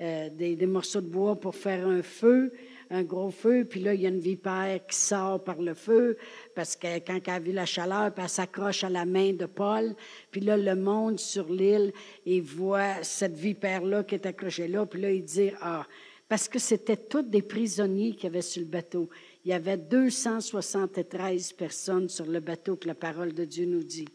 des, 0.00 0.56
des 0.56 0.66
morceaux 0.66 1.02
de 1.02 1.08
bois 1.08 1.34
pour 1.34 1.54
faire 1.54 1.86
un 1.86 2.02
feu 2.02 2.52
un 2.90 3.02
gros 3.04 3.30
feu, 3.30 3.64
puis 3.64 3.80
là, 3.80 3.94
il 3.94 4.00
y 4.00 4.06
a 4.06 4.08
une 4.08 4.18
vipère 4.18 4.80
qui 4.88 4.96
sort 4.96 5.42
par 5.42 5.60
le 5.62 5.74
feu, 5.74 6.16
parce 6.54 6.74
que 6.74 6.98
quand 6.98 7.20
elle 7.24 7.32
a 7.32 7.38
vu 7.38 7.52
la 7.52 7.66
chaleur, 7.66 8.12
puis 8.12 8.22
elle 8.24 8.28
s'accroche 8.28 8.82
à 8.82 8.90
la 8.90 9.04
main 9.04 9.32
de 9.32 9.46
Paul, 9.46 9.94
puis 10.30 10.40
là, 10.40 10.56
le 10.56 10.74
monde 10.74 11.18
sur 11.20 11.48
l'île, 11.52 11.92
il 12.26 12.42
voit 12.42 13.02
cette 13.02 13.36
vipère-là 13.36 14.02
qui 14.02 14.16
est 14.16 14.26
accrochée 14.26 14.66
là, 14.66 14.84
puis 14.86 15.00
là, 15.00 15.12
il 15.12 15.24
dit, 15.24 15.50
ah, 15.60 15.86
parce 16.28 16.48
que 16.48 16.58
c'était 16.58 16.96
tous 16.96 17.22
des 17.22 17.42
prisonniers 17.42 18.14
qui 18.14 18.26
avaient 18.26 18.42
sur 18.42 18.62
le 18.62 18.68
bateau. 18.68 19.08
Il 19.44 19.50
y 19.50 19.52
avait 19.52 19.76
273 19.76 21.52
personnes 21.54 22.08
sur 22.08 22.26
le 22.26 22.38
bateau 22.38 22.76
que 22.76 22.86
la 22.86 22.94
parole 22.94 23.32
de 23.32 23.44
Dieu 23.44 23.66
nous 23.66 23.82
dit. 23.82 24.06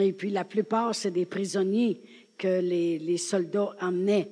Et 0.00 0.12
puis 0.12 0.30
la 0.30 0.44
plupart, 0.44 0.96
c'est 0.96 1.12
des 1.12 1.26
prisonniers 1.26 2.00
que 2.36 2.60
les, 2.60 2.98
les 2.98 3.18
soldats 3.18 3.76
emmenaient. 3.80 4.28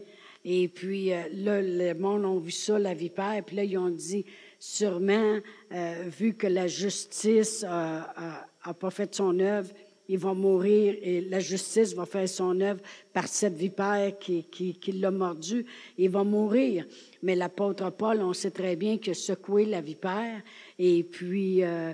Et 0.49 0.69
puis 0.69 1.13
euh, 1.13 1.23
là, 1.35 1.61
le 1.61 1.93
monde 1.95 2.25
a 2.25 2.41
vu 2.41 2.53
ça, 2.53 2.79
la 2.79 2.95
vipère, 2.95 3.43
puis 3.45 3.57
là, 3.57 3.65
ils 3.65 3.77
ont 3.77 3.91
dit, 3.91 4.25
sûrement, 4.61 5.41
euh, 5.73 6.05
vu 6.07 6.35
que 6.35 6.47
la 6.47 6.69
justice 6.69 7.65
n'a 7.65 8.47
pas 8.79 8.91
fait 8.91 9.13
son 9.13 9.41
œuvre, 9.41 9.69
il 10.09 10.19
va 10.19 10.35
mourir 10.35 10.95
et 11.03 11.21
la 11.21 11.41
justice 11.41 11.93
va 11.95 12.07
faire 12.07 12.29
son 12.29 12.61
œuvre 12.61 12.81
par 13.13 13.27
cette 13.27 13.55
vipère 13.55 14.17
qui, 14.21 14.77
l'a 14.93 15.11
mordu. 15.11 15.67
Il 15.99 16.11
va 16.11 16.23
mourir. 16.23 16.87
Mais 17.25 17.35
l'apôtre 17.35 17.91
Paul, 17.91 18.23
on 18.23 18.33
sait 18.33 18.53
très 18.53 18.77
bien 18.77 18.99
qu'il 18.99 19.11
a 19.11 19.15
secoué 19.15 19.65
la 19.65 19.81
vipère 19.81 20.43
et 20.79 21.03
puis 21.03 21.65
euh, 21.65 21.93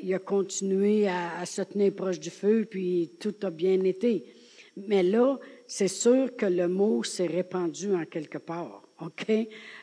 il 0.00 0.14
a 0.14 0.20
continué 0.20 1.08
à, 1.08 1.40
à, 1.40 1.46
se 1.46 1.62
tenir 1.62 1.92
proche 1.94 2.20
du 2.20 2.30
feu, 2.30 2.64
puis 2.70 3.10
tout 3.18 3.34
a 3.42 3.50
bien 3.50 3.82
été. 3.82 4.24
Mais 4.76 5.02
là, 5.02 5.36
c'est 5.66 5.88
sûr 5.88 6.36
que 6.36 6.46
le 6.46 6.68
mot 6.68 7.02
s'est 7.02 7.26
répandu 7.26 7.94
en 7.94 8.04
quelque 8.04 8.38
part. 8.38 8.82
OK? 9.00 9.32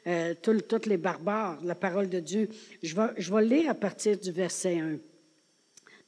Euh, 0.07 0.34
Tous 0.41 0.86
les 0.86 0.97
barbares, 0.97 1.59
la 1.63 1.75
parole 1.75 2.09
de 2.09 2.19
Dieu. 2.19 2.49
Je 2.82 2.95
vais, 2.95 3.07
je 3.17 3.34
vais 3.34 3.43
lire 3.43 3.69
à 3.69 3.73
partir 3.73 4.17
du 4.17 4.32
verset 4.32 4.80
1 4.80 4.97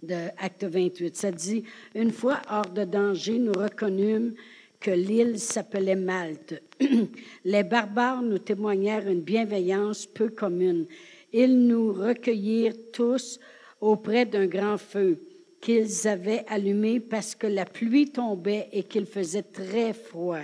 de 0.04 0.16
Acte 0.38 0.64
28. 0.64 1.16
Ça 1.16 1.32
dit, 1.32 1.64
Une 1.96 2.12
fois 2.12 2.42
hors 2.50 2.70
de 2.70 2.84
danger, 2.84 3.38
nous 3.38 3.54
reconnûmes 3.54 4.34
que 4.80 4.92
l'île 4.92 5.40
s'appelait 5.40 5.96
Malte. 5.96 6.62
les 7.46 7.64
barbares 7.64 8.22
nous 8.22 8.40
témoignèrent 8.40 9.08
une 9.08 9.22
bienveillance 9.22 10.06
peu 10.06 10.30
commune. 10.30 10.88
Ils 11.34 11.68
nous 11.68 11.94
recueillirent 11.94 12.92
tous 12.92 13.40
auprès 13.80 14.26
d'un 14.26 14.48
grand 14.48 14.78
feu 14.78 15.20
qu'ils 15.62 16.08
avaient 16.08 16.44
allumé 16.48 17.00
parce 17.00 17.36
que 17.36 17.48
la 17.48 17.66
pluie 17.66 18.10
tombait 18.10 18.68
et 18.72 18.84
qu'il 18.84 19.06
faisait 19.06 19.44
très 19.44 19.94
froid. 19.94 20.42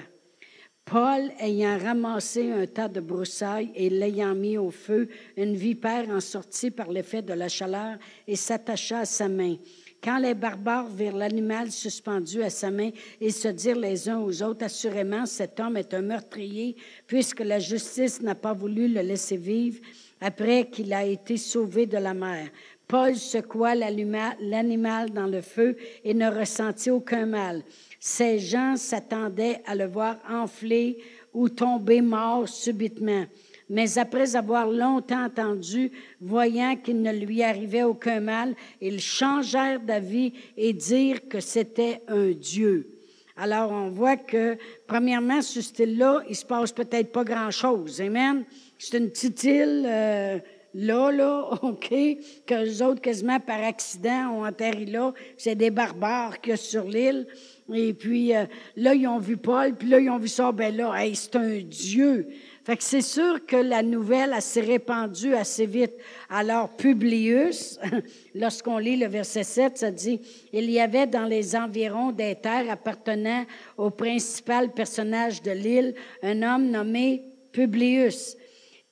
Paul, 0.86 1.32
ayant 1.42 1.78
ramassé 1.78 2.50
un 2.50 2.66
tas 2.66 2.88
de 2.88 3.02
broussailles 3.02 3.72
et 3.76 3.90
l'ayant 3.90 4.34
mis 4.34 4.58
au 4.58 4.72
feu, 4.72 5.10
une 5.36 5.56
vipère 5.56 6.08
en 6.10 6.22
sortit 6.22 6.72
par 6.72 6.90
l'effet 6.90 7.22
de 7.22 7.34
la 7.34 7.50
chaleur 7.50 7.98
et 8.26 8.38
s'attacha 8.38 9.00
à 9.00 9.06
sa 9.06 9.28
main. 9.28 9.58
Quand 10.02 10.20
les 10.20 10.34
barbares 10.34 10.88
virent 10.88 11.18
l'animal 11.18 11.72
suspendu 11.72 12.42
à 12.42 12.50
sa 12.50 12.72
main, 12.72 12.92
ils 13.20 13.34
se 13.34 13.50
dirent 13.50 13.80
les 13.80 14.08
uns 14.08 14.20
aux 14.20 14.44
autres, 14.44 14.64
assurément, 14.64 15.26
cet 15.26 15.60
homme 15.60 15.76
est 15.76 15.94
un 15.94 16.04
meurtrier, 16.04 16.78
puisque 17.06 17.42
la 17.42 17.60
justice 17.60 18.22
n'a 18.22 18.36
pas 18.36 18.54
voulu 18.54 18.88
le 18.88 19.02
laisser 19.02 19.38
vivre 19.38 19.82
après 20.22 20.70
qu'il 20.70 20.94
a 20.94 21.04
été 21.04 21.36
sauvé 21.36 21.86
de 21.86 21.98
la 21.98 22.14
mer. 22.14 22.48
Paul 22.88 23.16
secoua 23.16 23.76
l'animal 23.76 25.10
dans 25.12 25.28
le 25.28 25.42
feu 25.42 25.76
et 26.04 26.14
ne 26.14 26.30
ressentit 26.30 26.90
aucun 26.90 27.26
mal. 27.26 27.64
Ces 28.00 28.40
gens 28.40 28.78
s'attendaient 28.78 29.62
à 29.66 29.76
le 29.76 29.86
voir 29.86 30.18
enfler 30.30 30.98
ou 31.34 31.50
tomber 31.50 32.02
mort 32.02 32.48
subitement. 32.48 33.26
Mais 33.70 33.98
après 33.98 34.38
avoir 34.38 34.68
longtemps 34.68 35.26
entendu, 35.26 35.92
voyant 36.22 36.78
qu'il 36.78 37.02
ne 37.02 37.12
lui 37.12 37.44
arrivait 37.44 37.84
aucun 37.84 38.22
mal, 38.22 38.56
ils 38.80 39.02
changèrent 39.02 39.82
d'avis 39.82 40.34
et 40.56 40.72
dirent 40.72 41.28
que 41.28 41.42
c'était 41.42 42.02
un 42.08 42.32
Dieu. 42.32 42.94
Alors, 43.36 43.72
on 43.72 43.90
voit 43.90 44.18
que, 44.18 44.58
premièrement, 44.88 45.44
ce 45.44 45.62
style-là, 45.62 46.24
il 46.28 46.36
se 46.36 46.46
passe 46.46 46.72
peut-être 46.72 47.12
pas 47.12 47.24
grand-chose. 47.24 48.02
Amen? 48.02 48.46
C'est 48.80 48.98
une 48.98 49.10
petite 49.10 49.44
île, 49.44 49.86
euh, 49.86 50.40
là, 50.78 51.12
là, 51.12 51.50
OK, 51.64 51.90
que 52.46 52.64
les 52.64 52.82
autres, 52.82 53.02
quasiment 53.02 53.40
par 53.40 53.64
accident, 53.64 54.38
ont 54.38 54.44
atterri 54.44 54.86
là. 54.86 55.14
C'est 55.38 55.56
des 55.56 55.72
barbares 55.72 56.40
qu'il 56.40 56.52
y 56.52 56.54
a 56.54 56.58
sur 56.58 56.84
l'île. 56.84 57.28
Et 57.74 57.94
puis, 57.94 58.34
euh, 58.34 58.46
là, 58.76 58.94
ils 58.94 59.08
ont 59.08 59.18
vu 59.18 59.36
Paul, 59.36 59.76
puis 59.76 59.90
là, 59.90 60.00
ils 60.00 60.10
ont 60.10 60.20
vu 60.20 60.30
ça, 60.30 60.52
ben 60.52 60.76
là, 60.76 60.94
hey, 60.96 61.16
c'est 61.16 61.36
un 61.36 61.60
Dieu. 61.60 62.28
Fait 62.64 62.78
que 62.78 62.84
c'est 62.84 63.02
sûr 63.02 63.46
que 63.46 63.56
la 63.56 63.82
nouvelle 63.82 64.34
s'est 64.40 64.62
répandue 64.62 65.34
assez 65.34 65.66
vite. 65.66 65.94
Alors, 66.30 66.70
Publius, 66.76 67.80
lorsqu'on 68.36 68.78
lit 68.78 68.98
le 68.98 69.08
verset 69.08 69.44
7, 69.44 69.78
ça 69.78 69.92
dit, 69.92 70.22
il 70.54 70.70
y 70.70 70.80
avait 70.80 71.08
dans 71.08 71.26
les 71.26 71.56
environs 71.56 72.12
des 72.12 72.36
terres 72.36 72.70
appartenant 72.70 73.46
au 73.78 73.90
principal 73.90 74.72
personnage 74.72 75.42
de 75.42 75.52
l'île 75.52 75.96
un 76.22 76.42
homme 76.44 76.70
nommé 76.70 77.24
Publius 77.52 78.38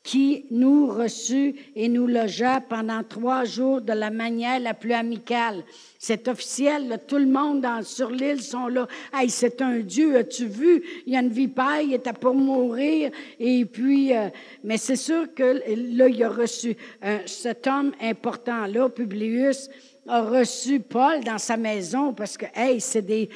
qui 0.05 0.45
nous 0.51 0.85
reçut 0.85 1.55
et 1.75 1.89
nous 1.89 2.05
logea 2.05 2.61
pendant 2.61 3.01
trois 3.03 3.43
jours 3.43 3.81
de 3.81 3.91
la 3.91 4.11
manière 4.11 4.59
la 4.59 4.75
plus 4.75 4.93
amicale. 4.93 5.63
C'est 5.97 6.27
officiel, 6.27 6.99
tout 7.07 7.17
le 7.17 7.25
monde 7.25 7.65
sur 7.81 8.11
l'île 8.11 8.43
sont 8.43 8.67
là. 8.67 8.87
Hey, 9.11 9.31
c'est 9.31 9.63
un 9.63 9.79
Dieu, 9.79 10.15
as-tu 10.15 10.45
vu? 10.45 10.83
Il 11.07 11.13
y 11.13 11.17
a 11.17 11.21
une 11.21 11.29
vipère, 11.29 11.81
il 11.81 11.93
était 11.95 12.13
pour 12.13 12.35
mourir. 12.35 13.09
Et 13.39 13.65
puis, 13.65 14.15
euh, 14.15 14.29
mais 14.63 14.77
c'est 14.77 14.95
sûr 14.95 15.33
que 15.33 15.63
là, 15.97 16.07
il 16.07 16.23
a 16.23 16.29
reçu 16.29 16.77
euh, 17.03 17.17
cet 17.25 17.65
homme 17.65 17.91
important-là, 17.99 18.89
Publius, 18.89 19.69
a 20.07 20.21
reçu 20.21 20.81
Paul 20.81 21.23
dans 21.23 21.39
sa 21.39 21.57
maison 21.57 22.13
parce 22.13 22.37
que, 22.37 22.45
hey, 22.53 22.79
c'est 22.79 23.01
des, 23.01 23.27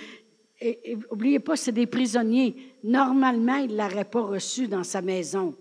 oubliez 1.10 1.40
pas, 1.40 1.56
c'est 1.56 1.72
des 1.72 1.88
prisonniers. 1.88 2.56
Normalement, 2.84 3.56
il 3.56 3.72
ne 3.72 3.78
l'aurait 3.78 4.06
pas 4.06 4.22
reçu 4.22 4.68
dans 4.68 4.84
sa 4.84 5.02
maison. 5.02 5.56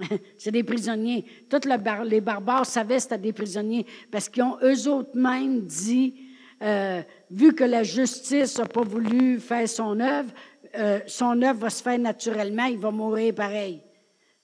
c'est 0.38 0.50
des 0.50 0.62
prisonniers. 0.62 1.24
Tous 1.48 1.68
les 2.04 2.20
barbares 2.20 2.66
savaient 2.66 2.96
que 2.96 3.02
c'était 3.02 3.18
des 3.18 3.32
prisonniers 3.32 3.86
parce 4.10 4.28
qu'ils 4.28 4.42
ont 4.42 4.58
eux 4.62 4.88
autres 4.88 5.16
même 5.16 5.62
dit, 5.62 6.14
euh, 6.62 7.02
vu 7.30 7.54
que 7.54 7.64
la 7.64 7.82
justice 7.82 8.58
n'a 8.58 8.66
pas 8.66 8.82
voulu 8.82 9.40
faire 9.40 9.68
son 9.68 10.00
œuvre, 10.00 10.30
euh, 10.76 11.00
son 11.06 11.40
œuvre 11.42 11.60
va 11.60 11.70
se 11.70 11.82
faire 11.82 11.98
naturellement, 11.98 12.64
il 12.64 12.78
va 12.78 12.90
mourir 12.90 13.34
pareil. 13.34 13.82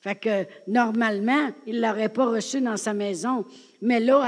Fait 0.01 0.17
que 0.17 0.47
normalement, 0.67 1.51
il 1.67 1.81
l'aurait 1.81 2.09
pas 2.09 2.27
reçu 2.27 2.61
dans 2.61 2.77
sa 2.77 2.93
maison. 2.93 3.45
Mais 3.81 4.01
là, 4.01 4.25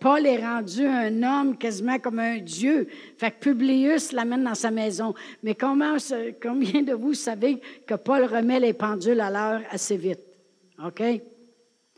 Paul 0.00 0.26
est 0.26 0.44
rendu 0.44 0.86
un 0.86 1.22
homme 1.22 1.56
quasiment 1.56 1.98
comme 1.98 2.18
un 2.18 2.38
dieu. 2.38 2.88
Fait 3.18 3.30
que 3.30 3.38
Publius 3.38 4.12
l'amène 4.12 4.42
dans 4.42 4.54
sa 4.54 4.70
maison. 4.70 5.14
Mais 5.42 5.54
comment, 5.54 5.96
combien 6.42 6.82
de 6.82 6.94
vous 6.94 7.14
savez 7.14 7.60
que 7.86 7.94
Paul 7.94 8.24
remet 8.24 8.58
les 8.58 8.72
pendules 8.72 9.20
à 9.20 9.30
l'heure 9.30 9.60
assez 9.70 9.96
vite? 9.96 10.31
OK? 10.84 11.02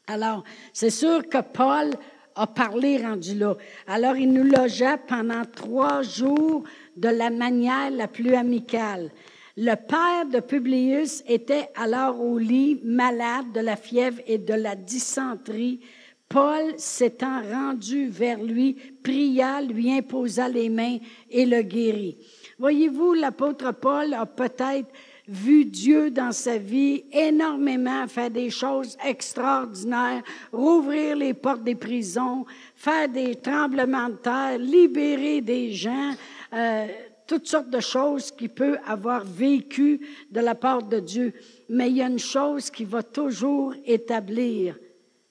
Alors, 0.06 0.44
c'est 0.72 0.90
sûr 0.90 1.26
que 1.28 1.38
Paul 1.38 1.90
a 2.36 2.46
parlé 2.46 2.98
rendu 2.98 3.34
là. 3.34 3.56
Alors, 3.86 4.16
il 4.16 4.32
nous 4.32 4.44
logea 4.44 4.98
pendant 4.98 5.44
trois 5.44 6.02
jours 6.02 6.64
de 6.96 7.08
la 7.08 7.30
manière 7.30 7.90
la 7.90 8.08
plus 8.08 8.34
amicale. 8.34 9.10
Le 9.56 9.74
père 9.76 10.26
de 10.30 10.40
Publius 10.40 11.22
était 11.28 11.68
alors 11.76 12.20
au 12.20 12.38
lit, 12.38 12.80
malade 12.82 13.52
de 13.54 13.60
la 13.60 13.76
fièvre 13.76 14.20
et 14.26 14.38
de 14.38 14.54
la 14.54 14.74
dysenterie. 14.74 15.80
Paul, 16.28 16.74
s'étant 16.76 17.40
rendu 17.42 18.08
vers 18.08 18.42
lui, 18.42 18.74
pria, 19.02 19.62
lui 19.62 19.92
imposa 19.92 20.48
les 20.48 20.68
mains 20.68 20.98
et 21.30 21.46
le 21.46 21.62
guérit. 21.62 22.18
Voyez-vous, 22.58 23.12
l'apôtre 23.12 23.72
Paul 23.72 24.12
a 24.14 24.26
peut-être 24.26 24.88
vu 25.26 25.64
Dieu 25.64 26.10
dans 26.10 26.32
sa 26.32 26.58
vie 26.58 27.04
énormément, 27.12 28.06
faire 28.06 28.30
des 28.30 28.50
choses 28.50 28.96
extraordinaires, 29.04 30.22
rouvrir 30.52 31.16
les 31.16 31.34
portes 31.34 31.64
des 31.64 31.74
prisons, 31.74 32.44
faire 32.74 33.08
des 33.08 33.34
tremblements 33.36 34.10
de 34.10 34.16
terre, 34.16 34.58
libérer 34.58 35.40
des 35.40 35.72
gens, 35.72 36.12
euh, 36.52 36.86
toutes 37.26 37.46
sortes 37.46 37.70
de 37.70 37.80
choses 37.80 38.30
qu'il 38.30 38.50
peut 38.50 38.76
avoir 38.86 39.24
vécues 39.24 40.00
de 40.30 40.40
la 40.40 40.54
part 40.54 40.82
de 40.82 41.00
Dieu. 41.00 41.32
Mais 41.70 41.88
il 41.88 41.96
y 41.96 42.02
a 42.02 42.08
une 42.08 42.18
chose 42.18 42.70
qui 42.70 42.84
va 42.84 43.02
toujours 43.02 43.74
établir, 43.86 44.78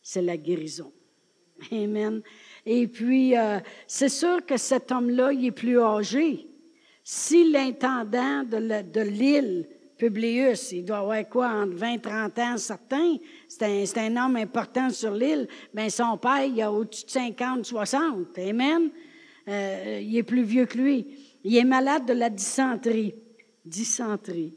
c'est 0.02 0.24
la 0.24 0.38
guérison. 0.38 0.92
Amen. 1.72 2.22
Et 2.66 2.88
puis, 2.88 3.38
euh, 3.38 3.60
c'est 3.86 4.10
sûr 4.10 4.44
que 4.46 4.58
cet 4.58 4.92
homme-là, 4.92 5.34
il 5.34 5.46
est 5.46 5.52
plus 5.52 5.80
âgé. 5.80 6.48
Si 7.04 7.52
l'intendant 7.52 8.44
de 8.44 9.02
l'île 9.02 9.68
Publius, 10.04 10.74
il 10.74 10.84
doit 10.84 10.98
avoir 10.98 11.30
quoi, 11.30 11.48
entre 11.48 11.78
20 11.78 11.94
et 11.94 12.00
30 12.02 12.40
ans, 12.40 12.58
certains. 12.58 13.16
C'est 13.48 13.98
un, 13.98 14.18
homme 14.18 14.36
important 14.36 14.90
sur 14.90 15.14
l'île. 15.14 15.48
Bien, 15.74 15.88
son 15.88 16.18
père, 16.18 16.44
il 16.44 16.62
a 16.62 16.70
au-dessus 16.70 17.06
de 17.06 17.12
50, 17.12 17.66
60. 17.66 18.38
Amen. 18.38 18.90
Euh, 19.48 20.02
il 20.04 20.18
est 20.18 20.24
plus 20.24 20.44
vieux 20.44 20.66
que 20.66 20.78
lui. 20.78 21.08
Il 21.46 21.56
est 21.56 21.64
malade 21.64 22.06
de 22.06 22.12
la 22.12 22.30
dysenterie. 22.30 23.16
Dysenterie. 23.64 24.56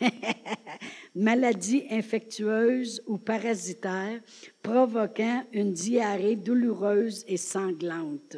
Maladie 1.14 1.84
infectieuse 1.90 3.00
ou 3.06 3.18
parasitaire 3.18 4.20
provoquant 4.60 5.44
une 5.52 5.72
diarrhée 5.72 6.34
douloureuse 6.34 7.24
et 7.28 7.36
sanglante. 7.36 8.36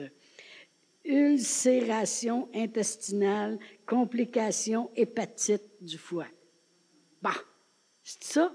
Ulcération 1.07 2.51
intestinale, 2.55 3.59
complications 3.87 4.91
hépatite 4.95 5.65
du 5.81 5.97
foie. 5.97 6.27
C'est 8.11 8.25
ça? 8.25 8.53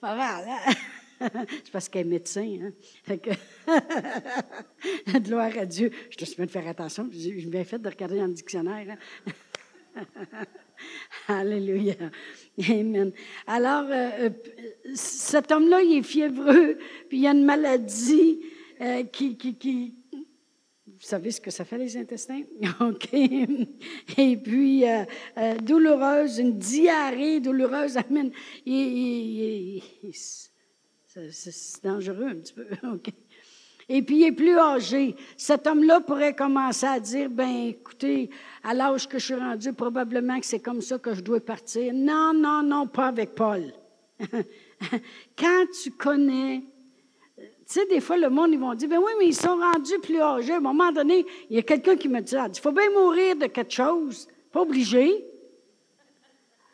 Pas 0.00 0.16
mal, 0.16 0.46
hein? 0.48 0.72
c'est 1.46 1.70
parce 1.70 1.90
qu'elle 1.90 2.06
est 2.06 2.10
médecin. 2.10 2.58
Hein? 2.62 2.72
Fait 3.02 3.18
que, 3.18 3.30
gloire 5.18 5.52
à 5.58 5.66
Dieu. 5.66 5.90
Je 6.08 6.16
te 6.16 6.24
suis 6.24 6.36
de 6.36 6.50
faire 6.50 6.66
attention. 6.66 7.06
J'ai 7.12 7.32
bien 7.32 7.64
fait 7.64 7.78
de 7.78 7.88
regarder 7.88 8.16
dans 8.16 8.26
le 8.26 8.32
dictionnaire. 8.32 8.96
Hein? 9.26 10.04
Alléluia. 11.28 11.94
Amen. 12.66 13.12
Alors, 13.46 13.84
euh, 13.90 14.10
euh, 14.18 14.30
cet 14.94 15.52
homme-là, 15.52 15.82
il 15.82 15.98
est 15.98 16.02
fiévreux, 16.02 16.78
puis 17.08 17.18
il 17.18 17.22
y 17.24 17.26
a 17.26 17.32
une 17.32 17.44
maladie 17.44 18.40
euh, 18.80 19.04
qui, 19.04 19.36
qui, 19.36 19.56
qui, 19.56 19.94
vous 20.98 21.06
savez 21.06 21.30
ce 21.32 21.40
que 21.40 21.50
ça 21.50 21.64
fait, 21.64 21.78
les 21.78 21.96
intestins? 21.96 22.42
OK. 22.80 23.12
Et 23.12 24.36
puis, 24.36 24.88
euh, 24.88 25.04
euh, 25.38 25.56
douloureuse, 25.58 26.38
une 26.38 26.56
diarrhée 26.56 27.40
douloureuse. 27.40 27.96
Amen. 27.96 28.30
C'est 31.30 31.82
dangereux 31.82 32.28
un 32.28 32.36
petit 32.36 32.52
peu. 32.52 32.66
OK. 32.92 33.08
Et 33.88 34.02
puis, 34.02 34.20
il 34.20 34.24
est 34.24 34.32
plus 34.32 34.56
âgé. 34.56 35.14
Cet 35.36 35.66
homme-là 35.66 36.00
pourrait 36.00 36.34
commencer 36.34 36.86
à 36.86 37.00
dire, 37.00 37.28
ben, 37.28 37.66
écoutez, 37.66 38.30
à 38.62 38.72
l'âge 38.72 39.08
que 39.08 39.18
je 39.18 39.24
suis 39.26 39.34
rendu, 39.34 39.72
probablement 39.72 40.40
que 40.40 40.46
c'est 40.46 40.60
comme 40.60 40.80
ça 40.80 40.98
que 40.98 41.12
je 41.12 41.20
dois 41.20 41.40
partir. 41.40 41.92
Non, 41.92 42.32
non, 42.32 42.62
non, 42.62 42.86
pas 42.86 43.08
avec 43.08 43.34
Paul. 43.34 43.72
Quand 45.36 45.66
tu 45.82 45.90
connais, 45.90 46.62
tu 47.66 47.80
sais, 47.80 47.86
des 47.86 48.00
fois, 48.00 48.18
le 48.18 48.28
monde, 48.28 48.50
ils 48.52 48.58
vont 48.58 48.74
dire, 48.74 48.88
ben 48.88 48.98
oui, 48.98 49.12
mais 49.18 49.26
ils 49.26 49.34
sont 49.34 49.56
rendus 49.56 49.98
plus 50.00 50.20
âgés. 50.20 50.52
À 50.52 50.56
un 50.58 50.60
moment 50.60 50.92
donné, 50.92 51.24
il 51.48 51.56
y 51.56 51.58
a 51.58 51.62
quelqu'un 51.62 51.96
qui 51.96 52.08
me 52.08 52.20
dit, 52.20 52.34
il 52.34 52.60
faut 52.60 52.72
bien 52.72 52.90
mourir 52.90 53.36
de 53.36 53.46
quelque 53.46 53.72
chose. 53.72 54.28
Pas 54.52 54.60
obligé. 54.60 55.24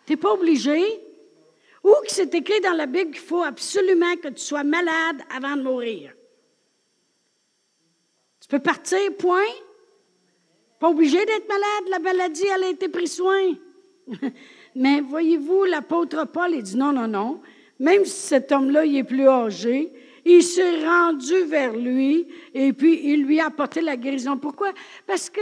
Tu 0.05 0.13
n'es 0.13 0.17
pas 0.17 0.33
obligé. 0.33 0.83
Ou 1.85 1.91
que 2.05 2.11
c'est 2.11 2.35
écrit 2.35 2.61
dans 2.61 2.73
la 2.73 2.87
Bible 2.87 3.13
qu'il 3.13 3.21
faut 3.21 3.43
absolument 3.43 4.17
que 4.17 4.29
tu 4.29 4.41
sois 4.41 4.65
malade 4.65 5.23
avant 5.35 5.57
de 5.57 5.63
mourir. 5.63 6.13
Tu 8.41 8.49
peux 8.49 8.59
partir, 8.59 8.99
point. 9.17 9.39
Pas 10.81 10.89
obligé 10.89 11.25
d'être 11.25 11.49
malade. 11.49 11.89
La 11.89 11.99
maladie, 12.01 12.47
elle 12.53 12.65
a 12.65 12.69
été 12.69 12.89
prise 12.89 13.15
soin. 13.15 13.55
Mais 14.75 15.01
voyez-vous, 15.01 15.65
l'apôtre 15.65 16.27
Paul, 16.27 16.51
il 16.53 16.63
dit 16.63 16.77
non, 16.77 16.93
non, 16.93 17.07
non. 17.07 17.41
Même 17.79 18.05
si 18.05 18.21
cet 18.21 18.51
homme-là, 18.51 18.85
il 18.85 18.97
est 18.97 19.05
plus 19.05 19.29
âgé, 19.29 19.93
il 20.25 20.43
s'est 20.43 20.85
rendu 20.85 21.45
vers 21.45 21.77
lui 21.77 22.27
et 22.55 22.73
puis 22.73 23.01
il 23.05 23.25
lui 23.25 23.41
a 23.41 23.47
apporté 23.47 23.81
la 23.81 23.97
guérison. 23.97 24.37
Pourquoi? 24.37 24.73
Parce 25.07 25.31
que 25.31 25.41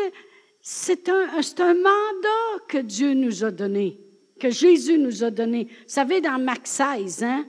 c'est 0.60 1.08
un, 1.08 1.28
un 1.58 1.74
mandat 1.74 2.64
que 2.68 2.78
Dieu 2.78 3.14
nous 3.14 3.44
a 3.44 3.50
donné 3.50 3.98
que 4.38 4.50
Jésus 4.50 4.98
nous 4.98 5.24
a 5.24 5.30
donné. 5.30 5.64
Vous 5.64 5.88
savez, 5.88 6.20
dans 6.20 6.38
Marc 6.38 6.66
16, 6.66 7.22
hein? 7.24 7.46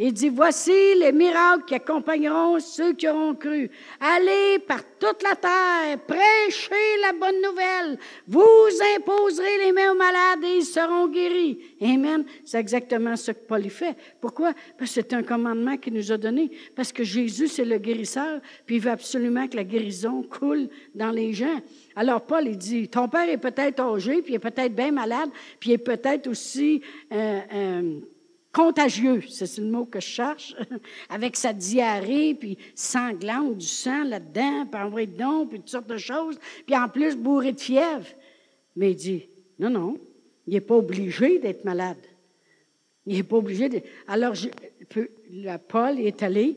Il 0.00 0.12
dit, 0.12 0.28
voici 0.28 0.94
les 0.94 1.10
miracles 1.10 1.64
qui 1.66 1.74
accompagneront 1.74 2.60
ceux 2.60 2.92
qui 2.92 3.08
auront 3.08 3.34
cru. 3.34 3.68
Allez 3.98 4.60
par 4.60 4.80
toute 4.96 5.20
la 5.24 5.34
terre, 5.34 5.98
prêchez 6.06 7.00
la 7.02 7.12
bonne 7.12 7.42
nouvelle. 7.42 7.98
Vous 8.28 8.68
imposerez 8.96 9.58
les 9.58 9.72
mains 9.72 9.90
aux 9.90 9.96
malades 9.96 10.44
et 10.44 10.58
ils 10.58 10.64
seront 10.64 11.08
guéris. 11.08 11.58
Amen. 11.82 12.24
C'est 12.44 12.60
exactement 12.60 13.16
ce 13.16 13.32
que 13.32 13.40
Paul 13.40 13.68
fait. 13.70 13.96
Pourquoi? 14.20 14.52
Parce 14.78 14.94
que 14.94 15.00
c'est 15.00 15.12
un 15.14 15.24
commandement 15.24 15.76
qu'il 15.76 15.94
nous 15.94 16.12
a 16.12 16.16
donné. 16.16 16.52
Parce 16.76 16.92
que 16.92 17.02
Jésus, 17.02 17.48
c'est 17.48 17.64
le 17.64 17.78
guérisseur, 17.78 18.40
puis 18.66 18.76
il 18.76 18.80
veut 18.80 18.92
absolument 18.92 19.48
que 19.48 19.56
la 19.56 19.64
guérison 19.64 20.22
coule 20.22 20.68
dans 20.94 21.10
les 21.10 21.32
gens. 21.32 21.60
Alors 21.96 22.20
Paul, 22.20 22.46
il 22.46 22.56
dit, 22.56 22.86
ton 22.86 23.08
père 23.08 23.28
est 23.28 23.36
peut-être 23.36 23.80
âgé, 23.80 24.22
puis 24.22 24.34
il 24.34 24.36
est 24.36 24.38
peut-être 24.38 24.76
bien 24.76 24.92
malade, 24.92 25.30
puis 25.58 25.70
il 25.70 25.72
est 25.72 25.78
peut-être 25.78 26.28
aussi... 26.28 26.82
Euh, 27.12 27.40
euh, 27.52 28.00
contagieux, 28.58 29.22
c'est 29.28 29.58
le 29.58 29.70
mot 29.70 29.84
que 29.84 30.00
je 30.00 30.06
cherche, 30.06 30.56
avec 31.08 31.36
sa 31.36 31.52
diarrhée, 31.52 32.34
puis 32.34 32.58
sanglante, 32.74 33.58
du 33.58 33.66
sang 33.66 34.02
là-dedans, 34.02 34.66
puis 34.66 34.80
envoyé 34.80 35.06
de 35.06 35.16
dons, 35.16 35.46
puis 35.46 35.60
toutes 35.60 35.68
sortes 35.68 35.88
de 35.88 35.96
choses, 35.96 36.36
puis 36.66 36.76
en 36.76 36.88
plus 36.88 37.16
bourré 37.16 37.52
de 37.52 37.60
fièvre. 37.60 38.08
Mais 38.74 38.90
il 38.90 38.96
dit, 38.96 39.28
non, 39.60 39.70
non, 39.70 39.96
il 40.48 40.54
n'est 40.54 40.60
pas 40.60 40.74
obligé 40.74 41.38
d'être 41.38 41.64
malade. 41.64 42.04
Il 43.06 43.14
n'est 43.14 43.22
pas 43.22 43.36
obligé 43.36 43.68
de... 43.68 43.80
Alors, 44.08 44.34
Paul 45.68 46.00
est 46.00 46.20
allé, 46.24 46.56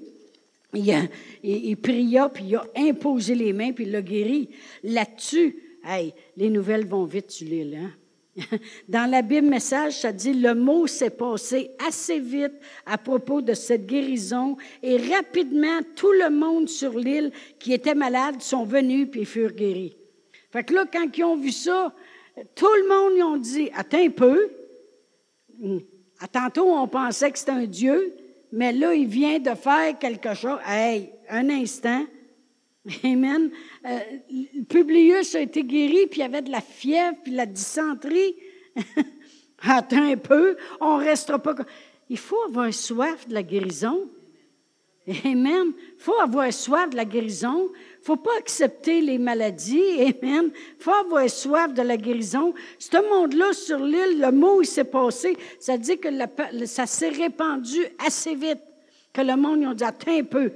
il, 0.73 0.91
a, 0.91 1.03
il, 1.43 1.77
pria, 1.77 2.29
puis 2.29 2.45
il 2.45 2.55
a 2.55 2.65
imposé 2.77 3.35
les 3.35 3.53
mains, 3.53 3.73
puis 3.73 3.83
il 3.83 3.91
l'a 3.91 4.01
guéri. 4.01 4.49
Là-dessus, 4.83 5.55
hey, 5.85 6.15
les 6.35 6.49
nouvelles 6.49 6.87
vont 6.87 7.05
vite 7.05 7.29
sur 7.29 7.47
l'île, 7.47 7.75
hein? 7.75 7.91
Dans 8.87 9.09
la 9.09 9.21
Bible 9.21 9.47
message, 9.47 9.99
ça 9.99 10.11
dit 10.11 10.33
le 10.33 10.55
mot 10.55 10.87
s'est 10.87 11.09
passé 11.09 11.71
assez 11.85 12.19
vite 12.19 12.53
à 12.85 12.97
propos 12.97 13.41
de 13.41 13.53
cette 13.53 13.85
guérison 13.85 14.57
et 14.81 14.97
rapidement 14.97 15.79
tout 15.95 16.11
le 16.11 16.29
monde 16.29 16.69
sur 16.69 16.97
l'île 16.97 17.31
qui 17.59 17.73
était 17.73 17.95
malade 17.95 18.41
sont 18.41 18.63
venus 18.63 19.09
puis 19.11 19.25
furent 19.25 19.53
guéris. 19.53 19.97
Fait 20.51 20.63
que 20.63 20.73
là, 20.73 20.85
quand 20.91 21.05
ils 21.17 21.23
ont 21.23 21.37
vu 21.37 21.51
ça, 21.51 21.93
tout 22.55 22.73
le 22.81 22.87
monde 22.87 23.17
y 23.17 23.23
ont 23.23 23.37
dit 23.37 23.69
attends 23.75 24.03
un 24.03 24.09
peu. 24.09 24.49
À 26.19 26.27
tantôt, 26.27 26.71
on 26.71 26.87
pensait 26.87 27.31
que 27.31 27.39
c'était 27.39 27.51
un 27.51 27.65
Dieu, 27.65 28.15
mais 28.51 28.71
là, 28.73 28.93
il 28.93 29.07
vient 29.07 29.39
de 29.39 29.55
faire 29.55 29.97
quelque 29.99 30.33
chose. 30.33 30.59
Hey, 30.65 31.11
un 31.29 31.49
instant. 31.49 32.05
Amen. 33.03 33.51
Euh, 33.85 33.99
Publius 34.67 35.35
a 35.35 35.41
été 35.41 35.63
guéri, 35.63 36.07
puis 36.07 36.21
il 36.21 36.23
avait 36.23 36.41
de 36.41 36.51
la 36.51 36.61
fièvre, 36.61 37.17
puis 37.23 37.31
de 37.31 37.37
la 37.37 37.45
dysenterie. 37.45 38.35
Attends 39.63 40.11
un 40.11 40.17
peu, 40.17 40.57
on 40.79 40.97
ne 40.97 41.05
restera 41.05 41.37
pas. 41.37 41.55
Il 42.09 42.17
faut 42.17 42.41
avoir 42.47 42.73
soif 42.73 43.27
de 43.27 43.33
la 43.33 43.43
guérison. 43.43 44.09
Amen. 45.25 45.73
Il 45.77 46.03
faut 46.03 46.19
avoir 46.19 46.51
soif 46.51 46.89
de 46.89 46.95
la 46.95 47.05
guérison. 47.05 47.69
Il 48.01 48.05
faut 48.05 48.17
pas 48.17 48.37
accepter 48.39 49.01
les 49.01 49.17
maladies. 49.17 49.99
Amen. 49.99 50.51
Il 50.53 50.83
faut 50.83 50.91
avoir 50.91 51.29
soif 51.29 51.73
de 51.73 51.81
la 51.81 51.97
guérison. 51.97 52.53
Ce 52.79 52.97
monde-là, 52.97 53.53
sur 53.53 53.79
l'île, 53.79 54.19
le 54.19 54.31
mot, 54.31 54.61
il 54.61 54.65
s'est 54.65 54.83
passé. 54.83 55.37
Ça 55.59 55.77
dit 55.77 55.97
que 55.97 56.09
ça 56.65 56.85
s'est 56.87 57.09
répandu 57.09 57.79
assez 58.05 58.33
vite. 58.35 58.61
Que 59.13 59.21
le 59.21 59.35
monde, 59.35 59.61
ils 59.61 59.67
ont 59.67 59.73
dit, 59.73 59.83
attends 59.83 60.17
un 60.17 60.23
peu. 60.23 60.51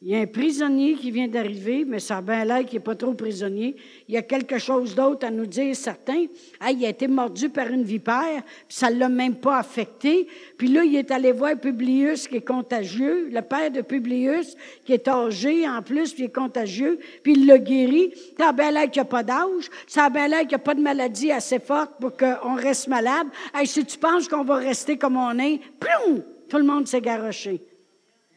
Il 0.00 0.10
y 0.10 0.14
a 0.14 0.20
un 0.20 0.26
prisonnier 0.26 0.94
qui 0.94 1.10
vient 1.10 1.26
d'arriver, 1.26 1.84
mais 1.84 1.98
ça 1.98 2.18
a 2.18 2.22
bien 2.22 2.44
l'air 2.44 2.64
qu'il 2.64 2.78
n'est 2.78 2.84
pas 2.84 2.94
trop 2.94 3.14
prisonnier. 3.14 3.74
Il 4.06 4.14
y 4.14 4.16
a 4.16 4.22
quelque 4.22 4.56
chose 4.58 4.94
d'autre 4.94 5.26
à 5.26 5.30
nous 5.32 5.46
dire, 5.46 5.74
certain. 5.74 6.26
il 6.70 6.84
a 6.84 6.88
été 6.88 7.08
mordu 7.08 7.48
par 7.48 7.66
une 7.66 7.82
vipère, 7.82 8.44
puis 8.68 8.76
ça 8.76 8.90
ne 8.90 8.98
l'a 9.00 9.08
même 9.08 9.34
pas 9.34 9.58
affecté. 9.58 10.28
Puis 10.56 10.68
là, 10.68 10.84
il 10.84 10.94
est 10.94 11.10
allé 11.10 11.32
voir 11.32 11.56
Publius, 11.56 12.28
qui 12.28 12.36
est 12.36 12.46
contagieux, 12.46 13.28
le 13.32 13.42
père 13.42 13.72
de 13.72 13.80
Publius, 13.80 14.56
qui 14.84 14.92
est 14.92 15.08
âgé 15.08 15.68
en 15.68 15.82
plus, 15.82 16.12
puis 16.12 16.22
il 16.22 16.26
est 16.26 16.32
contagieux, 16.32 17.00
puis 17.24 17.32
il 17.32 17.46
l'a 17.46 17.58
guéri. 17.58 18.12
Ça 18.38 18.50
a 18.50 18.52
bien 18.52 18.70
l'air 18.70 18.84
qu'il 18.84 19.02
n'y 19.02 19.08
a 19.08 19.10
pas 19.10 19.24
d'âge. 19.24 19.68
Ça 19.88 20.04
a 20.04 20.10
bien 20.10 20.28
l'air 20.28 20.40
qu'il 20.40 20.50
n'y 20.50 20.54
a 20.54 20.58
pas 20.60 20.74
de 20.74 20.80
maladie 20.80 21.32
assez 21.32 21.58
forte 21.58 21.94
pour 22.00 22.16
qu'on 22.16 22.54
reste 22.54 22.86
malade. 22.86 23.26
Hey, 23.52 23.66
si 23.66 23.84
tu 23.84 23.98
penses 23.98 24.28
qu'on 24.28 24.44
va 24.44 24.58
rester 24.58 24.96
comme 24.96 25.16
on 25.16 25.36
est, 25.40 25.58
plou, 25.80 26.22
tout 26.48 26.58
le 26.58 26.64
monde 26.64 26.86
s'est 26.86 27.00
garoché. 27.00 27.60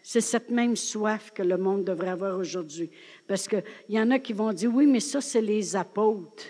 C'est 0.03 0.21
cette 0.21 0.49
même 0.49 0.75
soif 0.75 1.31
que 1.31 1.43
le 1.43 1.57
monde 1.57 1.85
devrait 1.85 2.09
avoir 2.09 2.37
aujourd'hui. 2.37 2.89
Parce 3.27 3.47
qu'il 3.47 3.63
y 3.89 3.99
en 3.99 4.09
a 4.11 4.19
qui 4.19 4.33
vont 4.33 4.51
dire, 4.51 4.73
oui, 4.73 4.87
mais 4.87 4.99
ça, 4.99 5.21
c'est 5.21 5.41
les 5.41 5.75
apôtres. 5.75 6.45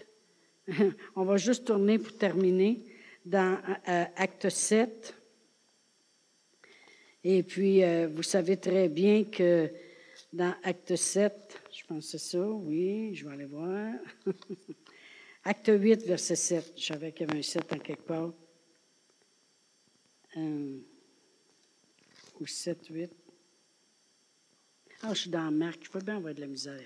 On 1.16 1.24
va 1.24 1.38
juste 1.38 1.66
tourner 1.66 2.00
pour 2.00 2.18
terminer 2.18 2.86
dans 3.26 3.58
euh, 3.88 4.06
Acte 4.16 4.50
7. 4.50 5.16
Et 7.24 7.44
puis, 7.44 7.84
euh, 7.84 8.08
vous 8.08 8.24
savez 8.24 8.58
très 8.58 8.90
bien 8.90 9.26
que 9.26 9.70
dans 10.34 10.56
Acte 10.64 10.96
7, 10.96 11.62
je 11.72 11.86
pense 11.86 12.06
que 12.06 12.18
c'est 12.18 12.32
ça, 12.32 12.48
oui, 12.48 13.14
je 13.14 13.28
vais 13.28 13.34
aller 13.34 13.46
voir. 13.46 13.94
Acte 15.44 15.72
8, 15.74 16.06
verset 16.06 16.36
7. 16.36 16.74
Je 16.78 16.86
savais 16.86 17.12
qu'il 17.12 17.28
y 17.28 17.30
avait 17.30 17.40
un 17.40 17.44
7 17.44 17.74
en 17.74 17.80
quelque 17.80 18.04
part. 18.04 18.34
Euh, 20.38 20.80
ou 22.40 22.48
7, 22.48 22.88
8. 22.90 23.21
Ah, 25.04 25.14
je 25.14 25.22
suis 25.22 25.30
dans 25.32 25.50
Marc, 25.52 25.80
je 25.84 25.90
peux 25.90 26.00
bien 26.00 26.18
avoir 26.18 26.34
de 26.34 26.42
la 26.42 26.48
misère. 26.48 26.80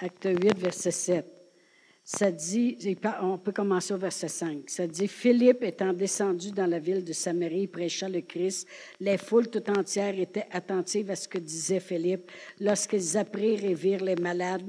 Acte 0.00 0.24
8, 0.24 0.58
verset 0.58 0.90
7. 0.90 1.26
Ça 2.06 2.30
dit, 2.30 2.76
on 3.22 3.38
peut 3.38 3.52
commencer 3.52 3.92
au 3.94 3.98
verset 3.98 4.28
5. 4.28 4.68
Ça 4.68 4.86
dit, 4.86 5.08
Philippe 5.08 5.62
étant 5.62 5.92
descendu 5.92 6.50
dans 6.50 6.66
la 6.66 6.78
ville 6.78 7.04
de 7.04 7.12
Samarie, 7.12 7.62
il 7.62 7.68
prêcha 7.68 8.08
le 8.08 8.20
Christ. 8.22 8.68
Les 9.00 9.18
foules 9.18 9.48
tout 9.48 9.70
entières 9.70 10.18
étaient 10.18 10.46
attentives 10.50 11.10
à 11.10 11.16
ce 11.16 11.28
que 11.28 11.38
disait 11.38 11.80
Philippe 11.80 12.30
lorsqu'ils 12.60 13.16
apprirent 13.16 13.64
et 13.64 13.74
virent 13.74 14.04
les 14.04 14.16
malades, 14.16 14.66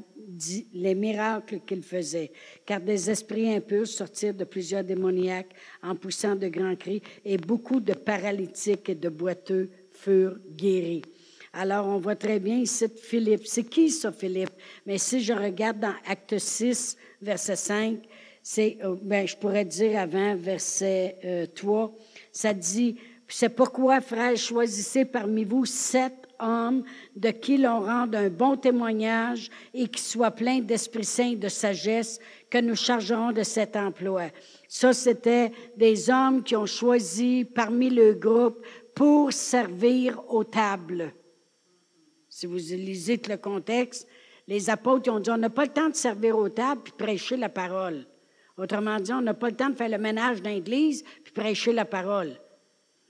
les 0.74 0.96
miracles 0.96 1.60
qu'il 1.66 1.84
faisait. 1.84 2.32
Car 2.66 2.80
des 2.82 3.10
esprits 3.10 3.54
impurs 3.54 3.88
sortirent 3.88 4.34
de 4.34 4.46
plusieurs 4.46 4.84
démoniaques 4.84 5.54
en 5.84 5.96
poussant 5.96 6.36
de 6.36 6.48
grands 6.48 6.76
cris 6.76 7.02
et 7.24 7.38
beaucoup 7.38 7.80
de 7.80 7.94
paralytiques 7.94 8.90
et 8.90 8.96
de 8.96 9.10
boiteux 9.10 9.70
furent 9.96 10.38
guéris. 10.56 11.02
Alors, 11.54 11.88
on 11.88 12.00
voit 12.00 12.16
très 12.16 12.40
bien 12.40 12.58
ici 12.58 12.86
Philippe. 13.02 13.48
C'est 13.48 13.64
qui 13.64 13.90
ça, 13.90 14.12
Philippe? 14.12 14.52
Mais 14.86 14.98
si 14.98 15.22
je 15.22 15.34
regarde 15.34 15.80
dans 15.80 15.94
Acte 16.06 16.38
6, 16.38 16.98
verset 17.22 17.56
5, 17.56 18.00
c'est, 18.44 18.78
euh, 18.84 18.96
ben, 19.02 19.26
je 19.26 19.36
pourrais 19.38 19.66
dire 19.66 20.00
avant, 20.00 20.36
verset 20.36 21.50
3, 21.56 21.84
euh, 21.84 21.88
ça 22.32 22.54
dit, 22.54 22.98
c'est 23.28 23.50
pourquoi, 23.50 24.02
frères, 24.02 24.38
choisissez 24.38 25.06
parmi 25.06 25.46
vous 25.46 25.66
sept 25.66 26.14
hommes 26.40 26.84
de 27.16 27.30
qui 27.30 27.58
l'on 27.58 27.80
rende 27.80 28.16
un 28.16 28.30
bon 28.30 28.58
témoignage 28.58 29.50
et 29.74 29.88
qui 29.88 30.02
soient 30.02 30.32
pleins 30.32 30.60
d'Esprit 30.60 31.06
Saint 31.06 31.32
et 31.32 31.36
de 31.36 31.48
sagesse, 31.48 32.20
que 32.50 32.58
nous 32.60 32.76
chargerons 32.76 33.32
de 33.32 33.44
cet 33.44 33.76
emploi. 33.76 34.26
Ça, 34.68 34.94
c'était 34.94 35.52
des 35.76 36.10
hommes 36.10 36.44
qui 36.44 36.56
ont 36.56 36.66
choisi 36.66 37.46
parmi 37.46 37.90
le 37.90 38.14
groupe 38.14 38.66
pour 38.96 39.34
servir 39.34 40.22
aux 40.34 40.46
tables. 40.46 41.14
Si 42.30 42.46
vous 42.46 42.56
lisez 42.56 43.22
le 43.28 43.38
contexte, 43.38 44.08
les 44.48 44.70
apôtres 44.70 45.12
ont 45.12 45.20
dit, 45.20 45.30
on 45.30 45.38
n'a 45.38 45.50
pas 45.50 45.66
le 45.66 45.72
temps 45.72 45.90
de 45.90 45.96
servir 45.96 46.38
aux 46.38 46.50
tables 46.50 46.82
puis 46.84 46.94
prêcher 46.98 47.38
la 47.38 47.50
parole. 47.50 48.06
Autrement 48.58 49.00
dit, 49.00 49.12
on 49.12 49.22
n'a 49.22 49.34
pas 49.34 49.50
le 49.50 49.56
temps 49.56 49.70
de 49.70 49.76
faire 49.76 49.90
le 49.90 49.98
ménage 49.98 50.42
dans 50.42 50.50
l'église 50.50 51.04
puis 51.24 51.34
prêcher 51.34 51.74
la 51.74 51.86
parole. 51.86 52.40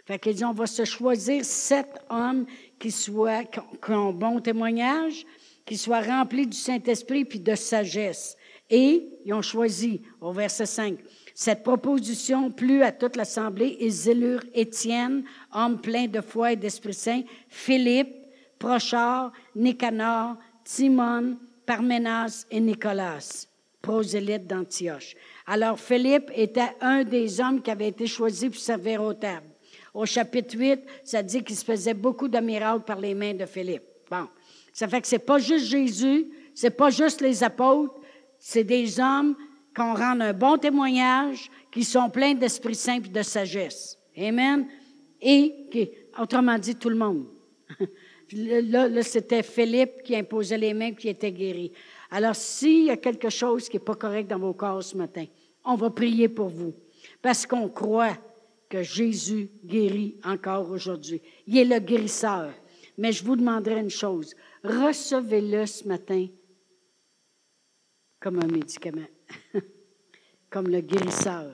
Fait 0.05 0.19
qu'il 0.19 0.35
dit, 0.35 0.45
on 0.45 0.53
va 0.53 0.67
se 0.67 0.85
choisir 0.85 1.43
sept 1.43 1.99
hommes 2.09 2.45
qui 2.79 2.91
soient, 2.91 3.43
qui 3.43 3.91
ont 3.91 4.13
bon 4.13 4.39
témoignage, 4.39 5.25
qui 5.65 5.77
soient 5.77 6.01
remplis 6.01 6.45
du 6.45 6.57
Saint-Esprit 6.57 7.25
puis 7.25 7.39
de 7.39 7.55
sagesse. 7.55 8.37
Et 8.69 9.07
ils 9.25 9.33
ont 9.33 9.41
choisi, 9.41 10.01
au 10.21 10.31
verset 10.31 10.65
5, 10.65 10.97
cette 11.37 11.63
proposition 11.63 12.49
plut 12.49 12.81
à 12.81 12.93
toute 12.93 13.17
l'Assemblée. 13.17 13.77
Ils 13.81 14.09
élurent 14.09 14.45
Étienne, 14.53 15.25
homme 15.53 15.81
plein 15.81 16.07
de 16.07 16.21
foi 16.21 16.53
et 16.53 16.55
d'Esprit 16.55 16.93
Saint, 16.93 17.21
Philippe, 17.49 18.15
Prochard, 18.57 19.33
Nicanor, 19.53 20.37
Timon, 20.63 21.37
Parménas 21.65 22.47
et 22.49 22.61
Nicolas, 22.61 23.45
prosélytes 23.81 24.47
d'Antioche. 24.47 25.15
Alors 25.45 25.77
Philippe 25.77 26.31
était 26.33 26.73
un 26.79 27.03
des 27.03 27.41
hommes 27.41 27.61
qui 27.61 27.69
avait 27.69 27.89
été 27.89 28.07
choisi 28.07 28.49
pour 28.49 28.59
servir 28.59 29.03
aux 29.03 29.13
tables. 29.13 29.49
Au 29.93 30.05
chapitre 30.05 30.57
8, 30.57 30.79
ça 31.03 31.21
dit 31.21 31.43
qu'il 31.43 31.55
se 31.55 31.65
faisait 31.65 31.93
beaucoup 31.93 32.29
de 32.29 32.39
miracles 32.39 32.85
par 32.85 32.99
les 32.99 33.13
mains 33.13 33.33
de 33.33 33.45
Philippe. 33.45 33.83
Bon. 34.09 34.27
Ça 34.71 34.87
fait 34.87 35.01
que 35.01 35.07
c'est 35.07 35.19
pas 35.19 35.39
juste 35.39 35.65
Jésus, 35.65 36.27
c'est 36.53 36.75
pas 36.75 36.89
juste 36.89 37.19
les 37.19 37.43
apôtres, 37.43 37.93
c'est 38.39 38.63
des 38.63 38.99
hommes 38.99 39.35
qu'on 39.75 39.93
rend 39.93 40.19
un 40.19 40.33
bon 40.33 40.57
témoignage, 40.57 41.49
qui 41.71 41.83
sont 41.83 42.09
pleins 42.09 42.33
d'Esprit 42.33 42.75
Saint 42.75 42.97
et 42.97 43.09
de 43.09 43.21
sagesse. 43.21 43.97
Amen. 44.17 44.67
Et, 45.21 45.91
autrement 46.19 46.57
dit, 46.57 46.75
tout 46.75 46.89
le 46.89 46.95
monde. 46.95 47.25
Là, 48.31 48.87
là 48.87 49.03
c'était 49.03 49.43
Philippe 49.43 50.01
qui 50.03 50.15
imposait 50.15 50.57
les 50.57 50.73
mains 50.73 50.93
qui 50.93 51.09
était 51.09 51.31
guéri. 51.31 51.71
Alors, 52.09 52.35
s'il 52.35 52.85
y 52.85 52.89
a 52.89 52.97
quelque 52.97 53.29
chose 53.29 53.69
qui 53.69 53.77
n'est 53.77 53.83
pas 53.83 53.93
correct 53.93 54.27
dans 54.27 54.39
vos 54.39 54.53
corps 54.53 54.81
ce 54.81 54.97
matin, 54.97 55.25
on 55.63 55.75
va 55.75 55.91
prier 55.91 56.27
pour 56.27 56.49
vous. 56.49 56.73
Parce 57.21 57.45
qu'on 57.45 57.69
croit 57.69 58.17
que 58.67 58.81
Jésus 58.81 59.51
guérit 59.63 60.17
encore 60.23 60.71
aujourd'hui. 60.71 61.21
Il 61.45 61.57
est 61.57 61.65
le 61.65 61.79
guérisseur. 61.79 62.51
Mais 62.97 63.11
je 63.11 63.23
vous 63.23 63.35
demanderai 63.35 63.79
une 63.79 63.89
chose. 63.89 64.33
Recevez-le 64.63 65.65
ce 65.65 65.87
matin 65.87 66.27
comme 68.19 68.39
un 68.39 68.47
médicament, 68.47 69.05
comme 70.49 70.67
le 70.67 70.81
guérisseur. 70.81 71.51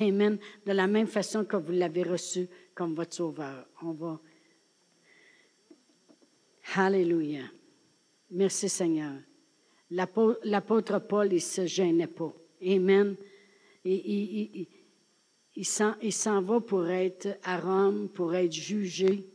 Amen. 0.00 0.38
De 0.64 0.72
la 0.72 0.86
même 0.86 1.06
façon 1.06 1.44
que 1.44 1.56
vous 1.56 1.72
l'avez 1.72 2.02
reçu 2.02 2.48
comme 2.74 2.94
votre 2.94 3.14
sauveur. 3.14 3.66
On 3.82 3.92
va. 3.92 4.20
Alléluia. 6.74 7.42
Merci 8.30 8.68
Seigneur. 8.68 9.14
L'apôtre 9.90 10.98
Paul, 11.00 11.28
il 11.28 11.34
ne 11.34 11.38
se 11.38 11.66
gênait 11.66 12.06
pas. 12.06 12.34
Amen. 12.66 13.16
Et, 13.84 14.68
il 15.56 15.64
s'en 15.64 16.42
va 16.42 16.60
pour 16.60 16.88
être 16.88 17.38
à 17.44 17.60
Rome, 17.60 18.08
pour 18.08 18.34
être 18.34 18.52
jugé. 18.52 19.30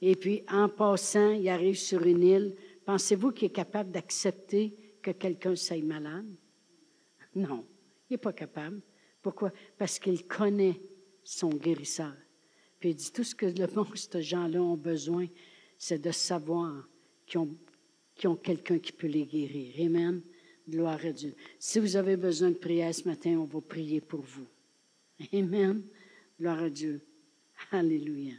Et 0.00 0.14
puis, 0.14 0.44
en 0.48 0.68
passant, 0.68 1.30
il 1.30 1.48
arrive 1.48 1.78
sur 1.78 2.02
une 2.02 2.22
île. 2.22 2.54
Pensez-vous 2.84 3.32
qu'il 3.32 3.46
est 3.46 3.52
capable 3.52 3.90
d'accepter 3.90 4.76
que 5.02 5.10
quelqu'un 5.10 5.56
soit 5.56 5.82
malade? 5.82 6.26
Non, 7.34 7.64
il 8.08 8.14
n'est 8.14 8.18
pas 8.18 8.32
capable. 8.32 8.80
Pourquoi? 9.22 9.52
Parce 9.78 9.98
qu'il 9.98 10.26
connaît 10.26 10.80
son 11.22 11.48
guérisseur. 11.48 12.14
Puis 12.78 12.90
il 12.90 12.94
dit, 12.94 13.12
tout 13.12 13.24
ce 13.24 13.34
que 13.34 13.46
le 13.46 13.66
bon, 13.66 13.86
ces 13.94 14.22
gens-là 14.22 14.62
ont 14.62 14.76
besoin, 14.76 15.26
c'est 15.78 15.98
de 15.98 16.10
savoir 16.10 16.86
qu'ils 17.26 17.40
ont, 17.40 17.56
ont 18.24 18.36
quelqu'un 18.36 18.78
qui 18.78 18.92
peut 18.92 19.06
les 19.06 19.24
guérir. 19.24 19.74
Amen. 19.86 20.20
Gloire 20.68 21.04
à 21.04 21.12
Dieu. 21.12 21.34
Si 21.58 21.78
vous 21.78 21.96
avez 21.96 22.16
besoin 22.16 22.50
de 22.50 22.56
prière 22.56 22.94
ce 22.94 23.06
matin, 23.08 23.38
on 23.38 23.44
va 23.44 23.60
prier 23.60 24.00
pour 24.00 24.20
vous. 24.20 24.46
Amen. 25.32 25.82
Gloire 26.38 26.62
à 26.62 26.70
Dieu. 26.70 27.00
Alléluia. 27.70 28.34